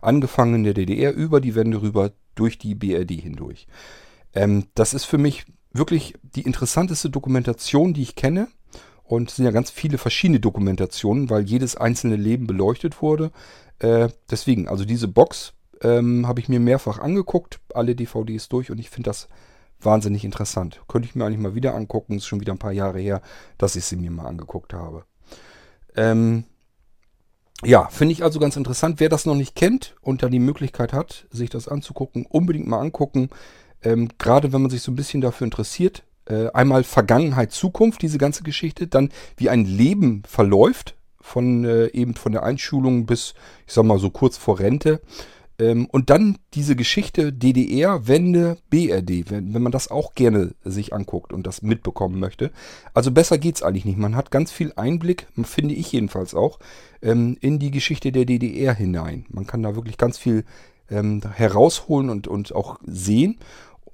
Angefangen 0.02 0.56
in 0.56 0.64
der 0.64 0.74
DDR 0.74 1.14
über 1.14 1.40
die 1.40 1.54
Wende 1.54 1.80
rüber 1.80 2.10
durch 2.34 2.58
die 2.58 2.74
BRD 2.74 3.12
hindurch. 3.12 3.68
Ähm, 4.34 4.64
das 4.74 4.94
ist 4.94 5.04
für 5.04 5.18
mich 5.18 5.46
wirklich 5.72 6.14
die 6.22 6.42
interessanteste 6.42 7.08
Dokumentation, 7.08 7.94
die 7.94 8.02
ich 8.02 8.16
kenne. 8.16 8.48
Und 9.04 9.30
es 9.30 9.36
sind 9.36 9.44
ja 9.44 9.52
ganz 9.52 9.70
viele 9.70 9.96
verschiedene 9.96 10.40
Dokumentationen, 10.40 11.30
weil 11.30 11.44
jedes 11.44 11.76
einzelne 11.76 12.16
Leben 12.16 12.48
beleuchtet 12.48 13.00
wurde. 13.00 13.30
Äh, 13.78 14.08
deswegen, 14.28 14.66
also 14.66 14.84
diese 14.84 15.06
Box 15.06 15.52
ähm, 15.82 16.26
habe 16.26 16.40
ich 16.40 16.48
mir 16.48 16.60
mehrfach 16.60 16.98
angeguckt, 16.98 17.60
alle 17.74 17.94
DVDs 17.94 18.48
durch 18.48 18.70
und 18.70 18.78
ich 18.78 18.90
finde 18.90 19.10
das 19.10 19.28
wahnsinnig 19.80 20.24
interessant. 20.24 20.80
Könnte 20.88 21.08
ich 21.08 21.14
mir 21.14 21.24
eigentlich 21.24 21.40
mal 21.40 21.54
wieder 21.54 21.74
angucken. 21.74 22.16
Ist 22.16 22.26
schon 22.26 22.40
wieder 22.40 22.52
ein 22.52 22.58
paar 22.58 22.72
Jahre 22.72 22.98
her, 22.98 23.20
dass 23.58 23.76
ich 23.76 23.84
sie 23.84 23.96
mir 23.96 24.10
mal 24.10 24.26
angeguckt 24.26 24.72
habe. 24.72 25.04
Ähm, 25.96 26.44
ja, 27.64 27.88
finde 27.88 28.12
ich 28.12 28.22
also 28.22 28.38
ganz 28.38 28.56
interessant. 28.56 29.00
Wer 29.00 29.08
das 29.08 29.26
noch 29.26 29.34
nicht 29.34 29.54
kennt 29.54 29.96
und 30.02 30.22
da 30.22 30.28
die 30.28 30.38
Möglichkeit 30.38 30.92
hat, 30.92 31.26
sich 31.30 31.50
das 31.50 31.68
anzugucken, 31.68 32.26
unbedingt 32.26 32.66
mal 32.66 32.80
angucken. 32.80 33.30
Ähm, 33.82 34.08
Gerade 34.18 34.52
wenn 34.52 34.62
man 34.62 34.70
sich 34.70 34.82
so 34.82 34.92
ein 34.92 34.96
bisschen 34.96 35.20
dafür 35.20 35.46
interessiert. 35.46 36.02
Äh, 36.26 36.50
einmal 36.50 36.84
Vergangenheit, 36.84 37.52
Zukunft, 37.52 38.02
diese 38.02 38.18
ganze 38.18 38.42
Geschichte. 38.42 38.86
Dann, 38.86 39.10
wie 39.36 39.48
ein 39.48 39.64
Leben 39.64 40.22
verläuft. 40.26 40.94
Von 41.20 41.64
äh, 41.64 41.88
eben 41.88 42.14
von 42.14 42.30
der 42.30 42.44
Einschulung 42.44 43.04
bis, 43.04 43.34
ich 43.66 43.72
sag 43.72 43.84
mal 43.84 43.98
so 43.98 44.10
kurz 44.10 44.36
vor 44.36 44.60
Rente. 44.60 45.00
Ähm, 45.58 45.86
und 45.86 46.10
dann 46.10 46.38
diese 46.54 46.76
Geschichte 46.76 47.32
DDR, 47.32 48.06
Wende, 48.06 48.58
BRD, 48.70 49.30
wenn, 49.30 49.54
wenn 49.54 49.62
man 49.62 49.72
das 49.72 49.90
auch 49.90 50.14
gerne 50.14 50.54
sich 50.64 50.92
anguckt 50.92 51.32
und 51.32 51.46
das 51.46 51.62
mitbekommen 51.62 52.18
möchte. 52.20 52.50
Also 52.94 53.10
besser 53.10 53.38
geht's 53.38 53.62
eigentlich 53.62 53.84
nicht. 53.84 53.98
Man 53.98 54.16
hat 54.16 54.30
ganz 54.30 54.52
viel 54.52 54.72
Einblick, 54.76 55.26
finde 55.44 55.74
ich 55.74 55.92
jedenfalls 55.92 56.34
auch, 56.34 56.58
ähm, 57.02 57.36
in 57.40 57.58
die 57.58 57.70
Geschichte 57.70 58.12
der 58.12 58.24
DDR 58.24 58.74
hinein. 58.74 59.26
Man 59.28 59.46
kann 59.46 59.62
da 59.62 59.74
wirklich 59.74 59.98
ganz 59.98 60.18
viel 60.18 60.44
ähm, 60.90 61.22
herausholen 61.34 62.10
und, 62.10 62.28
und 62.28 62.54
auch 62.54 62.78
sehen 62.84 63.38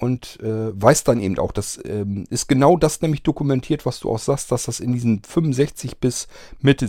und 0.03 0.41
äh, 0.41 0.81
weiß 0.81 1.05
dann 1.05 1.21
eben 1.21 1.39
auch, 1.39 1.53
das 1.53 1.79
ähm, 1.85 2.25
ist 2.29 2.49
genau 2.49 2.77
das 2.77 3.03
nämlich 3.03 3.23
dokumentiert, 3.23 3.87
was 3.87 4.01
du 4.01 4.11
auch 4.11 4.19
sagst, 4.19 4.51
dass 4.51 4.65
das 4.65 4.81
in 4.81 4.93
diesen 4.93 5.23
65 5.23 5.99
bis 5.99 6.27
Mitte 6.61 6.89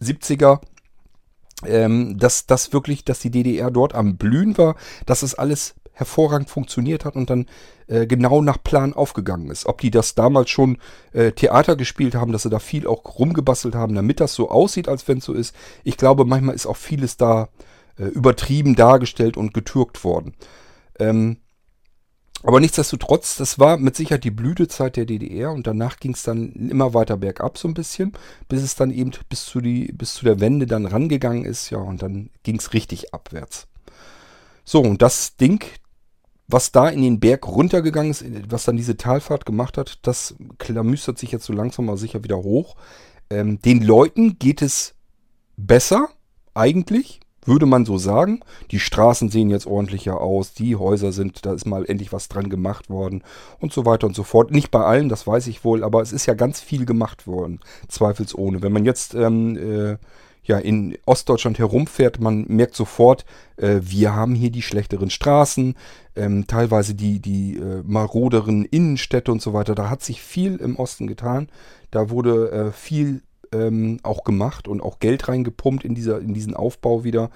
70er 0.00 0.60
ähm, 1.66 2.18
dass 2.18 2.46
das 2.46 2.72
wirklich, 2.72 3.04
dass 3.04 3.20
die 3.20 3.30
DDR 3.30 3.70
dort 3.70 3.94
am 3.94 4.16
Blühen 4.16 4.56
war, 4.58 4.76
dass 5.06 5.22
es 5.22 5.34
alles 5.34 5.74
hervorragend 5.92 6.48
funktioniert 6.48 7.04
hat 7.04 7.16
und 7.16 7.28
dann 7.28 7.46
äh, 7.86 8.06
genau 8.06 8.40
nach 8.40 8.62
Plan 8.62 8.94
aufgegangen 8.94 9.50
ist. 9.50 9.66
Ob 9.66 9.80
die 9.80 9.90
das 9.90 10.14
damals 10.14 10.50
schon 10.50 10.78
äh, 11.12 11.32
Theater 11.32 11.76
gespielt 11.76 12.14
haben, 12.14 12.32
dass 12.32 12.42
sie 12.42 12.50
da 12.50 12.58
viel 12.58 12.86
auch 12.86 13.18
rumgebastelt 13.18 13.74
haben, 13.74 13.94
damit 13.94 14.20
das 14.20 14.34
so 14.34 14.50
aussieht, 14.50 14.88
als 14.88 15.06
wenn 15.06 15.18
es 15.18 15.24
so 15.24 15.34
ist. 15.34 15.54
Ich 15.84 15.96
glaube, 15.96 16.24
manchmal 16.24 16.54
ist 16.54 16.66
auch 16.66 16.76
vieles 16.76 17.16
da 17.16 17.48
äh, 17.98 18.04
übertrieben 18.04 18.74
dargestellt 18.74 19.36
und 19.36 19.52
getürkt 19.52 20.02
worden. 20.02 20.34
Ähm, 20.98 21.36
aber 22.42 22.60
nichtsdestotrotz, 22.60 23.36
das 23.36 23.58
war 23.58 23.76
mit 23.76 23.94
Sicherheit 23.96 24.24
die 24.24 24.30
Blütezeit 24.30 24.96
der 24.96 25.06
DDR 25.06 25.52
und 25.52 25.66
danach 25.66 25.98
ging 25.98 26.14
es 26.14 26.24
dann 26.24 26.52
immer 26.52 26.92
weiter 26.92 27.16
bergab 27.16 27.56
so 27.56 27.68
ein 27.68 27.74
bisschen, 27.74 28.12
bis 28.48 28.62
es 28.62 28.74
dann 28.74 28.90
eben 28.90 29.12
bis 29.28 29.44
zu, 29.44 29.60
die, 29.60 29.92
bis 29.92 30.14
zu 30.14 30.24
der 30.24 30.40
Wende 30.40 30.66
dann 30.66 30.86
rangegangen 30.86 31.44
ist, 31.44 31.70
ja, 31.70 31.78
und 31.78 32.02
dann 32.02 32.30
ging 32.42 32.58
es 32.58 32.72
richtig 32.72 33.14
abwärts. 33.14 33.68
So, 34.64 34.80
und 34.80 35.02
das 35.02 35.36
Ding, 35.36 35.64
was 36.48 36.72
da 36.72 36.88
in 36.88 37.02
den 37.02 37.20
Berg 37.20 37.46
runtergegangen 37.46 38.10
ist, 38.10 38.24
was 38.48 38.64
dann 38.64 38.76
diese 38.76 38.96
Talfahrt 38.96 39.46
gemacht 39.46 39.78
hat, 39.78 40.00
das 40.02 40.34
klamüstert 40.58 41.18
sich 41.18 41.32
jetzt 41.32 41.44
so 41.44 41.52
langsam 41.52 41.86
mal 41.86 41.96
sicher 41.96 42.24
wieder 42.24 42.38
hoch. 42.38 42.76
Ähm, 43.30 43.60
den 43.60 43.82
Leuten 43.82 44.38
geht 44.38 44.62
es 44.62 44.94
besser, 45.56 46.08
eigentlich 46.54 47.20
würde 47.44 47.66
man 47.66 47.84
so 47.84 47.98
sagen. 47.98 48.40
Die 48.70 48.78
Straßen 48.78 49.28
sehen 49.28 49.50
jetzt 49.50 49.66
ordentlicher 49.66 50.20
aus, 50.20 50.54
die 50.54 50.76
Häuser 50.76 51.12
sind, 51.12 51.44
da 51.44 51.52
ist 51.52 51.66
mal 51.66 51.84
endlich 51.84 52.12
was 52.12 52.28
dran 52.28 52.48
gemacht 52.48 52.90
worden 52.90 53.22
und 53.60 53.72
so 53.72 53.84
weiter 53.84 54.06
und 54.06 54.14
so 54.14 54.22
fort. 54.22 54.50
Nicht 54.50 54.70
bei 54.70 54.84
allen, 54.84 55.08
das 55.08 55.26
weiß 55.26 55.46
ich 55.48 55.64
wohl, 55.64 55.84
aber 55.84 56.02
es 56.02 56.12
ist 56.12 56.26
ja 56.26 56.34
ganz 56.34 56.60
viel 56.60 56.86
gemacht 56.86 57.26
worden, 57.26 57.60
zweifelsohne. 57.88 58.62
Wenn 58.62 58.72
man 58.72 58.84
jetzt 58.84 59.14
ähm, 59.14 59.56
äh, 59.56 59.96
ja, 60.44 60.58
in 60.58 60.98
Ostdeutschland 61.06 61.58
herumfährt, 61.58 62.20
man 62.20 62.44
merkt 62.48 62.74
sofort, 62.74 63.24
äh, 63.56 63.78
wir 63.80 64.14
haben 64.14 64.34
hier 64.34 64.50
die 64.50 64.62
schlechteren 64.62 65.10
Straßen, 65.10 65.76
ähm, 66.16 66.46
teilweise 66.46 66.94
die, 66.94 67.20
die 67.20 67.56
äh, 67.56 67.82
maroderen 67.84 68.64
Innenstädte 68.64 69.30
und 69.30 69.40
so 69.40 69.52
weiter. 69.52 69.74
Da 69.74 69.88
hat 69.88 70.02
sich 70.02 70.20
viel 70.20 70.56
im 70.56 70.76
Osten 70.76 71.06
getan. 71.06 71.48
Da 71.90 72.10
wurde 72.10 72.50
äh, 72.50 72.72
viel 72.72 73.22
ähm, 73.52 74.00
auch 74.02 74.24
gemacht 74.24 74.68
und 74.68 74.80
auch 74.80 74.98
Geld 74.98 75.28
reingepumpt 75.28 75.84
in, 75.84 75.94
dieser, 75.94 76.20
in 76.20 76.34
diesen 76.34 76.54
Aufbau 76.54 77.04
wieder. 77.04 77.30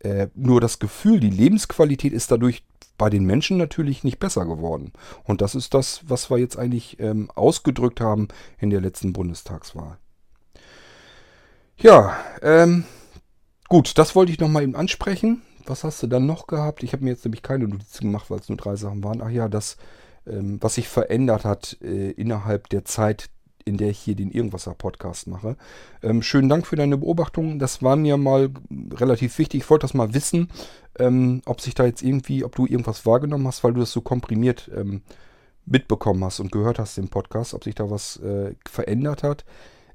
Äh, 0.00 0.28
nur 0.34 0.60
das 0.60 0.78
Gefühl, 0.78 1.20
die 1.20 1.30
Lebensqualität 1.30 2.12
ist 2.12 2.30
dadurch 2.30 2.64
bei 2.98 3.10
den 3.10 3.24
Menschen 3.24 3.56
natürlich 3.56 4.04
nicht 4.04 4.18
besser 4.18 4.44
geworden. 4.44 4.92
Und 5.24 5.40
das 5.40 5.54
ist 5.54 5.74
das, 5.74 6.02
was 6.06 6.30
wir 6.30 6.38
jetzt 6.38 6.56
eigentlich 6.58 7.00
ähm, 7.00 7.30
ausgedrückt 7.34 8.00
haben 8.00 8.28
in 8.58 8.70
der 8.70 8.80
letzten 8.80 9.12
Bundestagswahl. 9.12 9.98
Ja, 11.78 12.16
ähm, 12.42 12.84
gut, 13.68 13.98
das 13.98 14.14
wollte 14.14 14.30
ich 14.30 14.38
nochmal 14.38 14.62
eben 14.62 14.76
ansprechen. 14.76 15.42
Was 15.66 15.84
hast 15.84 16.02
du 16.02 16.06
dann 16.06 16.26
noch 16.26 16.46
gehabt? 16.46 16.82
Ich 16.82 16.92
habe 16.92 17.04
mir 17.04 17.10
jetzt 17.10 17.24
nämlich 17.24 17.42
keine 17.42 17.66
Notizen 17.66 18.06
gemacht, 18.06 18.30
weil 18.30 18.38
es 18.38 18.48
nur 18.48 18.58
drei 18.58 18.76
Sachen 18.76 19.02
waren. 19.02 19.22
Ach 19.22 19.30
ja, 19.30 19.48
das, 19.48 19.76
ähm, 20.26 20.58
was 20.60 20.74
sich 20.74 20.88
verändert 20.88 21.44
hat 21.44 21.78
äh, 21.80 22.10
innerhalb 22.10 22.68
der 22.68 22.84
Zeit 22.84 23.30
in 23.64 23.76
der 23.76 23.90
ich 23.90 23.98
hier 23.98 24.14
den 24.14 24.30
Irgendwasser-Podcast 24.30 25.26
mache. 25.26 25.56
Ähm, 26.02 26.22
schönen 26.22 26.48
Dank 26.48 26.66
für 26.66 26.76
deine 26.76 26.98
Beobachtung. 26.98 27.58
Das 27.58 27.82
war 27.82 27.96
mir 27.96 28.16
mal 28.16 28.50
relativ 28.94 29.38
wichtig. 29.38 29.62
Ich 29.62 29.70
wollte 29.70 29.84
das 29.84 29.94
mal 29.94 30.14
wissen, 30.14 30.48
ähm, 30.98 31.42
ob 31.46 31.60
sich 31.60 31.74
da 31.74 31.84
jetzt 31.84 32.02
irgendwie, 32.02 32.44
ob 32.44 32.54
du 32.54 32.66
irgendwas 32.66 33.06
wahrgenommen 33.06 33.46
hast, 33.46 33.64
weil 33.64 33.74
du 33.74 33.80
das 33.80 33.92
so 33.92 34.00
komprimiert 34.00 34.70
ähm, 34.74 35.02
mitbekommen 35.64 36.24
hast 36.24 36.40
und 36.40 36.52
gehört 36.52 36.78
hast 36.78 36.98
im 36.98 37.08
Podcast, 37.08 37.54
ob 37.54 37.64
sich 37.64 37.74
da 37.74 37.90
was 37.90 38.16
äh, 38.18 38.54
verändert 38.68 39.22
hat. 39.22 39.44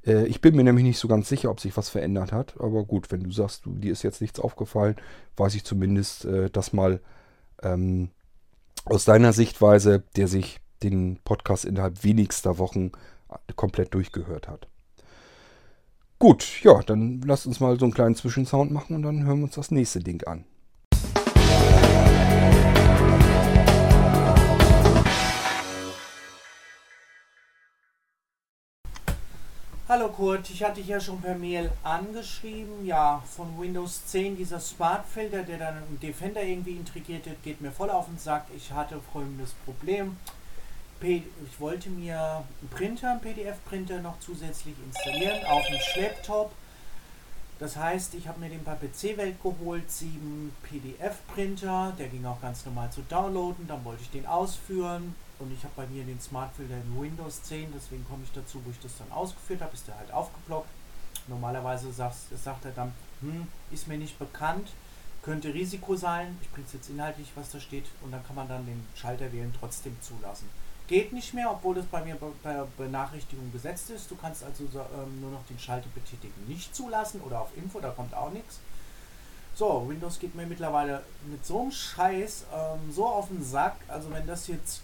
Äh, 0.06 0.26
ich 0.28 0.42
bin 0.42 0.56
mir 0.56 0.64
nämlich 0.64 0.86
nicht 0.86 1.00
so 1.00 1.08
ganz 1.08 1.30
sicher, 1.30 1.52
ob 1.52 1.60
sich 1.60 1.76
was 1.78 1.90
verändert 1.90 2.32
hat. 2.32 2.56
Aber 2.60 2.84
gut, 2.86 3.12
wenn 3.12 3.24
du 3.24 3.32
sagst, 3.32 3.66
du, 3.66 3.76
dir 3.76 3.92
ist 3.92 4.04
jetzt 4.04 4.22
nichts 4.22 4.40
aufgefallen, 4.40 4.96
weiß 5.36 5.56
ich 5.56 5.64
zumindest, 5.64 6.26
äh, 6.26 6.50
dass 6.50 6.74
mal 6.74 7.02
ähm, 7.62 8.10
aus 8.86 9.06
deiner 9.06 9.34
Sichtweise, 9.34 10.04
der 10.16 10.28
sich 10.28 10.60
den 10.84 11.20
Podcast 11.24 11.66
innerhalb 11.66 12.04
wenigster 12.04 12.58
Wochen 12.58 12.92
komplett 13.56 13.94
durchgehört 13.94 14.48
hat. 14.48 14.68
Gut, 16.20 16.64
ja, 16.64 16.82
dann 16.82 17.22
lasst 17.22 17.46
uns 17.46 17.60
mal 17.60 17.78
so 17.78 17.86
einen 17.86 17.94
kleinen 17.94 18.16
Zwischensound 18.16 18.72
machen 18.72 18.96
und 18.96 19.04
dann 19.04 19.24
hören 19.26 19.40
wir 19.40 19.46
uns 19.46 19.56
das 19.56 19.70
nächste 19.70 20.00
Ding 20.00 20.24
an. 20.24 20.46
Hallo 29.90 30.10
Kurt, 30.10 30.50
ich 30.50 30.62
hatte 30.66 30.82
dich 30.82 30.90
ja 30.90 31.00
schon 31.00 31.22
per 31.22 31.38
Mail 31.38 31.72
angeschrieben. 31.82 32.86
Ja, 32.86 33.24
von 33.26 33.58
Windows 33.58 34.06
10 34.08 34.36
dieser 34.36 34.60
Smart-Filter, 34.60 35.44
der 35.44 35.60
dann 35.60 35.78
im 35.90 35.98
Defender 36.00 36.44
irgendwie 36.44 36.76
integriert 36.76 37.26
wird, 37.26 37.42
geht 37.42 37.62
mir 37.62 37.72
voll 37.72 37.90
auf 37.90 38.08
den 38.08 38.18
Sack. 38.18 38.48
Ich 38.54 38.74
hatte 38.74 39.00
folgendes 39.14 39.54
Problem 39.66 40.18
ich 41.02 41.60
wollte 41.60 41.90
mir 41.90 42.20
einen 42.62 42.70
Printer, 42.70 43.12
einen 43.12 43.22
PDF-Printer 43.22 44.02
noch 44.02 44.20
zusätzlich 44.20 44.76
installieren 44.84 45.46
auf 45.46 45.66
dem 45.68 45.80
Schlepptop. 45.80 46.52
Das 47.60 47.76
heißt, 47.76 48.14
ich 48.16 48.28
habe 48.28 48.40
mir 48.40 48.50
den 48.50 48.64
bei 48.64 48.76
PC-Welt 48.76 49.42
geholt, 49.42 49.90
sieben 49.90 50.56
PDF-Printer, 50.64 51.94
der 51.98 52.08
ging 52.08 52.26
auch 52.26 52.40
ganz 52.40 52.66
normal 52.66 52.92
zu 52.92 53.02
downloaden, 53.02 53.68
dann 53.68 53.84
wollte 53.84 54.04
ich 54.04 54.12
den 54.12 54.28
ausführen 54.28 55.16
und 55.40 55.52
ich 55.52 55.64
habe 55.64 55.74
bei 55.76 55.88
mir 55.88 56.04
den 56.04 56.20
Smartfilter 56.20 56.76
in 56.76 57.02
Windows 57.02 57.42
10, 57.44 57.74
deswegen 57.76 58.06
komme 58.08 58.24
ich 58.24 58.32
dazu, 58.32 58.62
wo 58.64 58.70
ich 58.70 58.80
das 58.80 58.98
dann 59.00 59.12
ausgeführt 59.12 59.62
habe, 59.62 59.74
ist 59.74 59.88
der 59.88 59.98
halt 59.98 60.12
aufgeploppt. 60.12 60.70
Normalerweise 61.28 61.92
sagt, 61.92 62.16
sagt 62.44 62.66
er 62.66 62.72
dann, 62.72 62.94
hm, 63.22 63.48
ist 63.72 63.88
mir 63.88 63.98
nicht 63.98 64.20
bekannt, 64.20 64.70
könnte 65.24 65.52
Risiko 65.52 65.96
sein, 65.96 66.38
ich 66.42 66.52
bringe 66.52 66.68
es 66.68 66.74
jetzt 66.74 66.90
inhaltlich, 66.90 67.32
was 67.34 67.50
da 67.50 67.60
steht 67.60 67.86
und 68.02 68.12
dann 68.12 68.26
kann 68.26 68.36
man 68.36 68.48
dann 68.48 68.68
den 68.68 68.86
Schalter 68.96 69.34
wählen, 69.34 69.54
trotzdem 69.60 69.98
zulassen. 70.00 70.48
Geht 70.88 71.12
nicht 71.12 71.34
mehr, 71.34 71.52
obwohl 71.52 71.76
das 71.76 71.86
bei 71.86 72.02
mir 72.04 72.18
bei 72.44 72.64
Benachrichtigung 72.78 73.52
gesetzt 73.52 73.90
ist. 73.90 74.10
Du 74.10 74.16
kannst 74.16 74.44
also 74.44 74.64
ähm, 74.64 75.20
nur 75.20 75.32
noch 75.32 75.46
den 75.48 75.60
Schalter 75.60 75.90
betätigen 75.94 76.48
nicht 76.48 76.74
zulassen 76.74 77.20
oder 77.22 77.42
auf 77.42 77.50
Info, 77.58 77.80
da 77.80 77.90
kommt 77.90 78.14
auch 78.14 78.32
nichts. 78.32 78.60
So, 79.54 79.86
Windows 79.90 80.20
geht 80.20 80.36
mir 80.36 80.46
mittlerweile 80.46 81.04
mit 81.26 81.46
so 81.46 81.62
einem 81.62 81.72
Scheiß 81.72 82.46
ähm, 82.54 82.92
so 82.92 83.06
auf 83.06 83.28
den 83.28 83.44
Sack. 83.44 83.76
Also 83.88 84.12
wenn 84.12 84.26
das 84.28 84.48
jetzt 84.48 84.82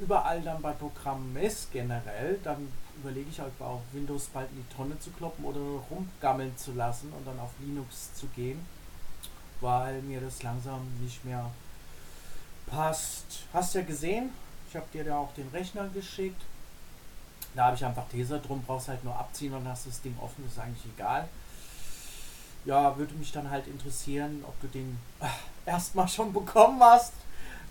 überall 0.00 0.40
dann 0.42 0.62
bei 0.62 0.72
Programmen 0.72 1.36
ist 1.36 1.72
generell, 1.72 2.38
dann 2.44 2.68
überlege 3.00 3.28
ich 3.28 3.40
halt 3.40 3.52
auch 3.60 3.82
Windows 3.92 4.26
bald 4.26 4.48
in 4.52 4.62
die 4.62 4.74
Tonne 4.74 4.98
zu 5.00 5.10
kloppen 5.10 5.44
oder 5.44 5.60
rumgammeln 5.90 6.56
zu 6.56 6.72
lassen 6.72 7.12
und 7.12 7.26
dann 7.26 7.38
auf 7.40 7.50
Linux 7.60 8.14
zu 8.14 8.26
gehen, 8.28 8.64
weil 9.60 10.00
mir 10.02 10.20
das 10.20 10.42
langsam 10.42 10.80
nicht 11.02 11.24
mehr 11.24 11.50
passt. 12.66 13.44
Hast 13.52 13.74
ja 13.74 13.82
gesehen, 13.82 14.30
habe 14.76 14.86
dir 14.92 15.04
da 15.04 15.18
auch 15.18 15.32
den 15.34 15.48
Rechner 15.48 15.88
geschickt. 15.88 16.40
Da 17.54 17.66
habe 17.66 17.76
ich 17.76 17.84
einfach 17.84 18.06
Teser 18.08 18.38
drum, 18.38 18.62
brauchst 18.66 18.88
halt 18.88 19.02
nur 19.02 19.18
abziehen 19.18 19.54
und 19.54 19.66
hast 19.66 19.86
das 19.86 20.02
Ding 20.02 20.16
offen, 20.20 20.46
ist 20.46 20.58
eigentlich 20.58 20.84
egal. 20.94 21.28
Ja, 22.66 22.96
würde 22.98 23.14
mich 23.14 23.32
dann 23.32 23.50
halt 23.50 23.66
interessieren, 23.66 24.44
ob 24.46 24.60
du 24.60 24.66
den 24.66 24.98
erstmal 25.64 26.08
schon 26.08 26.32
bekommen 26.32 26.82
hast, 26.82 27.12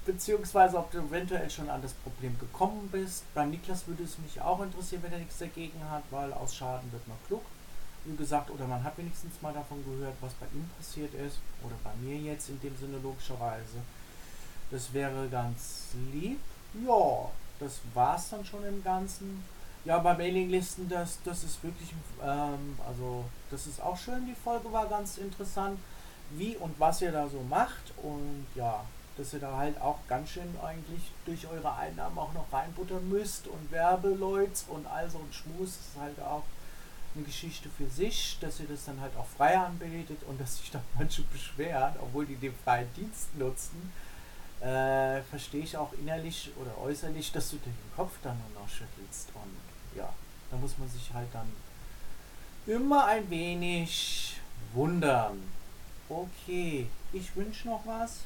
beziehungsweise 0.05 0.77
ob 0.77 0.89
du 0.91 0.99
eventuell 0.99 1.49
schon 1.49 1.69
an 1.69 1.81
das 1.81 1.93
Problem 1.93 2.37
gekommen 2.39 2.89
bist. 2.91 3.23
Bei 3.33 3.45
Niklas 3.45 3.87
würde 3.87 4.03
es 4.03 4.17
mich 4.19 4.41
auch 4.41 4.61
interessieren, 4.61 5.03
wenn 5.03 5.13
er 5.13 5.19
nichts 5.19 5.37
dagegen 5.37 5.79
hat, 5.89 6.03
weil 6.11 6.33
aus 6.33 6.55
Schaden 6.55 6.91
wird 6.91 7.07
man 7.07 7.17
klug. 7.27 7.43
Wie 8.05 8.15
gesagt, 8.15 8.49
oder 8.51 8.67
man 8.67 8.83
hat 8.83 8.97
wenigstens 8.97 9.41
mal 9.41 9.53
davon 9.53 9.83
gehört, 9.83 10.15
was 10.21 10.33
bei 10.33 10.45
ihm 10.53 10.69
passiert 10.77 11.13
ist, 11.15 11.39
oder 11.63 11.75
bei 11.83 11.91
mir 12.01 12.17
jetzt 12.17 12.49
in 12.49 12.61
dem 12.61 12.77
Sinne 12.77 12.97
logischerweise. 13.03 13.77
Das 14.71 14.93
wäre 14.93 15.27
ganz 15.27 15.89
lieb. 16.13 16.39
Ja, 16.83 17.29
das 17.59 17.79
war's 17.93 18.29
dann 18.29 18.43
schon 18.45 18.65
im 18.65 18.83
Ganzen. 18.83 19.43
Ja, 19.85 19.99
bei 19.99 20.15
Mailinglisten, 20.15 20.89
das, 20.89 21.19
das 21.23 21.43
ist 21.43 21.63
wirklich, 21.63 21.93
ähm, 22.23 22.77
also 22.87 23.25
das 23.51 23.67
ist 23.67 23.81
auch 23.81 23.95
schön, 23.95 24.25
die 24.25 24.35
Folge 24.35 24.71
war 24.73 24.87
ganz 24.87 25.17
interessant, 25.17 25.79
wie 26.31 26.55
und 26.57 26.79
was 26.79 27.01
ihr 27.01 27.11
da 27.11 27.27
so 27.29 27.39
macht 27.41 27.93
und 28.01 28.47
ja, 28.55 28.83
dass 29.17 29.33
ihr 29.33 29.39
da 29.39 29.55
halt 29.55 29.79
auch 29.79 29.99
ganz 30.07 30.31
schön 30.31 30.55
eigentlich 30.61 31.11
durch 31.25 31.47
eure 31.47 31.73
Einnahmen 31.75 32.17
auch 32.17 32.33
noch 32.33 32.51
reinbuttern 32.51 33.07
müsst 33.07 33.47
und 33.47 33.71
Werbeleute 33.71 34.65
und 34.69 34.85
all 34.87 35.09
so 35.09 35.19
ein 35.19 35.31
Schmus. 35.31 35.69
Ist 35.69 35.99
halt 35.99 36.19
auch 36.19 36.43
eine 37.15 37.23
Geschichte 37.23 37.69
für 37.69 37.89
sich, 37.89 38.37
dass 38.41 38.59
ihr 38.59 38.67
das 38.67 38.85
dann 38.85 38.99
halt 38.99 39.15
auch 39.15 39.27
frei 39.37 39.57
anbietet 39.57 40.21
und 40.27 40.41
dass 40.41 40.57
sich 40.57 40.71
dann 40.71 40.83
manche 40.97 41.21
beschweren, 41.23 41.93
obwohl 42.01 42.25
die 42.25 42.35
den 42.35 42.53
freien 42.63 42.91
Dienst 42.95 43.35
nutzen, 43.37 43.93
äh, 44.65 45.21
verstehe 45.21 45.61
ich 45.61 45.77
auch 45.77 45.93
innerlich 45.93 46.51
oder 46.59 46.75
äußerlich, 46.79 47.31
dass 47.31 47.51
du 47.51 47.57
den 47.57 47.75
Kopf 47.95 48.13
dann 48.23 48.37
nur 48.39 48.61
noch 48.61 48.69
schüttelst. 48.69 49.29
Und 49.35 49.97
ja, 49.97 50.11
da 50.49 50.57
muss 50.57 50.77
man 50.79 50.89
sich 50.89 51.13
halt 51.13 51.27
dann 51.31 51.51
immer 52.65 53.05
ein 53.05 53.29
wenig 53.29 54.37
wundern. 54.73 55.39
Okay, 56.09 56.87
ich 57.13 57.35
wünsche 57.35 57.67
noch 57.67 57.85
was. 57.85 58.21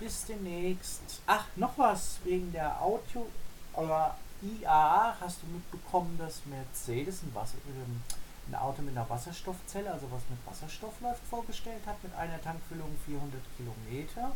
Bis 0.00 0.24
demnächst. 0.24 1.02
Ach, 1.26 1.44
noch 1.56 1.76
was 1.76 2.18
wegen 2.24 2.50
der 2.52 2.80
Audio 2.82 3.26
oder 3.74 4.16
IA. 4.42 5.14
Hast 5.20 5.42
du 5.42 5.46
mitbekommen, 5.46 6.16
dass 6.18 6.40
Mercedes 6.46 7.22
ein, 7.22 7.34
Wasser, 7.34 7.58
ähm, 7.68 8.02
ein 8.48 8.54
Auto 8.56 8.82
mit 8.82 8.96
einer 8.96 9.08
Wasserstoffzelle, 9.08 9.92
also 9.92 10.10
was 10.10 10.22
mit 10.30 10.38
Wasserstoff 10.46 11.00
läuft, 11.00 11.22
vorgestellt 11.28 11.82
hat, 11.86 12.02
mit 12.02 12.14
einer 12.14 12.40
Tankfüllung 12.42 12.90
400 13.06 13.40
Kilometer? 13.56 14.32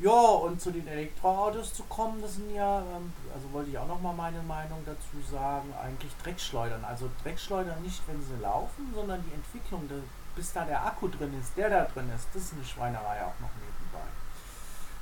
Ja, 0.00 0.10
und 0.10 0.60
zu 0.60 0.72
den 0.72 0.88
Elektroautos 0.88 1.72
zu 1.72 1.84
kommen, 1.84 2.20
das 2.20 2.34
sind 2.34 2.52
ja, 2.52 2.80
ähm, 2.80 3.12
also 3.32 3.52
wollte 3.52 3.70
ich 3.70 3.78
auch 3.78 3.86
noch 3.86 4.00
mal 4.00 4.12
meine 4.12 4.42
Meinung 4.42 4.82
dazu 4.84 5.22
sagen, 5.30 5.72
eigentlich 5.80 6.12
Dreckschleudern. 6.22 6.84
Also 6.84 7.08
Dreckschleudern 7.22 7.80
nicht, 7.82 8.02
wenn 8.08 8.20
sie 8.20 8.42
laufen, 8.42 8.92
sondern 8.94 9.22
die 9.22 9.32
Entwicklung, 9.32 9.88
bis 10.34 10.52
da 10.52 10.64
der 10.64 10.84
Akku 10.84 11.08
drin 11.08 11.38
ist, 11.40 11.56
der 11.56 11.70
da 11.70 11.84
drin 11.84 12.10
ist, 12.14 12.26
das 12.34 12.42
ist 12.42 12.54
eine 12.54 12.64
Schweinerei 12.64 13.22
auch 13.22 13.38
noch 13.40 13.50
nebenbei. 13.54 14.08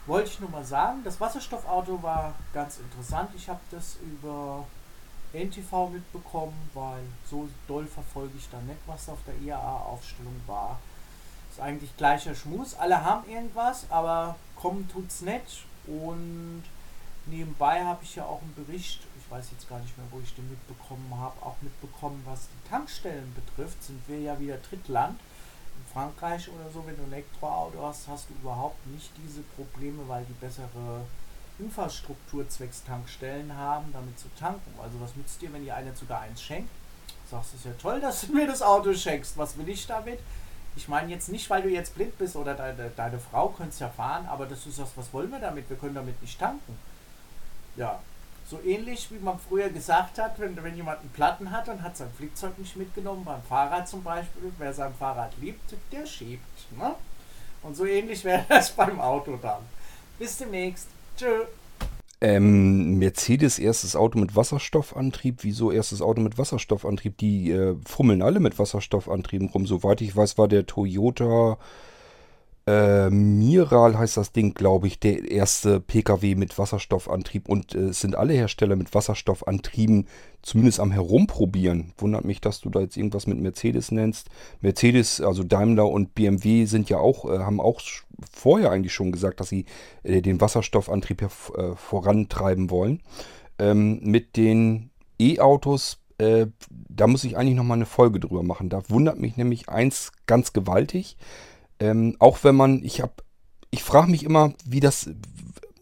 Wollte 0.07 0.28
ich 0.28 0.40
nur 0.40 0.51
mal 0.51 0.64
sagen, 0.64 1.03
das 1.05 1.20
Wasserstoffauto 1.20 2.03
war 2.03 2.34
ganz 2.53 2.78
interessant. 2.78 3.30
Ich 3.34 3.49
habe 3.49 3.61
das 3.70 3.97
über 4.03 4.66
NTV 5.32 5.88
mitbekommen, 5.88 6.70
weil 6.74 7.03
so 7.30 7.49
doll 7.66 7.86
verfolge 7.86 8.36
ich 8.36 8.51
da 8.51 8.59
nicht, 8.61 8.80
was 8.86 9.09
auf 9.09 9.20
der 9.26 9.36
IAA-Aufstellung 9.36 10.38
war. 10.47 10.78
Ist 11.51 11.61
eigentlich 11.61 11.97
gleicher 11.97 12.34
Schmus. 12.34 12.74
Alle 12.74 13.03
haben 13.05 13.28
irgendwas, 13.28 13.86
aber 13.90 14.36
kommen 14.62 14.88
tut's 14.88 15.22
nicht. 15.22 15.64
Und 15.86 16.62
nebenbei 17.26 17.84
habe 17.84 18.04
ich 18.04 18.14
ja 18.14 18.24
auch 18.24 18.40
einen 18.40 18.54
Bericht, 18.54 19.00
ich 19.18 19.30
weiß 19.30 19.50
jetzt 19.50 19.68
gar 19.68 19.80
nicht 19.80 19.96
mehr, 19.98 20.06
wo 20.10 20.20
ich 20.20 20.34
den 20.34 20.48
mitbekommen 20.48 21.12
habe, 21.18 21.34
auch 21.44 21.56
mitbekommen, 21.60 22.22
was 22.24 22.48
die 22.48 22.70
Tankstellen 22.70 23.34
betrifft, 23.34 23.82
sind 23.82 24.00
wir 24.06 24.20
ja 24.20 24.38
wieder 24.38 24.56
Drittland. 24.58 25.18
In 25.76 25.92
Frankreich 25.92 26.48
oder 26.48 26.70
so, 26.72 26.86
wenn 26.86 26.96
du 26.96 27.02
ein 27.02 27.12
Elektroauto 27.12 27.82
hast, 27.82 28.06
hast 28.06 28.30
du 28.30 28.34
überhaupt 28.34 28.86
nicht 28.86 29.10
diese 29.24 29.40
Probleme, 29.56 30.06
weil 30.06 30.24
die 30.24 30.34
bessere 30.34 31.04
Infrastruktur 31.58 32.48
zwecks 32.48 32.84
Tankstellen 32.84 33.56
haben, 33.56 33.90
damit 33.92 34.18
zu 34.18 34.28
tanken. 34.38 34.72
Also 34.80 35.00
was 35.00 35.16
nützt 35.16 35.40
dir, 35.42 35.52
wenn 35.52 35.64
dir 35.64 35.74
einer 35.74 35.94
sogar 35.96 36.20
eins 36.20 36.42
schenkt? 36.42 36.70
Sagst 37.30 37.52
du, 37.52 37.56
ist 37.56 37.64
ja 37.64 37.72
toll, 37.80 38.00
dass 38.00 38.22
du 38.22 38.32
mir 38.32 38.46
das 38.46 38.62
Auto 38.62 38.94
schenkst. 38.94 39.36
Was 39.36 39.56
will 39.56 39.68
ich 39.68 39.86
damit? 39.86 40.20
Ich 40.75 40.89
meine 40.89 41.11
jetzt 41.11 41.29
nicht, 41.29 41.49
weil 41.51 41.62
du 41.62 41.68
jetzt 41.68 41.95
blind 41.95 42.16
bist 42.18 42.35
oder 42.35 42.55
deine, 42.55 42.91
deine 42.97 43.18
Frau 43.18 43.49
könnte 43.49 43.70
es 43.70 43.79
ja 43.79 43.89
fahren, 43.89 44.27
aber 44.27 44.47
das 44.47 44.66
ist 44.66 44.79
das, 44.79 44.89
was 44.97 45.12
wollen 45.12 45.31
wir 45.31 45.39
damit? 45.39 45.68
Wir 45.68 45.77
können 45.77 45.95
damit 45.95 46.20
nicht 46.23 46.39
tanken. 46.39 46.79
Ja, 47.77 48.01
so 48.49 48.61
ähnlich 48.62 49.11
wie 49.11 49.18
man 49.18 49.39
früher 49.39 49.70
gesagt 49.70 50.18
hat, 50.18 50.39
wenn, 50.39 50.62
wenn 50.62 50.77
jemand 50.77 51.01
einen 51.01 51.11
Platten 51.11 51.51
hat 51.51 51.68
und 51.68 51.83
hat 51.83 51.97
sein 51.97 52.11
Flickzeug 52.16 52.59
nicht 52.59 52.77
mitgenommen, 52.77 53.25
beim 53.25 53.43
Fahrrad 53.43 53.89
zum 53.89 54.03
Beispiel, 54.03 54.53
wer 54.59 54.75
sein 54.75 54.95
Fahrrad 54.95 55.33
liebt, 55.41 55.75
der 55.91 56.07
schiebt. 56.07 56.73
Ne? 56.77 56.95
Und 57.62 57.77
so 57.77 57.87
ähnlich 57.87 58.25
wäre 58.25 58.45
das 58.49 58.70
beim 58.70 59.01
Auto 59.01 59.37
dann. 59.37 59.62
Bis 60.18 60.37
demnächst. 60.37 60.89
Tschö. 61.16 61.47
Ähm, 62.23 62.99
Mercedes 62.99 63.59
erstes 63.59 63.97
Auto 63.97 64.16
mit 64.16 64.37
Wasserstoffantrieb. 64.37 65.39
Wieso 65.43 65.73
erstes 65.73 66.01
Auto 66.01 66.20
mit 66.20 66.39
Wasserstoffantrieb? 66.39 67.18
Die 67.18 67.51
äh, 67.51 67.75
fummeln 67.85 68.23
alle 68.23 68.39
mit 68.39 68.61
Wasserstoffantrieben 68.61 69.49
rum. 69.49 69.66
Soweit 69.66 70.01
ich 70.03 70.14
weiß, 70.14 70.39
war 70.39 70.47
der 70.47 70.64
Toyota 70.64 71.59
äh, 72.66 73.10
Miral 73.10 73.98
heißt 73.98 74.16
das 74.16 74.32
Ding, 74.32 74.54
glaube 74.54 74.86
ich, 74.86 75.00
der 75.00 75.30
erste 75.30 75.80
Pkw 75.80 76.36
mit 76.36 76.58
Wasserstoffantrieb 76.58 77.48
und 77.48 77.74
äh, 77.74 77.88
es 77.88 78.00
sind 78.00 78.16
alle 78.16 78.34
Hersteller 78.34 78.76
mit 78.76 78.94
Wasserstoffantrieben 78.94 80.06
zumindest 80.42 80.78
am 80.78 80.92
Herumprobieren. 80.92 81.92
Wundert 81.98 82.24
mich, 82.24 82.40
dass 82.40 82.60
du 82.60 82.70
da 82.70 82.80
jetzt 82.80 82.96
irgendwas 82.96 83.26
mit 83.26 83.38
Mercedes 83.38 83.90
nennst. 83.90 84.28
Mercedes, 84.60 85.20
also 85.20 85.42
Daimler 85.42 85.88
und 85.88 86.14
BMW 86.14 86.64
sind 86.66 86.88
ja 86.88 86.98
auch, 86.98 87.24
äh, 87.28 87.38
haben 87.38 87.60
auch 87.60 87.80
vorher 88.30 88.70
eigentlich 88.70 88.92
schon 88.92 89.12
gesagt, 89.12 89.40
dass 89.40 89.48
sie 89.48 89.64
äh, 90.04 90.22
den 90.22 90.40
Wasserstoffantrieb 90.40 91.22
äh, 91.22 91.74
vorantreiben 91.74 92.70
wollen. 92.70 93.00
Ähm, 93.58 94.00
mit 94.02 94.36
den 94.36 94.90
E-Autos 95.18 95.98
äh, 96.18 96.46
da 96.88 97.06
muss 97.06 97.24
ich 97.24 97.36
eigentlich 97.36 97.56
nochmal 97.56 97.78
eine 97.78 97.86
Folge 97.86 98.20
drüber 98.20 98.42
machen. 98.42 98.68
Da 98.68 98.82
wundert 98.88 99.18
mich 99.18 99.36
nämlich 99.36 99.68
eins 99.68 100.12
ganz 100.26 100.52
gewaltig. 100.52 101.16
Ähm, 101.83 102.14
auch 102.20 102.45
wenn 102.45 102.55
man, 102.55 102.85
ich 102.85 103.01
habe, 103.01 103.14
ich 103.72 103.83
frage 103.83 104.09
mich 104.09 104.22
immer, 104.22 104.55
wie 104.64 104.78
das, 104.78 105.11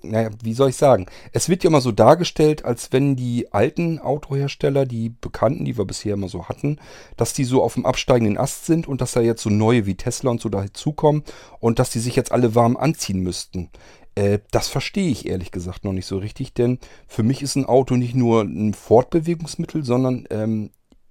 naja, 0.00 0.30
wie 0.42 0.54
soll 0.54 0.70
ich 0.70 0.76
sagen? 0.76 1.04
Es 1.32 1.50
wird 1.50 1.62
ja 1.62 1.68
immer 1.68 1.82
so 1.82 1.92
dargestellt, 1.92 2.64
als 2.64 2.90
wenn 2.90 3.16
die 3.16 3.52
alten 3.52 3.98
Autohersteller, 3.98 4.86
die 4.86 5.10
bekannten, 5.10 5.66
die 5.66 5.76
wir 5.76 5.84
bisher 5.84 6.14
immer 6.14 6.30
so 6.30 6.48
hatten, 6.48 6.78
dass 7.18 7.34
die 7.34 7.44
so 7.44 7.62
auf 7.62 7.74
dem 7.74 7.84
absteigenden 7.84 8.38
Ast 8.38 8.64
sind 8.64 8.88
und 8.88 9.02
dass 9.02 9.12
da 9.12 9.20
jetzt 9.20 9.42
so 9.42 9.50
neue 9.50 9.84
wie 9.84 9.94
Tesla 9.94 10.30
und 10.30 10.40
so 10.40 10.48
dazukommen 10.48 11.22
und 11.58 11.78
dass 11.78 11.90
die 11.90 11.98
sich 11.98 12.16
jetzt 12.16 12.32
alle 12.32 12.54
warm 12.54 12.78
anziehen 12.78 13.20
müssten. 13.20 13.68
Äh, 14.14 14.38
das 14.52 14.68
verstehe 14.68 15.10
ich 15.10 15.28
ehrlich 15.28 15.50
gesagt 15.50 15.84
noch 15.84 15.92
nicht 15.92 16.06
so 16.06 16.16
richtig, 16.16 16.54
denn 16.54 16.78
für 17.08 17.22
mich 17.22 17.42
ist 17.42 17.56
ein 17.56 17.66
Auto 17.66 17.96
nicht 17.96 18.14
nur 18.14 18.40
ein 18.40 18.72
Fortbewegungsmittel, 18.72 19.84
sondern 19.84 20.26
ähm, 20.30 20.70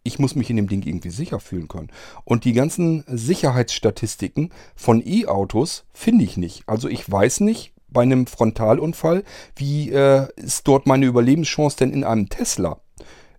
ich 0.10 0.20
muss 0.20 0.36
mich 0.36 0.49
in 0.49 0.57
dem 0.57 0.68
Ding 0.68 0.84
irgendwie 0.84 1.12
sicher 1.12 1.39
fühlen 1.39 1.68
können. 1.68 1.89
Und 2.26 2.43
die 2.43 2.53
ganzen 2.53 3.03
Sicherheitsstatistiken 3.07 4.51
von 4.76 5.01
E-Autos 5.05 5.86
finde 5.93 6.26
ich 6.26 6.36
nicht. 6.36 6.64
Also 6.66 6.89
ich 6.89 7.10
weiß 7.10 7.41
nicht 7.41 7.74
bei 7.89 8.01
einem 8.01 8.26
Frontalunfall, 8.26 9.24
wie 9.55 9.91
äh, 9.91 10.28
ist 10.36 10.68
dort 10.68 10.88
meine 10.88 11.05
Überlebenschance 11.05 11.78
denn 11.78 11.93
in 11.93 12.03
einem 12.03 12.28
Tesla? 12.28 12.82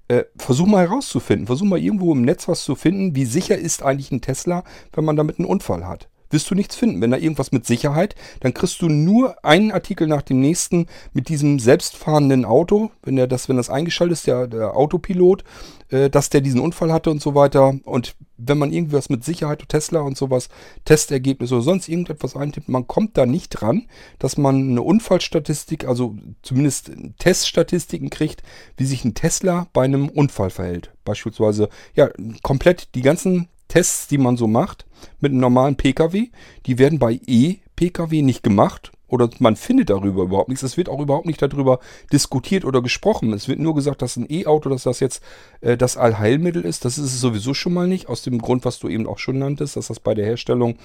Äh, 0.08 0.24
versuch 0.36 0.66
mal 0.66 0.88
herauszufinden, 0.88 1.46
versuch 1.46 1.66
mal 1.66 1.78
irgendwo 1.78 2.12
im 2.12 2.22
Netz 2.22 2.46
was 2.48 2.62
zu 2.62 2.76
finden, 2.76 3.16
wie 3.16 3.24
sicher 3.24 3.58
ist 3.58 3.82
eigentlich 3.82 4.12
ein 4.12 4.20
Tesla, 4.20 4.64
wenn 4.92 5.04
man 5.04 5.16
damit 5.16 5.38
einen 5.38 5.48
Unfall 5.48 5.86
hat 5.86 6.08
wirst 6.30 6.50
du 6.50 6.54
nichts 6.54 6.76
finden. 6.76 7.00
Wenn 7.00 7.10
da 7.10 7.16
irgendwas 7.16 7.52
mit 7.52 7.66
Sicherheit, 7.66 8.14
dann 8.40 8.54
kriegst 8.54 8.80
du 8.82 8.88
nur 8.88 9.44
einen 9.44 9.72
Artikel 9.72 10.06
nach 10.06 10.22
dem 10.22 10.40
nächsten 10.40 10.86
mit 11.12 11.28
diesem 11.28 11.58
selbstfahrenden 11.58 12.44
Auto, 12.44 12.90
wenn 13.02 13.16
der 13.16 13.26
das, 13.26 13.48
wenn 13.48 13.56
das 13.56 13.70
eingeschaltet 13.70 14.18
ist, 14.18 14.26
der, 14.26 14.46
der 14.46 14.76
Autopilot, 14.76 15.44
äh, 15.90 16.08
dass 16.08 16.30
der 16.30 16.40
diesen 16.40 16.60
Unfall 16.60 16.92
hatte 16.92 17.10
und 17.10 17.20
so 17.20 17.34
weiter. 17.34 17.74
Und 17.84 18.14
wenn 18.36 18.58
man 18.58 18.72
irgendwas 18.72 19.10
mit 19.10 19.24
Sicherheit, 19.24 19.68
Tesla 19.68 20.00
und 20.00 20.16
sowas, 20.16 20.48
Testergebnisse 20.84 21.54
oder 21.54 21.64
sonst 21.64 21.88
irgendetwas 21.88 22.36
eintippt, 22.36 22.68
man 22.68 22.86
kommt 22.86 23.18
da 23.18 23.26
nicht 23.26 23.50
dran, 23.50 23.86
dass 24.18 24.38
man 24.38 24.70
eine 24.70 24.82
Unfallstatistik, 24.82 25.86
also 25.86 26.16
zumindest 26.42 26.92
Teststatistiken 27.18 28.10
kriegt, 28.10 28.42
wie 28.76 28.84
sich 28.84 29.04
ein 29.04 29.14
Tesla 29.14 29.66
bei 29.72 29.84
einem 29.84 30.08
Unfall 30.08 30.50
verhält. 30.50 30.92
Beispielsweise, 31.04 31.68
ja, 31.94 32.08
komplett 32.42 32.94
die 32.94 33.02
ganzen 33.02 33.48
Tests, 33.70 34.08
die 34.08 34.18
man 34.18 34.36
so 34.36 34.46
macht 34.46 34.84
mit 35.20 35.32
einem 35.32 35.40
normalen 35.40 35.76
Pkw, 35.76 36.28
die 36.66 36.78
werden 36.78 36.98
bei 36.98 37.20
E-Pkw 37.26 38.20
nicht 38.20 38.42
gemacht 38.42 38.92
oder 39.06 39.30
man 39.38 39.56
findet 39.56 39.90
darüber 39.90 40.24
überhaupt 40.24 40.48
nichts. 40.48 40.62
Es 40.62 40.76
wird 40.76 40.88
auch 40.88 41.00
überhaupt 41.00 41.26
nicht 41.26 41.40
darüber 41.40 41.80
diskutiert 42.12 42.64
oder 42.64 42.82
gesprochen. 42.82 43.32
Es 43.32 43.48
wird 43.48 43.58
nur 43.58 43.74
gesagt, 43.74 44.02
dass 44.02 44.16
ein 44.16 44.26
E-Auto, 44.30 44.68
dass 44.68 44.84
das 44.84 45.00
jetzt 45.00 45.22
äh, 45.60 45.76
das 45.76 45.96
Allheilmittel 45.96 46.64
ist. 46.64 46.84
Das 46.84 46.98
ist 46.98 47.14
es 47.14 47.20
sowieso 47.20 47.54
schon 47.54 47.72
mal 47.72 47.88
nicht, 47.88 48.08
aus 48.08 48.22
dem 48.22 48.38
Grund, 48.38 48.64
was 48.64 48.78
du 48.78 48.88
eben 48.88 49.06
auch 49.06 49.18
schon 49.18 49.38
nanntest, 49.38 49.76
dass 49.76 49.88
das 49.88 50.00
bei 50.00 50.14
der 50.14 50.26
Herstellung 50.26 50.76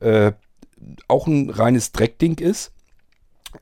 äh, 0.00 0.32
auch 1.08 1.26
ein 1.26 1.50
reines 1.50 1.92
Dreckding 1.92 2.38
ist. 2.38 2.72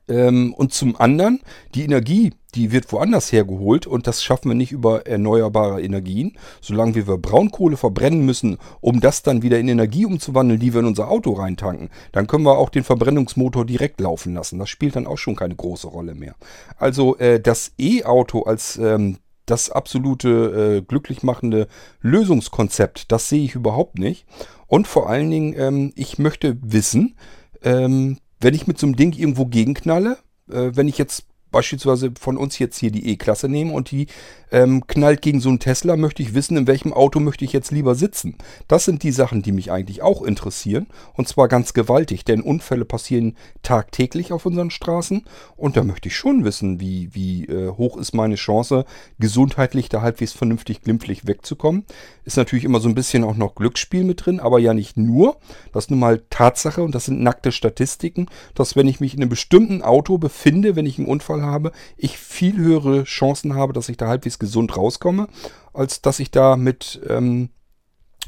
Ähm, 0.07 0.53
und 0.53 0.73
zum 0.73 0.99
anderen, 0.99 1.41
die 1.75 1.83
Energie, 1.83 2.33
die 2.55 2.71
wird 2.71 2.91
woanders 2.91 3.31
hergeholt 3.31 3.87
und 3.87 4.07
das 4.07 4.23
schaffen 4.23 4.49
wir 4.49 4.55
nicht 4.55 4.71
über 4.71 5.07
erneuerbare 5.07 5.81
Energien. 5.81 6.37
Solange 6.59 6.95
wir 6.95 7.17
Braunkohle 7.17 7.77
verbrennen 7.77 8.25
müssen, 8.25 8.57
um 8.81 8.99
das 8.99 9.23
dann 9.23 9.41
wieder 9.41 9.59
in 9.59 9.67
Energie 9.67 10.05
umzuwandeln, 10.05 10.59
die 10.59 10.73
wir 10.73 10.81
in 10.81 10.87
unser 10.87 11.09
Auto 11.09 11.33
reintanken, 11.33 11.89
dann 12.11 12.27
können 12.27 12.43
wir 12.43 12.57
auch 12.57 12.69
den 12.69 12.83
Verbrennungsmotor 12.83 13.65
direkt 13.65 14.01
laufen 14.01 14.33
lassen. 14.33 14.59
Das 14.59 14.69
spielt 14.69 14.95
dann 14.95 15.07
auch 15.07 15.17
schon 15.17 15.35
keine 15.35 15.55
große 15.55 15.87
Rolle 15.87 16.15
mehr. 16.15 16.35
Also 16.77 17.17
äh, 17.17 17.39
das 17.39 17.73
E-Auto 17.77 18.43
als 18.43 18.77
ähm, 18.77 19.17
das 19.45 19.69
absolute 19.69 20.79
äh, 20.79 20.81
glücklich 20.81 21.23
machende 21.23 21.67
Lösungskonzept, 22.01 23.11
das 23.11 23.29
sehe 23.29 23.43
ich 23.43 23.55
überhaupt 23.55 23.97
nicht. 23.97 24.25
Und 24.67 24.87
vor 24.87 25.09
allen 25.09 25.29
Dingen, 25.29 25.53
ähm, 25.57 25.93
ich 25.95 26.19
möchte 26.19 26.57
wissen, 26.61 27.15
ähm, 27.63 28.17
wenn 28.41 28.53
ich 28.53 28.67
mit 28.67 28.77
so 28.77 28.87
einem 28.87 28.95
Ding 28.95 29.13
irgendwo 29.13 29.45
gegenknalle, 29.45 30.17
äh, 30.49 30.71
wenn 30.73 30.87
ich 30.87 30.97
jetzt 30.97 31.25
beispielsweise 31.51 32.11
von 32.19 32.37
uns 32.37 32.59
jetzt 32.59 32.77
hier 32.77 32.91
die 32.91 33.09
E-Klasse 33.09 33.49
nehme 33.49 33.73
und 33.73 33.91
die 33.91 34.07
ähm, 34.51 34.85
knallt 34.85 35.21
gegen 35.21 35.39
so 35.39 35.49
einen 35.49 35.59
Tesla, 35.59 35.95
möchte 35.95 36.21
ich 36.21 36.33
wissen, 36.33 36.57
in 36.57 36.67
welchem 36.67 36.93
Auto 36.93 37.19
möchte 37.19 37.45
ich 37.45 37.53
jetzt 37.53 37.71
lieber 37.71 37.95
sitzen. 37.95 38.35
Das 38.67 38.85
sind 38.85 39.03
die 39.03 39.11
Sachen, 39.11 39.41
die 39.41 39.51
mich 39.51 39.71
eigentlich 39.71 40.01
auch 40.01 40.21
interessieren. 40.21 40.87
Und 41.13 41.27
zwar 41.27 41.47
ganz 41.47 41.73
gewaltig, 41.73 42.25
denn 42.25 42.41
Unfälle 42.41 42.85
passieren 42.85 43.37
tagtäglich 43.63 44.33
auf 44.33 44.45
unseren 44.45 44.69
Straßen. 44.69 45.23
Und 45.55 45.77
da 45.77 45.83
möchte 45.83 46.09
ich 46.09 46.17
schon 46.17 46.43
wissen, 46.43 46.79
wie, 46.79 47.13
wie 47.13 47.45
äh, 47.45 47.69
hoch 47.69 47.97
ist 47.97 48.13
meine 48.13 48.35
Chance, 48.35 48.85
gesundheitlich 49.19 49.89
da 49.89 50.01
halbwegs 50.01 50.33
vernünftig 50.33 50.81
glimpflich 50.81 51.27
wegzukommen. 51.27 51.85
Ist 52.25 52.37
natürlich 52.37 52.65
immer 52.65 52.81
so 52.81 52.89
ein 52.89 52.95
bisschen 52.95 53.23
auch 53.23 53.35
noch 53.35 53.55
Glücksspiel 53.55 54.03
mit 54.03 54.25
drin, 54.25 54.39
aber 54.39 54.59
ja 54.59 54.73
nicht 54.73 54.97
nur. 54.97 55.37
Das 55.71 55.85
ist 55.85 55.91
nun 55.91 55.99
mal 55.99 56.21
Tatsache 56.29 56.83
und 56.83 56.93
das 56.93 57.05
sind 57.05 57.21
nackte 57.21 57.51
Statistiken, 57.51 58.27
dass 58.53 58.75
wenn 58.75 58.87
ich 58.87 58.99
mich 58.99 59.13
in 59.13 59.21
einem 59.21 59.29
bestimmten 59.29 59.81
Auto 59.81 60.17
befinde, 60.17 60.75
wenn 60.75 60.85
ich 60.85 60.97
einen 60.97 61.07
Unfall 61.07 61.40
habe, 61.43 61.71
ich 61.97 62.17
viel 62.17 62.57
höhere 62.57 63.03
Chancen 63.03 63.55
habe, 63.55 63.73
dass 63.73 63.89
ich 63.89 63.97
da 63.97 64.07
halbwegs 64.07 64.39
gesund 64.39 64.75
rauskomme, 64.75 65.27
als 65.73 66.01
dass 66.01 66.19
ich 66.19 66.31
da 66.31 66.55
mit, 66.55 67.01
ähm, 67.07 67.49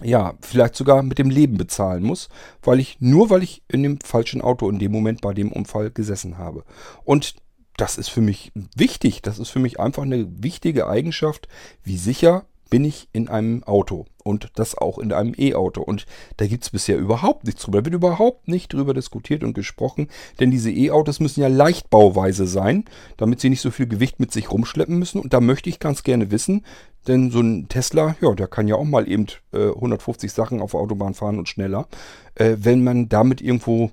ja, 0.01 0.33
vielleicht 0.41 0.75
sogar 0.75 1.03
mit 1.03 1.19
dem 1.19 1.29
Leben 1.29 1.57
bezahlen 1.57 2.03
muss, 2.03 2.29
weil 2.61 2.79
ich, 2.79 2.97
nur 2.99 3.29
weil 3.29 3.43
ich 3.43 3.63
in 3.67 3.83
dem 3.83 3.99
falschen 3.99 4.41
Auto 4.41 4.69
in 4.69 4.79
dem 4.79 4.91
Moment 4.91 5.21
bei 5.21 5.33
dem 5.33 5.51
Unfall 5.51 5.91
gesessen 5.91 6.37
habe. 6.37 6.63
Und 7.03 7.35
das 7.77 7.97
ist 7.97 8.09
für 8.09 8.21
mich 8.21 8.51
wichtig. 8.75 9.21
Das 9.21 9.39
ist 9.39 9.49
für 9.49 9.59
mich 9.59 9.79
einfach 9.79 10.03
eine 10.03 10.27
wichtige 10.43 10.87
Eigenschaft, 10.87 11.47
wie 11.83 11.97
sicher 11.97 12.45
bin 12.73 12.85
ich 12.85 13.07
in 13.13 13.27
einem 13.27 13.63
Auto 13.65 14.07
und 14.23 14.49
das 14.55 14.75
auch 14.75 14.97
in 14.97 15.13
einem 15.13 15.35
E-Auto. 15.37 15.83
Und 15.83 16.07
da 16.37 16.47
gibt 16.47 16.63
es 16.63 16.71
bisher 16.71 16.97
überhaupt 16.97 17.45
nichts 17.45 17.61
drüber. 17.61 17.83
Da 17.83 17.85
wird 17.85 17.93
überhaupt 17.93 18.47
nicht 18.47 18.73
drüber 18.73 18.95
diskutiert 18.95 19.43
und 19.43 19.53
gesprochen, 19.53 20.07
denn 20.39 20.49
diese 20.49 20.71
E-Autos 20.71 21.19
müssen 21.19 21.41
ja 21.41 21.49
leichtbauweise 21.49 22.47
sein, 22.47 22.85
damit 23.15 23.41
sie 23.41 23.51
nicht 23.51 23.61
so 23.61 23.69
viel 23.69 23.85
Gewicht 23.85 24.19
mit 24.19 24.31
sich 24.31 24.51
rumschleppen 24.51 24.97
müssen. 24.97 25.21
Und 25.21 25.35
da 25.35 25.39
möchte 25.39 25.69
ich 25.69 25.79
ganz 25.79 26.01
gerne 26.01 26.31
wissen, 26.31 26.65
denn 27.07 27.29
so 27.29 27.41
ein 27.41 27.67
Tesla, 27.69 28.15
ja, 28.21 28.33
der 28.33 28.47
kann 28.47 28.67
ja 28.67 28.73
auch 28.73 28.85
mal 28.85 29.07
eben 29.07 29.27
äh, 29.51 29.67
150 29.67 30.31
Sachen 30.31 30.59
auf 30.59 30.71
der 30.71 30.79
Autobahn 30.79 31.13
fahren 31.13 31.37
und 31.37 31.47
schneller. 31.47 31.87
Äh, 32.33 32.55
wenn 32.57 32.83
man 32.83 33.07
damit 33.07 33.39
irgendwo 33.39 33.91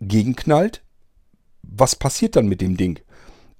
gegenknallt, 0.00 0.82
was 1.60 1.96
passiert 1.96 2.34
dann 2.34 2.48
mit 2.48 2.62
dem 2.62 2.78
Ding? 2.78 2.98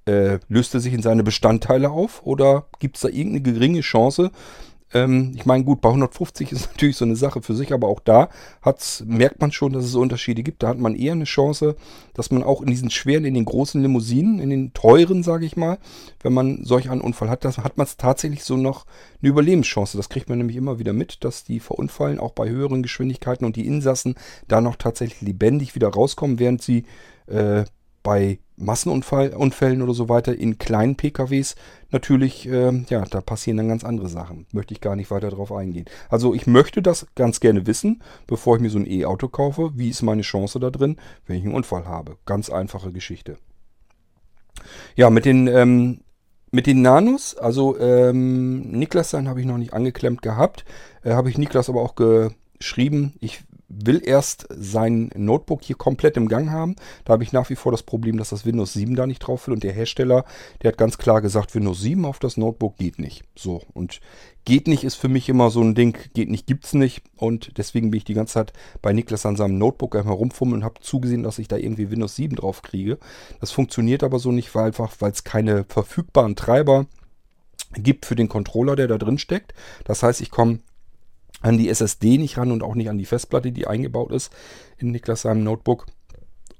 Äh, 0.07 0.39
löst 0.47 0.73
er 0.73 0.79
sich 0.79 0.93
in 0.93 1.01
seine 1.01 1.23
Bestandteile 1.23 1.91
auf 1.91 2.25
oder 2.25 2.67
gibt 2.79 2.95
es 2.95 3.01
da 3.01 3.09
irgendeine 3.09 3.41
geringe 3.41 3.81
Chance? 3.81 4.31
Ähm, 4.93 5.33
ich 5.35 5.45
meine, 5.45 5.65
gut, 5.65 5.81
bei 5.81 5.89
150 5.89 6.51
ist 6.51 6.67
natürlich 6.71 6.95
so 6.95 7.03
eine 7.03 7.17
Sache 7.17 7.41
für 7.41 7.53
sich, 7.53 7.73
aber 7.73 7.87
auch 7.87 7.99
da 7.99 8.29
hat's, 8.61 9.03
merkt 9.05 9.41
man 9.41 9.51
schon, 9.51 9.73
dass 9.73 9.83
es 9.83 9.95
Unterschiede 9.95 10.43
gibt. 10.43 10.63
Da 10.63 10.69
hat 10.69 10.77
man 10.77 10.95
eher 10.95 11.11
eine 11.11 11.25
Chance, 11.25 11.75
dass 12.13 12.31
man 12.31 12.41
auch 12.43 12.61
in 12.61 12.67
diesen 12.67 12.89
schweren, 12.89 13.25
in 13.25 13.33
den 13.33 13.45
großen 13.45 13.81
Limousinen, 13.81 14.39
in 14.39 14.49
den 14.49 14.73
teuren, 14.73 15.23
sage 15.23 15.45
ich 15.45 15.57
mal, 15.57 15.77
wenn 16.21 16.33
man 16.33 16.63
solch 16.63 16.89
einen 16.89 17.01
Unfall 17.01 17.29
hat, 17.29 17.43
das 17.43 17.57
hat 17.57 17.77
man 17.77 17.87
tatsächlich 17.97 18.43
so 18.43 18.55
noch 18.55 18.85
eine 19.21 19.29
Überlebenschance. 19.29 19.97
Das 19.97 20.09
kriegt 20.09 20.29
man 20.29 20.37
nämlich 20.37 20.55
immer 20.55 20.79
wieder 20.79 20.93
mit, 20.93 21.23
dass 21.25 21.43
die 21.43 21.59
verunfallen, 21.59 22.19
auch 22.19 22.31
bei 22.31 22.49
höheren 22.49 22.81
Geschwindigkeiten 22.81 23.45
und 23.45 23.57
die 23.57 23.67
Insassen 23.67 24.15
da 24.47 24.61
noch 24.61 24.77
tatsächlich 24.77 25.21
lebendig 25.21 25.75
wieder 25.75 25.89
rauskommen, 25.89 26.39
während 26.39 26.61
sie 26.61 26.85
äh, 27.27 27.65
bei 28.07 28.39
Massenunfällen 28.55 29.81
oder 29.81 29.93
so 29.93 30.07
weiter 30.07 30.33
in 30.33 30.57
kleinen 30.57 30.95
PKWs 30.95 31.57
natürlich, 31.91 32.47
äh, 32.47 32.71
ja, 32.87 33.03
da 33.03 33.19
passieren 33.19 33.57
dann 33.57 33.67
ganz 33.67 33.83
andere 33.83 34.07
Sachen. 34.07 34.45
Möchte 34.53 34.73
ich 34.73 34.79
gar 34.79 34.95
nicht 34.95 35.11
weiter 35.11 35.29
darauf 35.29 35.51
eingehen. 35.51 35.87
Also 36.07 36.33
ich 36.33 36.47
möchte 36.47 36.81
das 36.81 37.07
ganz 37.15 37.41
gerne 37.41 37.67
wissen, 37.67 38.01
bevor 38.25 38.55
ich 38.55 38.61
mir 38.61 38.69
so 38.69 38.79
ein 38.79 38.89
E-Auto 38.89 39.27
kaufe. 39.27 39.71
Wie 39.75 39.89
ist 39.89 40.03
meine 40.03 40.21
Chance 40.21 40.57
da 40.61 40.69
drin, 40.69 40.95
wenn 41.25 41.35
ich 41.35 41.43
einen 41.43 41.53
Unfall 41.53 41.85
habe? 41.85 42.15
Ganz 42.25 42.49
einfache 42.49 42.93
Geschichte. 42.93 43.39
Ja, 44.95 45.09
mit 45.09 45.25
den, 45.25 45.47
ähm, 45.47 45.99
mit 46.49 46.65
den 46.65 46.81
Nanos, 46.81 47.35
also 47.35 47.77
ähm, 47.77 48.71
Niklas 48.71 49.09
sein 49.09 49.27
habe 49.27 49.41
ich 49.41 49.45
noch 49.45 49.57
nicht 49.57 49.73
angeklemmt 49.73 50.21
gehabt. 50.21 50.63
Äh, 51.03 51.11
habe 51.11 51.29
ich 51.29 51.37
Niklas 51.37 51.67
aber 51.67 51.81
auch 51.81 51.95
geschrieben. 51.95 53.15
Ich 53.19 53.43
will 53.69 54.01
erst 54.03 54.47
sein 54.49 55.09
Notebook 55.15 55.63
hier 55.63 55.75
komplett 55.75 56.17
im 56.17 56.27
Gang 56.27 56.49
haben. 56.49 56.75
Da 57.05 57.13
habe 57.13 57.23
ich 57.23 57.33
nach 57.33 57.49
wie 57.49 57.55
vor 57.55 57.71
das 57.71 57.83
Problem, 57.83 58.17
dass 58.17 58.29
das 58.29 58.45
Windows 58.45 58.73
7 58.73 58.95
da 58.95 59.05
nicht 59.05 59.19
drauf 59.19 59.47
will. 59.47 59.53
Und 59.53 59.63
der 59.63 59.73
Hersteller, 59.73 60.25
der 60.61 60.69
hat 60.71 60.77
ganz 60.77 60.97
klar 60.97 61.21
gesagt, 61.21 61.53
Windows 61.53 61.81
7 61.81 62.05
auf 62.05 62.19
das 62.19 62.37
Notebook 62.37 62.77
geht 62.77 62.99
nicht. 62.99 63.23
So, 63.35 63.61
und 63.73 63.99
geht 64.45 64.67
nicht 64.67 64.85
ist 64.85 64.95
für 64.95 65.09
mich 65.09 65.27
immer 65.27 65.49
so 65.49 65.61
ein 65.61 65.75
Ding, 65.75 65.97
geht 66.13 66.29
nicht, 66.29 66.47
gibt's 66.47 66.73
nicht. 66.73 67.03
Und 67.17 67.57
deswegen 67.57 67.91
bin 67.91 67.97
ich 67.97 68.05
die 68.05 68.13
ganze 68.13 68.35
Zeit 68.35 68.53
bei 68.81 68.93
Niklas 68.93 69.25
an 69.25 69.35
seinem 69.35 69.57
Notebook 69.57 69.95
herumfummeln 69.95 70.61
und 70.61 70.65
habe 70.65 70.79
zugesehen, 70.79 71.23
dass 71.23 71.39
ich 71.39 71.49
da 71.49 71.57
irgendwie 71.57 71.91
Windows 71.91 72.15
7 72.15 72.35
drauf 72.37 72.61
kriege. 72.61 72.97
Das 73.41 73.51
funktioniert 73.51 74.03
aber 74.03 74.19
so 74.19 74.31
nicht, 74.31 74.55
weil 74.55 74.67
einfach, 74.67 74.95
weil 74.99 75.11
es 75.11 75.25
keine 75.25 75.65
verfügbaren 75.65 76.37
Treiber 76.37 76.85
gibt 77.73 78.05
für 78.05 78.15
den 78.15 78.29
Controller, 78.29 78.75
der 78.77 78.87
da 78.87 78.97
drin 78.97 79.17
steckt. 79.17 79.53
Das 79.83 80.03
heißt, 80.03 80.21
ich 80.21 80.31
komme 80.31 80.59
an 81.41 81.57
die 81.57 81.69
SSD 81.69 82.17
nicht 82.17 82.37
ran 82.37 82.51
und 82.51 82.63
auch 82.63 82.75
nicht 82.75 82.89
an 82.89 82.97
die 82.97 83.05
Festplatte, 83.05 83.51
die 83.51 83.67
eingebaut 83.67 84.11
ist 84.11 84.31
in 84.77 84.91
Niklas 84.91 85.21
seinem 85.21 85.43
Notebook. 85.43 85.85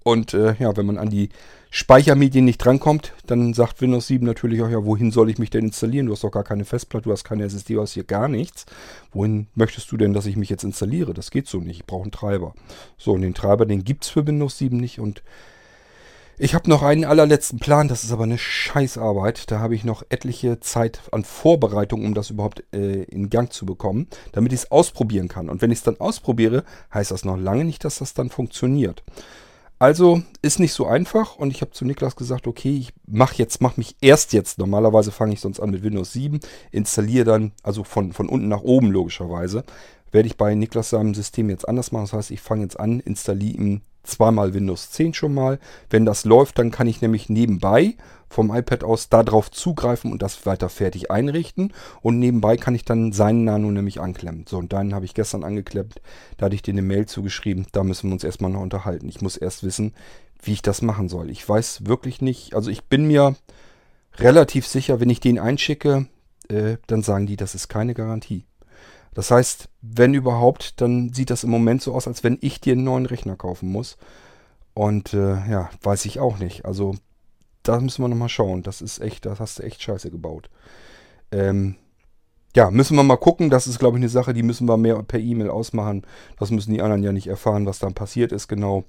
Und 0.04 0.34
äh, 0.34 0.56
ja, 0.60 0.76
wenn 0.78 0.86
man 0.86 0.98
an 0.98 1.10
die 1.10 1.30
Speichermedien 1.70 2.46
nicht 2.46 2.60
drankommt, 2.60 3.12
dann 3.26 3.54
sagt 3.54 3.82
Windows 3.82 4.08
7 4.08 4.26
natürlich 4.26 4.62
auch, 4.62 4.70
ja, 4.70 4.86
wohin 4.86 5.12
soll 5.12 5.30
ich 5.30 5.38
mich 5.38 5.50
denn 5.50 5.66
installieren? 5.66 6.06
Du 6.06 6.14
hast 6.14 6.24
doch 6.24 6.32
gar 6.32 6.46
keine 6.46 6.64
Festplatte, 6.64 7.06
du 7.06 7.12
hast 7.12 7.26
keine 7.26 7.44
SSD, 7.44 7.74
du 7.74 7.82
hast 7.82 7.92
hier 7.92 8.06
gar 8.06 8.30
nichts. 8.30 8.66
Wohin 9.12 9.48
möchtest 9.54 9.92
du 9.92 9.98
denn, 9.98 10.14
dass 10.14 10.26
ich 10.26 10.38
mich 10.38 10.50
jetzt 10.50 10.64
installiere? 10.64 11.14
Das 11.14 11.30
geht 11.30 11.48
so 11.48 11.60
nicht. 11.60 11.82
Ich 11.82 11.86
brauche 11.86 12.04
einen 12.04 12.12
Treiber. 12.12 12.54
So, 12.98 13.14
und 13.14 13.22
den 13.22 13.34
Treiber, 13.34 13.66
den 13.66 13.84
gibt 13.84 14.06
es 14.06 14.10
für 14.10 14.26
Windows 14.26 14.58
7 14.58 14.78
nicht 14.78 15.00
und 15.00 15.24
ich 16.40 16.54
habe 16.54 16.70
noch 16.70 16.84
einen 16.84 17.04
allerletzten 17.04 17.58
Plan, 17.58 17.88
das 17.88 18.04
ist 18.04 18.12
aber 18.12 18.24
eine 18.24 18.38
Scheißarbeit. 18.38 19.50
Da 19.50 19.60
habe 19.60 19.74
ich 19.74 19.84
noch 19.84 20.04
etliche 20.10 20.60
Zeit 20.60 21.02
an 21.12 21.24
Vorbereitung, 21.24 22.06
um 22.06 22.14
das 22.14 22.30
überhaupt 22.30 22.64
äh, 22.74 23.04
in 23.04 23.32
Gang 23.32 23.52
zu 23.52 23.66
bekommen, 23.66 24.08
damit 24.34 24.54
ich 24.54 24.60
es 24.60 24.72
ausprobieren 24.72 25.30
kann. 25.30 25.50
Und 25.50 25.64
wenn 25.64 25.72
ich 25.72 25.80
es 25.80 25.84
dann 25.84 26.00
ausprobiere, 26.00 26.64
heißt 26.94 27.10
das 27.10 27.26
noch 27.26 27.38
lange 27.38 27.66
nicht, 27.66 27.84
dass 27.84 27.98
das 27.98 28.14
dann 28.14 28.30
funktioniert. 28.30 29.04
Also 29.80 30.22
ist 30.44 30.60
nicht 30.60 30.74
so 30.74 30.86
einfach 30.86 31.38
und 31.38 31.52
ich 31.52 31.62
habe 31.62 31.72
zu 31.72 31.86
Niklas 31.86 32.16
gesagt, 32.16 32.48
okay, 32.48 32.78
ich 32.78 32.94
mache 33.08 33.36
jetzt, 33.38 33.62
mache 33.62 33.80
mich 33.80 33.96
erst 34.02 34.34
jetzt. 34.34 34.60
Normalerweise 34.60 35.12
fange 35.12 35.34
ich 35.34 35.40
sonst 35.40 35.60
an 35.60 35.72
mit 35.72 35.84
Windows 35.84 36.14
7, 36.14 36.40
installiere 36.72 37.26
dann, 37.26 37.52
also 37.64 37.84
von, 37.84 38.14
von 38.14 38.30
unten 38.30 38.48
nach 38.48 38.62
oben 38.62 38.92
logischerweise, 38.92 39.64
werde 40.12 40.28
ich 40.28 40.38
bei 40.38 40.54
Niklas 40.56 40.92
seinem 40.92 41.14
System 41.14 41.50
jetzt 41.50 41.68
anders 41.68 41.92
machen. 41.92 42.06
Das 42.06 42.14
heißt, 42.14 42.32
ich 42.32 42.42
fange 42.42 42.64
jetzt 42.64 42.80
an, 42.80 43.00
installiere 43.00 43.58
ihm 43.58 43.82
zweimal 44.08 44.54
Windows 44.54 44.92
10 44.92 45.14
schon 45.14 45.34
mal. 45.34 45.60
Wenn 45.90 46.06
das 46.06 46.26
läuft, 46.26 46.60
dann 46.60 46.72
kann 46.72 46.88
ich 46.88 47.02
nämlich 47.02 47.30
nebenbei 47.30 47.96
vom 48.30 48.54
iPad 48.54 48.84
aus 48.84 49.10
darauf 49.10 49.52
zugreifen 49.52 50.12
und 50.12 50.22
das 50.22 50.46
weiter 50.46 50.70
fertig 50.70 51.12
einrichten. 51.12 51.74
Und 52.02 52.20
nebenbei 52.20 52.58
kann 52.58 52.76
ich 52.76 52.84
dann 52.84 53.12
seinen 53.14 53.44
Nano 53.44 53.72
nämlich 53.72 54.02
anklemmen. 54.02 54.46
So, 54.48 54.58
und 54.58 54.74
deinen 54.74 54.94
habe 54.94 55.06
ich 55.06 55.14
gestern 55.14 55.44
angeklemmt. 55.44 56.02
Da 56.38 56.46
hatte 56.46 56.56
ich 56.56 56.62
dir 56.62 56.74
eine 56.74 56.82
Mail 56.82 57.06
zugeschrieben. 57.06 57.68
Da 57.72 57.84
müssen 57.84 58.10
wir 58.10 58.14
uns 58.14 58.24
erstmal 58.24 58.52
noch 58.52 58.62
unterhalten. 58.62 59.08
Ich 59.08 59.22
muss 59.22 59.38
erst 59.38 59.64
wissen, 59.64 59.94
wie 60.42 60.54
ich 60.54 60.62
das 60.62 60.82
machen 60.82 61.10
soll. 61.10 61.30
Ich 61.30 61.48
weiß 61.48 61.86
wirklich 61.86 62.22
nicht. 62.22 62.54
Also 62.54 62.70
ich 62.70 62.86
bin 62.86 63.08
mir 63.08 63.36
relativ 64.18 64.68
sicher, 64.68 65.00
wenn 65.00 65.10
ich 65.10 65.20
den 65.20 65.40
einschicke, 65.40 66.08
äh, 66.50 66.78
dann 66.88 67.04
sagen 67.04 67.28
die, 67.28 67.38
das 67.38 67.56
ist 67.56 67.68
keine 67.68 67.94
Garantie. 67.94 68.46
Das 69.14 69.32
heißt, 69.32 69.70
wenn 69.82 70.14
überhaupt, 70.14 70.80
dann 70.82 71.14
sieht 71.14 71.30
das 71.30 71.44
im 71.44 71.50
Moment 71.50 71.82
so 71.82 71.94
aus, 71.94 72.08
als 72.08 72.24
wenn 72.24 72.38
ich 72.42 72.62
dir 72.62 72.74
einen 72.74 72.84
neuen 72.84 73.06
Rechner 73.06 73.36
kaufen 73.36 73.70
muss. 73.70 73.98
Und 74.74 75.14
äh, 75.14 75.50
ja, 75.50 75.70
weiß 75.82 76.06
ich 76.06 76.20
auch 76.20 76.38
nicht. 76.38 76.66
Also, 76.66 76.96
da 77.64 77.80
müssen 77.80 78.04
wir 78.04 78.10
nochmal 78.10 78.30
schauen. 78.30 78.64
Das 78.64 78.82
ist 78.82 79.00
echt, 79.00 79.26
das 79.26 79.40
hast 79.40 79.60
du 79.60 79.64
echt 79.64 79.82
scheiße 79.82 80.12
gebaut. 80.12 80.50
Ähm, 81.32 81.76
ja, 82.56 82.72
müssen 82.72 82.96
wir 82.96 83.04
mal 83.04 83.18
gucken. 83.18 83.50
Das 83.50 83.68
ist, 83.68 83.80
glaube 83.80 83.98
ich, 83.98 84.02
eine 84.02 84.10
Sache, 84.10 84.34
die 84.34 84.44
müssen 84.44 84.68
wir 84.68 84.78
mehr 84.78 85.02
per 85.04 85.20
E-Mail 85.20 85.50
ausmachen. 85.50 86.06
Das 86.40 86.52
müssen 86.52 86.74
die 86.74 86.82
anderen 86.82 87.04
ja 87.04 87.12
nicht 87.12 87.28
erfahren, 87.28 87.66
was 87.66 87.80
dann 87.80 87.94
passiert 87.94 88.32
ist, 88.32 88.48
genau. 88.48 88.86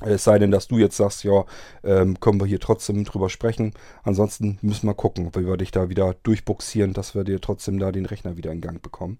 Es 0.00 0.24
sei 0.24 0.38
denn, 0.38 0.50
dass 0.50 0.66
du 0.66 0.78
jetzt 0.78 0.96
sagst, 0.96 1.22
ja, 1.22 1.44
ähm, 1.84 2.18
können 2.18 2.40
wir 2.40 2.46
hier 2.46 2.58
trotzdem 2.58 3.04
drüber 3.04 3.30
sprechen. 3.30 3.72
Ansonsten 4.02 4.58
müssen 4.60 4.88
wir 4.88 4.94
gucken, 4.94 5.30
wie 5.34 5.46
wir 5.46 5.56
dich 5.56 5.70
da 5.70 5.88
wieder 5.88 6.14
durchbuxieren, 6.24 6.92
dass 6.92 7.14
wir 7.14 7.22
dir 7.24 7.40
trotzdem 7.40 7.78
da 7.78 7.92
den 7.92 8.06
Rechner 8.06 8.36
wieder 8.36 8.50
in 8.50 8.60
Gang 8.60 8.82
bekommen. 8.82 9.18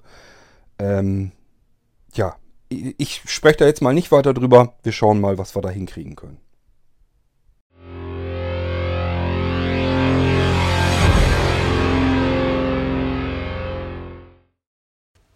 Ähm, 0.78 1.32
ja, 2.12 2.36
ich, 2.68 3.22
spreche 3.26 3.58
da 3.58 3.66
jetzt 3.66 3.82
mal 3.82 3.94
nicht 3.94 4.10
weiter 4.10 4.34
drüber. 4.34 4.74
Wir 4.82 4.92
schauen 4.92 5.20
mal, 5.20 5.38
was 5.38 5.54
wir 5.54 5.62
da 5.62 5.70
hinkriegen 5.70 6.16
können. 6.16 6.38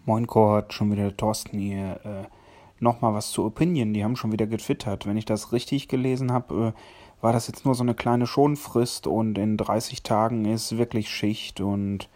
Moin 0.05 0.26
Kurt, 0.26 0.72
schon 0.72 0.91
wieder 0.91 1.16
Thorsten 1.16 1.59
hier. 1.59 2.01
Äh, 2.03 2.38
Nochmal 2.80 3.14
was 3.14 3.30
zu 3.30 3.44
Opinion, 3.44 3.92
die 3.92 4.04
haben 4.04 4.16
schon 4.16 4.32
wieder 4.32 4.46
getwittert. 4.46 5.06
Wenn 5.06 5.16
ich 5.16 5.24
das 5.24 5.52
richtig 5.52 5.88
gelesen 5.88 6.32
habe, 6.32 6.74
äh, 6.74 6.80
war 7.20 7.32
das 7.32 7.48
jetzt 7.48 7.64
nur 7.64 7.74
so 7.74 7.82
eine 7.82 7.94
kleine 7.94 8.26
Schonfrist 8.26 9.06
und 9.06 9.38
in 9.38 9.56
30 9.56 10.02
Tagen 10.02 10.44
ist 10.44 10.78
wirklich 10.78 11.08
Schicht 11.08 11.60
und 11.60 12.08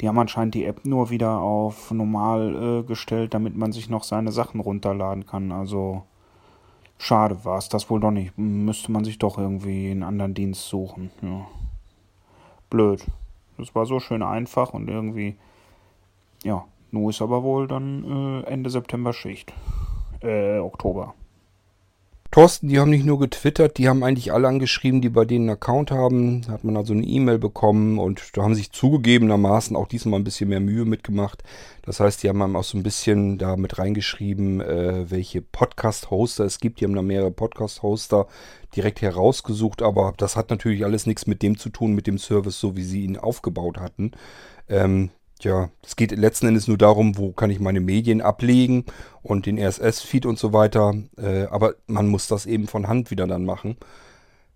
die 0.00 0.08
haben 0.08 0.18
anscheinend 0.18 0.54
die 0.54 0.64
App 0.64 0.84
nur 0.84 1.10
wieder 1.10 1.38
auf 1.40 1.90
normal 1.90 2.82
äh, 2.82 2.86
gestellt, 2.86 3.34
damit 3.34 3.56
man 3.56 3.72
sich 3.72 3.88
noch 3.88 4.04
seine 4.04 4.32
Sachen 4.32 4.60
runterladen 4.60 5.26
kann. 5.26 5.50
Also 5.52 6.02
schade 6.98 7.44
war 7.44 7.58
es 7.58 7.68
das 7.68 7.90
wohl 7.90 8.00
doch 8.00 8.10
nicht. 8.10 8.36
Müsste 8.36 8.92
man 8.92 9.04
sich 9.04 9.18
doch 9.18 9.38
irgendwie 9.38 9.90
einen 9.90 10.02
anderen 10.02 10.34
Dienst 10.34 10.68
suchen. 10.68 11.10
Ja. 11.22 11.46
blöd. 12.70 13.04
Das 13.56 13.74
war 13.74 13.86
so 13.86 14.00
schön 14.00 14.22
einfach 14.22 14.74
und 14.74 14.88
irgendwie, 14.88 15.36
ja, 16.42 16.64
nun 16.90 17.10
ist 17.10 17.22
aber 17.22 17.44
wohl 17.44 17.68
dann 17.68 18.04
äh, 18.04 18.46
Ende 18.50 18.68
September 18.70 19.12
Schicht. 19.12 19.52
Äh, 20.24 20.58
Oktober. 20.58 21.14
Thorsten, 22.34 22.66
die 22.66 22.80
haben 22.80 22.90
nicht 22.90 23.06
nur 23.06 23.20
getwittert, 23.20 23.78
die 23.78 23.88
haben 23.88 24.02
eigentlich 24.02 24.32
alle 24.32 24.48
angeschrieben, 24.48 25.00
die 25.00 25.08
bei 25.08 25.24
denen 25.24 25.48
einen 25.48 25.56
Account 25.56 25.92
haben. 25.92 26.42
Da 26.42 26.50
hat 26.50 26.64
man 26.64 26.76
also 26.76 26.92
eine 26.92 27.04
E-Mail 27.04 27.38
bekommen 27.38 28.00
und 28.00 28.36
da 28.36 28.42
haben 28.42 28.56
sich 28.56 28.72
zugegebenermaßen 28.72 29.76
auch 29.76 29.86
diesmal 29.86 30.18
ein 30.18 30.24
bisschen 30.24 30.48
mehr 30.48 30.58
Mühe 30.58 30.84
mitgemacht. 30.84 31.44
Das 31.82 32.00
heißt, 32.00 32.24
die 32.24 32.28
haben 32.28 32.56
auch 32.56 32.64
so 32.64 32.76
ein 32.76 32.82
bisschen 32.82 33.38
da 33.38 33.56
mit 33.56 33.78
reingeschrieben, 33.78 34.60
äh, 34.60 35.08
welche 35.08 35.42
Podcast-Hoster 35.42 36.44
es 36.44 36.58
gibt. 36.58 36.80
Die 36.80 36.86
haben 36.86 36.96
da 36.96 37.02
mehrere 37.02 37.30
Podcast-Hoster 37.30 38.26
direkt 38.74 39.00
herausgesucht, 39.00 39.80
aber 39.80 40.12
das 40.16 40.34
hat 40.34 40.50
natürlich 40.50 40.84
alles 40.84 41.06
nichts 41.06 41.28
mit 41.28 41.40
dem 41.40 41.56
zu 41.56 41.68
tun, 41.68 41.94
mit 41.94 42.08
dem 42.08 42.18
Service, 42.18 42.58
so 42.58 42.74
wie 42.74 42.82
sie 42.82 43.04
ihn 43.04 43.16
aufgebaut 43.16 43.78
hatten. 43.78 44.10
Ähm, 44.68 45.10
ja, 45.44 45.70
es 45.82 45.96
geht 45.96 46.10
letzten 46.12 46.46
Endes 46.48 46.68
nur 46.68 46.78
darum, 46.78 47.16
wo 47.16 47.32
kann 47.32 47.50
ich 47.50 47.60
meine 47.60 47.80
Medien 47.80 48.20
ablegen 48.20 48.84
und 49.22 49.46
den 49.46 49.58
RSS-Feed 49.58 50.26
und 50.26 50.38
so 50.38 50.52
weiter. 50.52 50.94
Äh, 51.16 51.44
aber 51.44 51.74
man 51.86 52.08
muss 52.08 52.26
das 52.26 52.46
eben 52.46 52.66
von 52.66 52.88
Hand 52.88 53.10
wieder 53.10 53.26
dann 53.26 53.44
machen. 53.44 53.76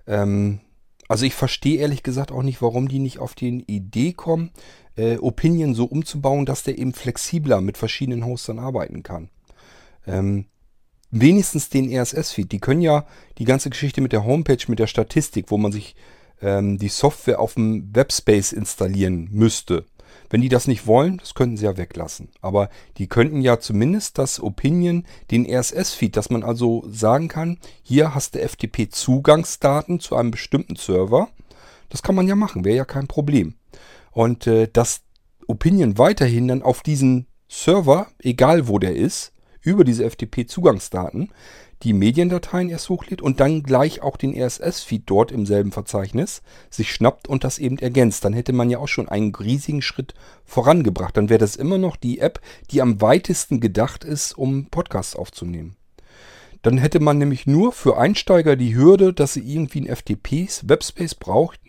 Ähm, 0.07 0.61
also 1.09 1.25
ich 1.25 1.35
verstehe 1.35 1.79
ehrlich 1.79 2.03
gesagt 2.03 2.33
auch 2.33 2.43
nicht, 2.43 2.61
warum 2.61 2.89
die 2.89 2.99
nicht 2.99 3.19
auf 3.19 3.35
die 3.35 3.65
Idee 3.67 4.13
kommen, 4.13 4.51
äh, 4.97 5.17
Opinion 5.19 5.75
so 5.75 5.85
umzubauen, 5.85 6.45
dass 6.45 6.65
der 6.65 6.79
eben 6.79 6.93
flexibler 6.93 7.61
mit 7.61 7.79
verschiedenen 7.79 8.27
Hostern 8.27 8.59
arbeiten 8.59 9.03
kann. 9.03 9.31
Ähm, 10.07 10.47
wenigstens 11.11 11.71
den 11.71 11.91
RSS-Feed. 11.91 12.53
Die 12.53 12.61
können 12.61 12.83
ja 12.83 13.07
die 13.39 13.45
ganze 13.45 13.71
Geschichte 13.71 14.01
mit 14.01 14.13
der 14.13 14.25
Homepage, 14.25 14.65
mit 14.69 14.79
der 14.79 14.87
Statistik, 14.87 15.47
wo 15.51 15.57
man 15.57 15.73
sich 15.73 15.97
ähm, 16.43 16.79
die 16.79 16.89
Software 16.89 17.41
auf 17.41 17.55
dem 17.55 17.95
Webspace 17.95 18.53
installieren 18.53 19.29
müsste. 19.31 19.87
Wenn 20.31 20.41
die 20.41 20.49
das 20.49 20.67
nicht 20.67 20.87
wollen, 20.87 21.19
das 21.19 21.35
könnten 21.35 21.57
sie 21.57 21.65
ja 21.65 21.77
weglassen. 21.77 22.29
Aber 22.41 22.69
die 22.99 23.07
könnten 23.07 23.41
ja 23.41 23.59
zumindest 23.59 24.19
das 24.19 24.41
Opinion, 24.43 25.05
den 25.31 25.47
RSS-Feed, 25.47 26.17
dass 26.17 26.31
man 26.31 26.43
also 26.43 26.85
sagen 26.89 27.29
kann, 27.29 27.59
hier 27.83 28.15
hast 28.15 28.35
du 28.35 28.41
FTP-Zugangsdaten 28.41 30.01
zu 30.01 30.17
einem 30.17 30.31
bestimmten 30.31 30.77
Server. 30.77 31.29
Das 31.89 32.03
kann 32.03 32.15
man 32.15 32.29
ja 32.29 32.37
machen, 32.37 32.65
wäre 32.65 32.77
ja 32.77 32.85
kein 32.85 33.07
Problem. 33.07 33.55
Und 34.11 34.47
äh, 34.47 34.69
dass 34.71 35.03
Opinion 35.47 35.97
weiterhin 35.97 36.49
dann 36.49 36.63
auf 36.63 36.83
diesen 36.83 37.27
Server, 37.49 38.09
egal 38.19 38.69
wo 38.69 38.79
der 38.79 38.95
ist, 38.95 39.33
über 39.63 39.85
diese 39.85 40.09
FTP-Zugangsdaten, 40.09 41.31
die 41.83 41.93
Mediendateien 41.93 42.71
erst 42.71 42.89
hochlädt 42.89 43.23
und 43.23 43.41
dann 43.41 43.63
gleich 43.63 44.03
auch 44.03 44.17
den 44.17 44.35
RSS-Feed 44.35 45.05
dort 45.07 45.31
im 45.31 45.47
selben 45.47 45.73
Verzeichnis 45.73 46.43
sich 46.71 46.93
schnappt 46.93 47.29
und 47.29 47.45
das 47.45 47.59
eben 47.59 47.79
ergänzt. 47.79 48.25
Dann 48.25 48.33
hätte 48.33 48.53
man 48.53 48.71
ja 48.71 48.79
auch 48.79 48.89
schon 48.89 49.09
einen 49.09 49.35
riesigen 49.35 49.83
Schritt 49.83 50.15
vorangebracht. 50.45 51.17
Dann 51.17 51.29
wäre 51.29 51.39
das 51.39 51.57
immer 51.57 51.79
noch 51.79 51.97
die 51.97 52.19
App, 52.19 52.41
die 52.71 52.83
am 52.83 53.01
weitesten 53.01 53.61
gedacht 53.61 54.05
ist, 54.05 54.37
um 54.37 54.67
Podcasts 54.67 55.15
aufzunehmen. 55.15 55.77
Dann 56.63 56.79
hätte 56.79 56.99
man 56.99 57.19
nämlich 57.19 57.47
nur 57.47 57.73
für 57.73 57.99
Einsteiger 57.99 58.57
die 58.57 58.75
Hürde, 58.75 59.13
dass 59.13 59.35
sie 59.35 59.41
irgendwie 59.41 59.79
einen 59.79 59.95
FTP-Webspace 59.95 61.15
brauchten, 61.15 61.69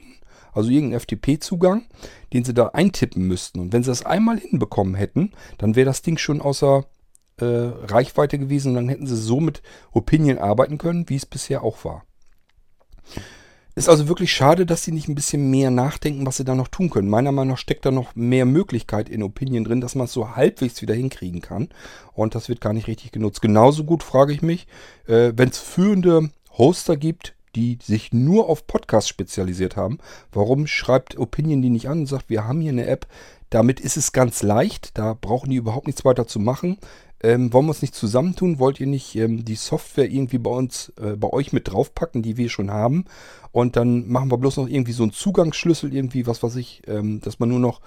also 0.51 0.71
irgendeinen 0.71 1.01
FTP-Zugang, 1.01 1.85
den 2.33 2.43
sie 2.43 2.55
da 2.55 2.69
eintippen 2.69 3.23
müssten. 3.27 3.59
Und 3.59 3.71
wenn 3.71 3.83
sie 3.83 3.91
das 3.91 4.05
einmal 4.05 4.39
hinbekommen 4.39 4.95
hätten, 4.95 5.31
dann 5.59 5.75
wäre 5.75 5.85
das 5.85 6.01
Ding 6.01 6.17
schon 6.17 6.41
außer 6.41 6.85
äh, 7.41 7.71
Reichweite 7.85 8.37
gewesen 8.39 8.69
und 8.69 8.75
dann 8.75 8.89
hätten 8.89 9.07
sie 9.07 9.17
so 9.17 9.39
mit 9.39 9.61
Opinion 9.91 10.37
arbeiten 10.37 10.77
können, 10.77 11.09
wie 11.09 11.15
es 11.15 11.25
bisher 11.25 11.63
auch 11.63 11.83
war. 11.85 12.03
Ist 13.75 13.87
also 13.87 14.09
wirklich 14.09 14.33
schade, 14.33 14.65
dass 14.65 14.83
sie 14.83 14.91
nicht 14.91 15.07
ein 15.07 15.15
bisschen 15.15 15.49
mehr 15.49 15.71
nachdenken, 15.71 16.25
was 16.25 16.37
sie 16.37 16.43
da 16.43 16.53
noch 16.53 16.67
tun 16.67 16.89
können. 16.89 17.07
Meiner 17.07 17.31
Meinung 17.31 17.53
nach 17.53 17.57
steckt 17.57 17.85
da 17.85 17.91
noch 17.91 18.13
mehr 18.13 18.45
Möglichkeit 18.45 19.07
in 19.07 19.23
Opinion 19.23 19.63
drin, 19.63 19.79
dass 19.79 19.95
man 19.95 20.05
es 20.05 20.11
so 20.11 20.35
halbwegs 20.35 20.81
wieder 20.81 20.93
hinkriegen 20.93 21.41
kann. 21.41 21.69
Und 22.13 22.35
das 22.35 22.49
wird 22.49 22.59
gar 22.59 22.73
nicht 22.73 22.87
richtig 22.87 23.13
genutzt. 23.13 23.41
Genauso 23.41 23.85
gut 23.85 24.03
frage 24.03 24.33
ich 24.33 24.41
mich, 24.41 24.67
äh, 25.07 25.31
wenn 25.35 25.49
es 25.49 25.59
führende 25.59 26.29
Hoster 26.57 26.97
gibt, 26.97 27.35
die 27.55 27.79
sich 27.81 28.11
nur 28.11 28.49
auf 28.49 28.67
Podcasts 28.67 29.09
spezialisiert 29.09 29.75
haben, 29.75 29.99
warum 30.31 30.67
schreibt 30.67 31.17
Opinion 31.17 31.61
die 31.61 31.69
nicht 31.69 31.87
an 31.87 31.99
und 31.99 32.05
sagt, 32.05 32.29
wir 32.29 32.45
haben 32.45 32.61
hier 32.61 32.71
eine 32.71 32.85
App, 32.85 33.07
damit 33.49 33.79
ist 33.79 33.97
es 33.97 34.11
ganz 34.11 34.43
leicht, 34.43 34.97
da 34.97 35.15
brauchen 35.19 35.49
die 35.49 35.55
überhaupt 35.55 35.87
nichts 35.87 36.05
weiter 36.05 36.27
zu 36.27 36.39
machen. 36.39 36.77
Ähm, 37.21 37.51
wollen 37.51 37.65
wir 37.65 37.71
uns 37.71 37.81
nicht 37.81 37.95
zusammentun? 37.95 38.59
Wollt 38.59 38.79
ihr 38.79 38.87
nicht 38.87 39.15
ähm, 39.15 39.43
die 39.43 39.55
Software 39.55 40.09
irgendwie 40.09 40.37
bei 40.37 40.51
uns, 40.51 40.93
äh, 41.01 41.15
bei 41.17 41.29
euch 41.29 41.51
mit 41.51 41.67
draufpacken, 41.67 42.21
die 42.21 42.37
wir 42.37 42.49
schon 42.49 42.71
haben? 42.71 43.05
Und 43.51 43.75
dann 43.75 44.07
machen 44.07 44.31
wir 44.31 44.37
bloß 44.37 44.57
noch 44.57 44.69
irgendwie 44.69 44.93
so 44.93 45.03
einen 45.03 45.11
Zugangsschlüssel, 45.11 45.93
irgendwie, 45.93 46.27
was 46.27 46.41
weiß 46.43 46.55
ich, 46.55 46.83
ähm, 46.87 47.19
dass 47.21 47.39
man 47.39 47.49
nur 47.49 47.59
noch 47.59 47.81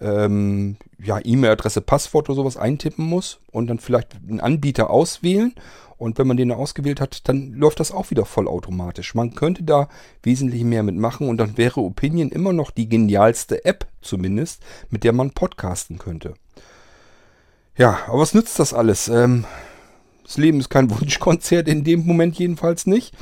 ähm, 0.00 0.76
ja, 1.02 1.18
E-Mail-Adresse, 1.22 1.80
Passwort 1.80 2.28
oder 2.28 2.36
sowas 2.36 2.56
eintippen 2.56 3.04
muss 3.04 3.40
und 3.50 3.66
dann 3.66 3.78
vielleicht 3.78 4.16
einen 4.16 4.40
Anbieter 4.40 4.90
auswählen. 4.90 5.54
Und 5.98 6.16
wenn 6.16 6.28
man 6.28 6.36
den 6.36 6.52
ausgewählt 6.52 7.00
hat, 7.00 7.28
dann 7.28 7.54
läuft 7.54 7.80
das 7.80 7.90
auch 7.90 8.10
wieder 8.10 8.24
vollautomatisch. 8.24 9.16
Man 9.16 9.34
könnte 9.34 9.64
da 9.64 9.88
wesentlich 10.22 10.62
mehr 10.62 10.84
mitmachen 10.84 11.28
und 11.28 11.38
dann 11.38 11.58
wäre 11.58 11.80
Opinion 11.80 12.30
immer 12.30 12.52
noch 12.52 12.70
die 12.70 12.88
genialste 12.88 13.64
App 13.64 13.88
zumindest, 14.00 14.62
mit 14.90 15.02
der 15.02 15.12
man 15.12 15.32
podcasten 15.32 15.98
könnte. 15.98 16.34
Ja, 17.78 18.00
aber 18.08 18.18
was 18.18 18.34
nützt 18.34 18.58
das 18.58 18.74
alles? 18.74 19.06
Ähm, 19.06 19.44
das 20.24 20.36
Leben 20.36 20.58
ist 20.58 20.68
kein 20.68 20.90
Wunschkonzert, 21.00 21.68
in 21.68 21.84
dem 21.84 22.04
Moment 22.04 22.36
jedenfalls 22.36 22.86
nicht. 22.86 23.14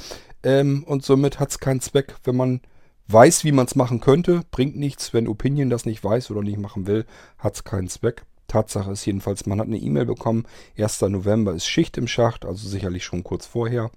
Ähm, 0.43 0.83
und 0.85 1.05
somit 1.05 1.39
hat 1.39 1.51
es 1.51 1.61
keinen 1.61 1.83
Zweck, 1.83 2.15
wenn 2.25 2.37
man 2.37 2.63
weiß, 3.09 3.45
wie 3.45 3.53
man 3.53 3.67
es 3.67 3.77
machen 3.77 4.01
könnte. 4.01 4.41
Bringt 4.51 4.77
nichts, 4.77 5.13
wenn 5.13 5.29
Opinion 5.29 5.69
das 5.69 5.85
nicht 5.85 6.03
weiß 6.03 6.31
oder 6.31 6.43
nicht 6.43 6.59
machen 6.59 6.87
will, 6.87 7.05
hat 7.39 7.55
es 7.55 7.65
keinen 7.65 7.89
Zweck. 7.89 8.25
Tatsache 8.49 8.93
ist 8.93 9.05
jedenfalls, 9.05 9.45
man 9.45 9.61
hat 9.61 9.67
eine 9.67 9.77
E-Mail 9.77 10.07
bekommen. 10.07 10.47
1. 10.79 11.03
November 11.03 11.53
ist 11.53 11.67
Schicht 11.67 11.99
im 11.99 12.09
Schacht, 12.09 12.47
also 12.47 12.67
sicherlich 12.67 13.05
schon 13.05 13.25
kurz 13.25 13.45
vorher. 13.45 13.91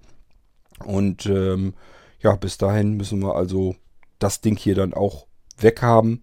Und 0.84 1.24
ähm, 1.24 1.72
ja, 2.20 2.36
bis 2.36 2.58
dahin 2.58 2.98
müssen 2.98 3.20
wir 3.20 3.34
also 3.34 3.76
das 4.18 4.42
Ding 4.42 4.56
hier 4.56 4.74
dann 4.74 4.92
auch 4.92 5.26
weghaben 5.56 6.22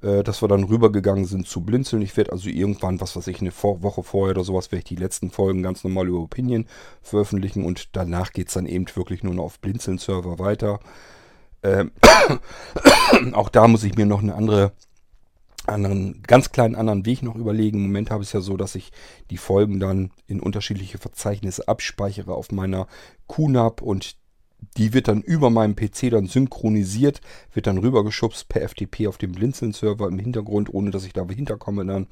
dass 0.00 0.42
wir 0.42 0.48
dann 0.48 0.64
rübergegangen 0.64 1.24
sind 1.24 1.48
zu 1.48 1.62
Blinzeln. 1.62 2.02
Ich 2.02 2.16
werde 2.16 2.32
also 2.32 2.48
irgendwann, 2.48 3.00
was 3.00 3.16
weiß 3.16 3.26
ich, 3.26 3.40
eine 3.40 3.52
Woche 3.52 4.02
vorher 4.02 4.36
oder 4.36 4.44
sowas, 4.44 4.70
werde 4.70 4.80
ich 4.80 4.84
die 4.84 4.96
letzten 4.96 5.30
Folgen 5.30 5.62
ganz 5.62 5.82
normal 5.82 6.08
über 6.08 6.20
Opinion 6.20 6.66
veröffentlichen 7.02 7.64
und 7.64 7.96
danach 7.96 8.32
geht 8.32 8.48
es 8.48 8.54
dann 8.54 8.66
eben 8.66 8.86
wirklich 8.94 9.22
nur 9.22 9.34
noch 9.34 9.44
auf 9.44 9.58
Blinzeln-Server 9.58 10.38
weiter. 10.38 10.80
Ähm, 11.62 11.90
auch 13.32 13.48
da 13.48 13.66
muss 13.66 13.82
ich 13.82 13.96
mir 13.96 14.06
noch 14.06 14.22
eine 14.22 14.34
andere 14.34 14.72
anderen, 15.66 16.22
ganz 16.22 16.50
kleinen 16.50 16.76
anderen 16.76 17.04
Weg 17.04 17.22
noch 17.22 17.34
überlegen. 17.34 17.78
Im 17.78 17.86
Moment 17.88 18.10
habe 18.10 18.22
ich 18.22 18.28
es 18.28 18.32
ja 18.32 18.40
so, 18.40 18.56
dass 18.56 18.74
ich 18.74 18.90
die 19.30 19.36
Folgen 19.36 19.80
dann 19.80 20.10
in 20.26 20.40
unterschiedliche 20.40 20.98
Verzeichnisse 20.98 21.68
abspeichere 21.68 22.34
auf 22.34 22.52
meiner 22.52 22.86
QNAP 23.26 23.82
und 23.82 24.16
die 24.76 24.92
wird 24.92 25.08
dann 25.08 25.22
über 25.22 25.50
meinem 25.50 25.76
PC 25.76 26.10
dann 26.10 26.26
synchronisiert, 26.26 27.20
wird 27.52 27.66
dann 27.66 27.78
rübergeschubst 27.78 28.48
per 28.48 28.68
FTP 28.68 29.06
auf 29.06 29.18
dem 29.18 29.32
Blinzeln-Server 29.32 30.08
im 30.08 30.18
Hintergrund, 30.18 30.72
ohne 30.72 30.90
dass 30.90 31.04
ich 31.04 31.12
da 31.12 31.26
hinterkomme 31.26 31.84
dann. 31.84 32.06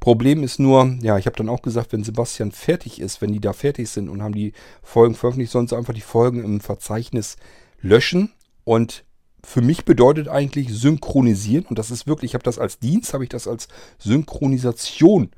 Problem 0.00 0.42
ist 0.42 0.58
nur, 0.58 0.96
ja, 1.02 1.18
ich 1.18 1.26
habe 1.26 1.36
dann 1.36 1.48
auch 1.48 1.62
gesagt, 1.62 1.92
wenn 1.92 2.04
Sebastian 2.04 2.52
fertig 2.52 3.00
ist, 3.00 3.20
wenn 3.20 3.32
die 3.32 3.40
da 3.40 3.52
fertig 3.52 3.88
sind 3.88 4.08
und 4.08 4.22
haben 4.22 4.34
die 4.34 4.52
Folgen 4.82 5.14
veröffentlicht, 5.14 5.52
sie 5.52 5.76
einfach 5.76 5.94
die 5.94 6.00
Folgen 6.00 6.42
im 6.42 6.60
Verzeichnis 6.60 7.36
löschen 7.80 8.32
und 8.64 9.04
für 9.42 9.62
mich 9.62 9.86
bedeutet 9.86 10.28
eigentlich 10.28 10.68
synchronisieren 10.68 11.64
und 11.66 11.78
das 11.78 11.90
ist 11.90 12.06
wirklich, 12.06 12.32
ich 12.32 12.34
habe 12.34 12.44
das 12.44 12.58
als 12.58 12.78
Dienst, 12.78 13.14
habe 13.14 13.24
ich 13.24 13.30
das 13.30 13.48
als 13.48 13.68
Synchronisation 13.98 15.30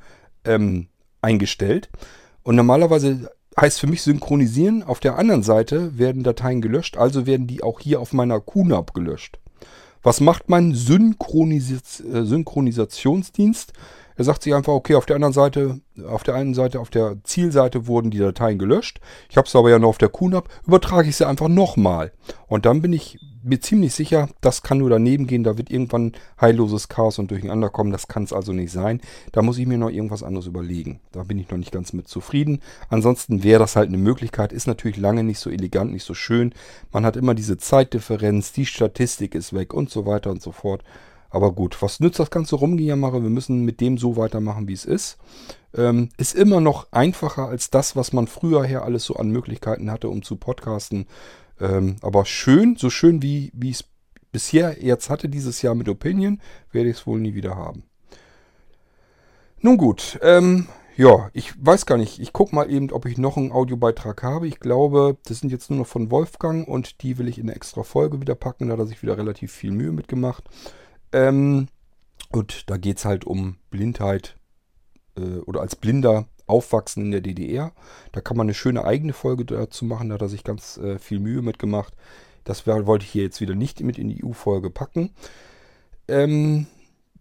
ähm, 0.44 0.88
eingestellt 1.20 1.88
und 2.42 2.56
normalerweise 2.56 3.30
heißt 3.60 3.80
für 3.80 3.86
mich 3.86 4.02
synchronisieren. 4.02 4.82
Auf 4.82 5.00
der 5.00 5.18
anderen 5.18 5.42
Seite 5.42 5.98
werden 5.98 6.22
Dateien 6.22 6.60
gelöscht, 6.60 6.96
also 6.96 7.26
werden 7.26 7.46
die 7.46 7.62
auch 7.62 7.80
hier 7.80 8.00
auf 8.00 8.12
meiner 8.12 8.40
QNAP 8.40 8.94
gelöscht. 8.94 9.38
Was 10.02 10.20
macht 10.20 10.48
mein 10.48 10.74
Synchronis 10.74 12.00
äh, 12.00 12.24
Synchronisationsdienst? 12.24 13.72
Er 14.16 14.24
sagt 14.24 14.42
sich 14.42 14.54
einfach, 14.54 14.72
okay, 14.72 14.94
auf 14.94 15.06
der 15.06 15.16
anderen 15.16 15.32
Seite, 15.32 15.80
auf 16.06 16.22
der 16.22 16.34
einen 16.34 16.54
Seite, 16.54 16.80
auf 16.80 16.90
der 16.90 17.16
Zielseite 17.24 17.86
wurden 17.86 18.10
die 18.10 18.18
Dateien 18.18 18.58
gelöscht. 18.58 19.00
Ich 19.30 19.36
habe 19.36 19.46
es 19.46 19.56
aber 19.56 19.70
ja 19.70 19.78
noch 19.78 19.90
auf 19.90 19.98
der 19.98 20.08
QNAP, 20.08 20.48
übertrage 20.66 21.08
ich 21.08 21.16
sie 21.16 21.26
einfach 21.26 21.48
nochmal. 21.48 22.12
Und 22.48 22.66
dann 22.66 22.82
bin 22.82 22.92
ich 22.92 23.18
mir 23.42 23.60
ziemlich 23.60 23.94
sicher, 23.94 24.28
das 24.40 24.62
kann 24.62 24.78
nur 24.78 24.90
daneben 24.90 25.26
gehen, 25.26 25.42
da 25.42 25.58
wird 25.58 25.70
irgendwann 25.70 26.12
heilloses 26.40 26.88
Chaos 26.88 27.18
und 27.18 27.30
Durcheinander 27.30 27.70
kommen, 27.70 27.90
das 27.90 28.08
kann 28.08 28.22
es 28.24 28.32
also 28.32 28.52
nicht 28.52 28.72
sein. 28.72 29.00
Da 29.32 29.42
muss 29.42 29.58
ich 29.58 29.66
mir 29.66 29.78
noch 29.78 29.90
irgendwas 29.90 30.22
anderes 30.22 30.46
überlegen. 30.46 31.00
Da 31.10 31.24
bin 31.24 31.38
ich 31.38 31.50
noch 31.50 31.58
nicht 31.58 31.72
ganz 31.72 31.92
mit 31.92 32.08
zufrieden. 32.08 32.60
Ansonsten 32.88 33.42
wäre 33.42 33.58
das 33.58 33.76
halt 33.76 33.88
eine 33.88 33.98
Möglichkeit, 33.98 34.52
ist 34.52 34.66
natürlich 34.66 34.96
lange 34.96 35.24
nicht 35.24 35.40
so 35.40 35.50
elegant, 35.50 35.92
nicht 35.92 36.04
so 36.04 36.14
schön. 36.14 36.54
Man 36.92 37.04
hat 37.04 37.16
immer 37.16 37.34
diese 37.34 37.56
Zeitdifferenz, 37.56 38.52
die 38.52 38.66
Statistik 38.66 39.34
ist 39.34 39.52
weg 39.52 39.74
und 39.74 39.90
so 39.90 40.06
weiter 40.06 40.30
und 40.30 40.40
so 40.40 40.52
fort. 40.52 40.84
Aber 41.32 41.52
gut, 41.52 41.80
was 41.80 41.98
nützt 41.98 42.18
das 42.18 42.30
ganze 42.30 42.56
Rumgejammer? 42.56 43.14
Wir 43.14 43.30
müssen 43.30 43.64
mit 43.64 43.80
dem 43.80 43.96
so 43.96 44.16
weitermachen, 44.16 44.68
wie 44.68 44.74
es 44.74 44.84
ist. 44.84 45.16
Ähm, 45.74 46.10
ist 46.18 46.34
immer 46.34 46.60
noch 46.60 46.88
einfacher 46.92 47.48
als 47.48 47.70
das, 47.70 47.96
was 47.96 48.12
man 48.12 48.26
früher 48.26 48.64
her 48.64 48.84
alles 48.84 49.04
so 49.04 49.16
an 49.16 49.30
Möglichkeiten 49.30 49.90
hatte, 49.90 50.10
um 50.10 50.22
zu 50.22 50.36
podcasten. 50.36 51.06
Ähm, 51.58 51.96
aber 52.02 52.26
schön, 52.26 52.76
so 52.76 52.90
schön 52.90 53.22
wie 53.22 53.50
es 53.70 53.84
bisher 54.30 54.82
jetzt 54.84 55.08
hatte 55.08 55.30
dieses 55.30 55.62
Jahr 55.62 55.74
mit 55.74 55.88
Opinion, 55.88 56.38
werde 56.70 56.90
ich 56.90 56.98
es 56.98 57.06
wohl 57.06 57.18
nie 57.18 57.34
wieder 57.34 57.56
haben. 57.56 57.84
Nun 59.62 59.78
gut, 59.78 60.18
ähm, 60.22 60.66
ja, 60.96 61.30
ich 61.32 61.54
weiß 61.64 61.86
gar 61.86 61.96
nicht. 61.96 62.18
Ich 62.18 62.34
gucke 62.34 62.54
mal 62.54 62.70
eben, 62.70 62.92
ob 62.92 63.06
ich 63.06 63.16
noch 63.16 63.38
einen 63.38 63.52
Audiobeitrag 63.52 64.22
habe. 64.22 64.46
Ich 64.46 64.60
glaube, 64.60 65.16
das 65.24 65.38
sind 65.38 65.50
jetzt 65.50 65.70
nur 65.70 65.78
noch 65.78 65.86
von 65.86 66.10
Wolfgang 66.10 66.68
und 66.68 67.02
die 67.02 67.16
will 67.16 67.28
ich 67.28 67.38
in 67.38 67.48
eine 67.48 67.56
extra 67.56 67.82
Folge 67.82 68.20
wieder 68.20 68.34
packen. 68.34 68.66
Da 68.66 68.74
hat 68.74 68.80
er 68.80 68.86
sich 68.86 69.02
wieder 69.02 69.16
relativ 69.16 69.50
viel 69.52 69.70
Mühe 69.70 69.92
mitgemacht. 69.92 70.44
Ähm, 71.12 71.68
und 72.30 72.70
da 72.70 72.76
geht 72.76 72.98
es 72.98 73.04
halt 73.04 73.24
um 73.24 73.56
Blindheit 73.70 74.36
äh, 75.16 75.38
oder 75.40 75.60
als 75.60 75.76
Blinder 75.76 76.26
aufwachsen 76.46 77.04
in 77.04 77.10
der 77.10 77.20
DDR. 77.20 77.72
Da 78.12 78.20
kann 78.20 78.36
man 78.36 78.46
eine 78.46 78.54
schöne 78.54 78.84
eigene 78.84 79.12
Folge 79.12 79.44
dazu 79.44 79.84
machen. 79.84 80.08
Da 80.08 80.14
hat 80.14 80.22
er 80.22 80.28
sich 80.28 80.44
ganz 80.44 80.78
äh, 80.78 80.98
viel 80.98 81.20
Mühe 81.20 81.42
mitgemacht. 81.42 81.94
Das 82.44 82.66
wollte 82.66 83.04
ich 83.04 83.10
hier 83.10 83.22
jetzt 83.22 83.40
wieder 83.40 83.54
nicht 83.54 83.80
mit 83.80 83.98
in 83.98 84.08
die 84.08 84.24
EU-Folge 84.24 84.70
packen. 84.70 85.10
Ähm, 86.08 86.66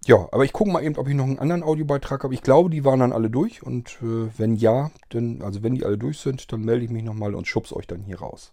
ja, 0.06 0.28
aber 0.32 0.46
ich 0.46 0.54
gucke 0.54 0.72
mal 0.72 0.84
eben, 0.84 0.98
ob 0.98 1.08
ich 1.08 1.14
noch 1.14 1.26
einen 1.26 1.38
anderen 1.38 1.62
Audiobeitrag 1.62 2.24
habe. 2.24 2.34
Ich 2.34 2.42
glaube, 2.42 2.72
die 2.72 2.84
waren 2.84 3.00
dann 3.00 3.14
alle 3.14 3.30
durch. 3.30 3.62
Und 3.62 4.00
äh, 4.02 4.30
wenn 4.38 4.56
ja, 4.56 4.90
dann, 5.10 5.42
also 5.44 5.62
wenn 5.62 5.76
die 5.76 5.86
alle 5.86 5.98
durch 5.98 6.20
sind, 6.20 6.52
dann 6.52 6.62
melde 6.62 6.86
ich 6.86 6.92
mich 6.92 7.04
nochmal 7.04 7.36
und 7.36 7.48
schub's 7.48 7.72
euch 7.72 7.86
dann 7.86 8.02
hier 8.02 8.20
raus. 8.20 8.52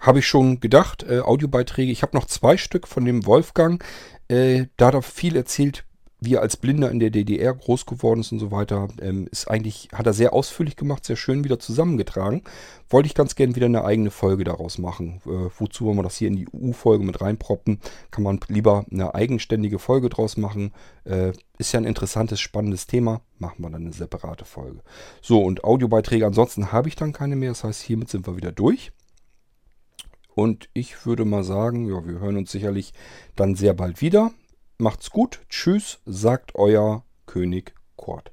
Habe 0.00 0.20
ich 0.20 0.26
schon 0.26 0.60
gedacht, 0.60 1.04
äh, 1.04 1.20
Audiobeiträge. 1.20 1.92
Ich 1.92 2.02
habe 2.02 2.16
noch 2.16 2.24
zwei 2.26 2.56
Stück 2.56 2.88
von 2.88 3.04
dem 3.04 3.26
Wolfgang. 3.26 3.84
Äh, 4.28 4.66
da 4.76 4.86
hat 4.86 4.94
er 4.94 5.02
viel 5.02 5.36
erzählt, 5.36 5.84
wie 6.20 6.34
er 6.34 6.42
als 6.42 6.56
Blinder 6.56 6.90
in 6.90 7.00
der 7.00 7.10
DDR 7.10 7.54
groß 7.54 7.86
geworden 7.86 8.20
ist 8.20 8.30
und 8.30 8.38
so 8.38 8.50
weiter, 8.50 8.88
ähm, 9.00 9.26
ist 9.30 9.48
eigentlich, 9.48 9.88
hat 9.92 10.06
er 10.06 10.12
sehr 10.12 10.32
ausführlich 10.32 10.76
gemacht, 10.76 11.04
sehr 11.04 11.16
schön 11.16 11.44
wieder 11.44 11.58
zusammengetragen. 11.58 12.42
Wollte 12.90 13.06
ich 13.06 13.14
ganz 13.14 13.34
gerne 13.34 13.56
wieder 13.56 13.66
eine 13.66 13.84
eigene 13.84 14.10
Folge 14.10 14.44
daraus 14.44 14.78
machen. 14.78 15.22
Äh, 15.26 15.50
wozu 15.58 15.86
wollen 15.86 15.96
wir 15.96 16.02
das 16.02 16.16
hier 16.16 16.28
in 16.28 16.36
die 16.36 16.48
U-Folge 16.52 17.04
mit 17.04 17.20
reinproppen? 17.20 17.80
Kann 18.10 18.24
man 18.24 18.40
lieber 18.48 18.84
eine 18.90 19.14
eigenständige 19.14 19.78
Folge 19.78 20.10
draus 20.10 20.36
machen. 20.36 20.72
Äh, 21.04 21.32
ist 21.58 21.72
ja 21.72 21.80
ein 21.80 21.86
interessantes, 21.86 22.40
spannendes 22.40 22.86
Thema. 22.86 23.22
Machen 23.38 23.62
wir 23.62 23.70
dann 23.70 23.82
eine 23.82 23.92
separate 23.92 24.44
Folge. 24.44 24.80
So, 25.22 25.42
und 25.42 25.64
Audiobeiträge 25.64 26.26
ansonsten 26.26 26.70
habe 26.70 26.88
ich 26.88 26.96
dann 26.96 27.12
keine 27.12 27.36
mehr. 27.36 27.50
Das 27.50 27.64
heißt, 27.64 27.80
hiermit 27.80 28.10
sind 28.10 28.26
wir 28.26 28.36
wieder 28.36 28.52
durch. 28.52 28.92
Und 30.40 30.70
ich 30.72 31.04
würde 31.04 31.26
mal 31.26 31.44
sagen, 31.44 31.86
ja, 31.86 32.06
wir 32.06 32.18
hören 32.18 32.38
uns 32.38 32.50
sicherlich 32.50 32.94
dann 33.36 33.56
sehr 33.56 33.74
bald 33.74 34.00
wieder. 34.00 34.32
Macht's 34.78 35.10
gut. 35.10 35.40
Tschüss, 35.50 35.98
sagt 36.06 36.54
euer 36.54 37.04
König 37.26 37.74
Kort. 37.94 38.32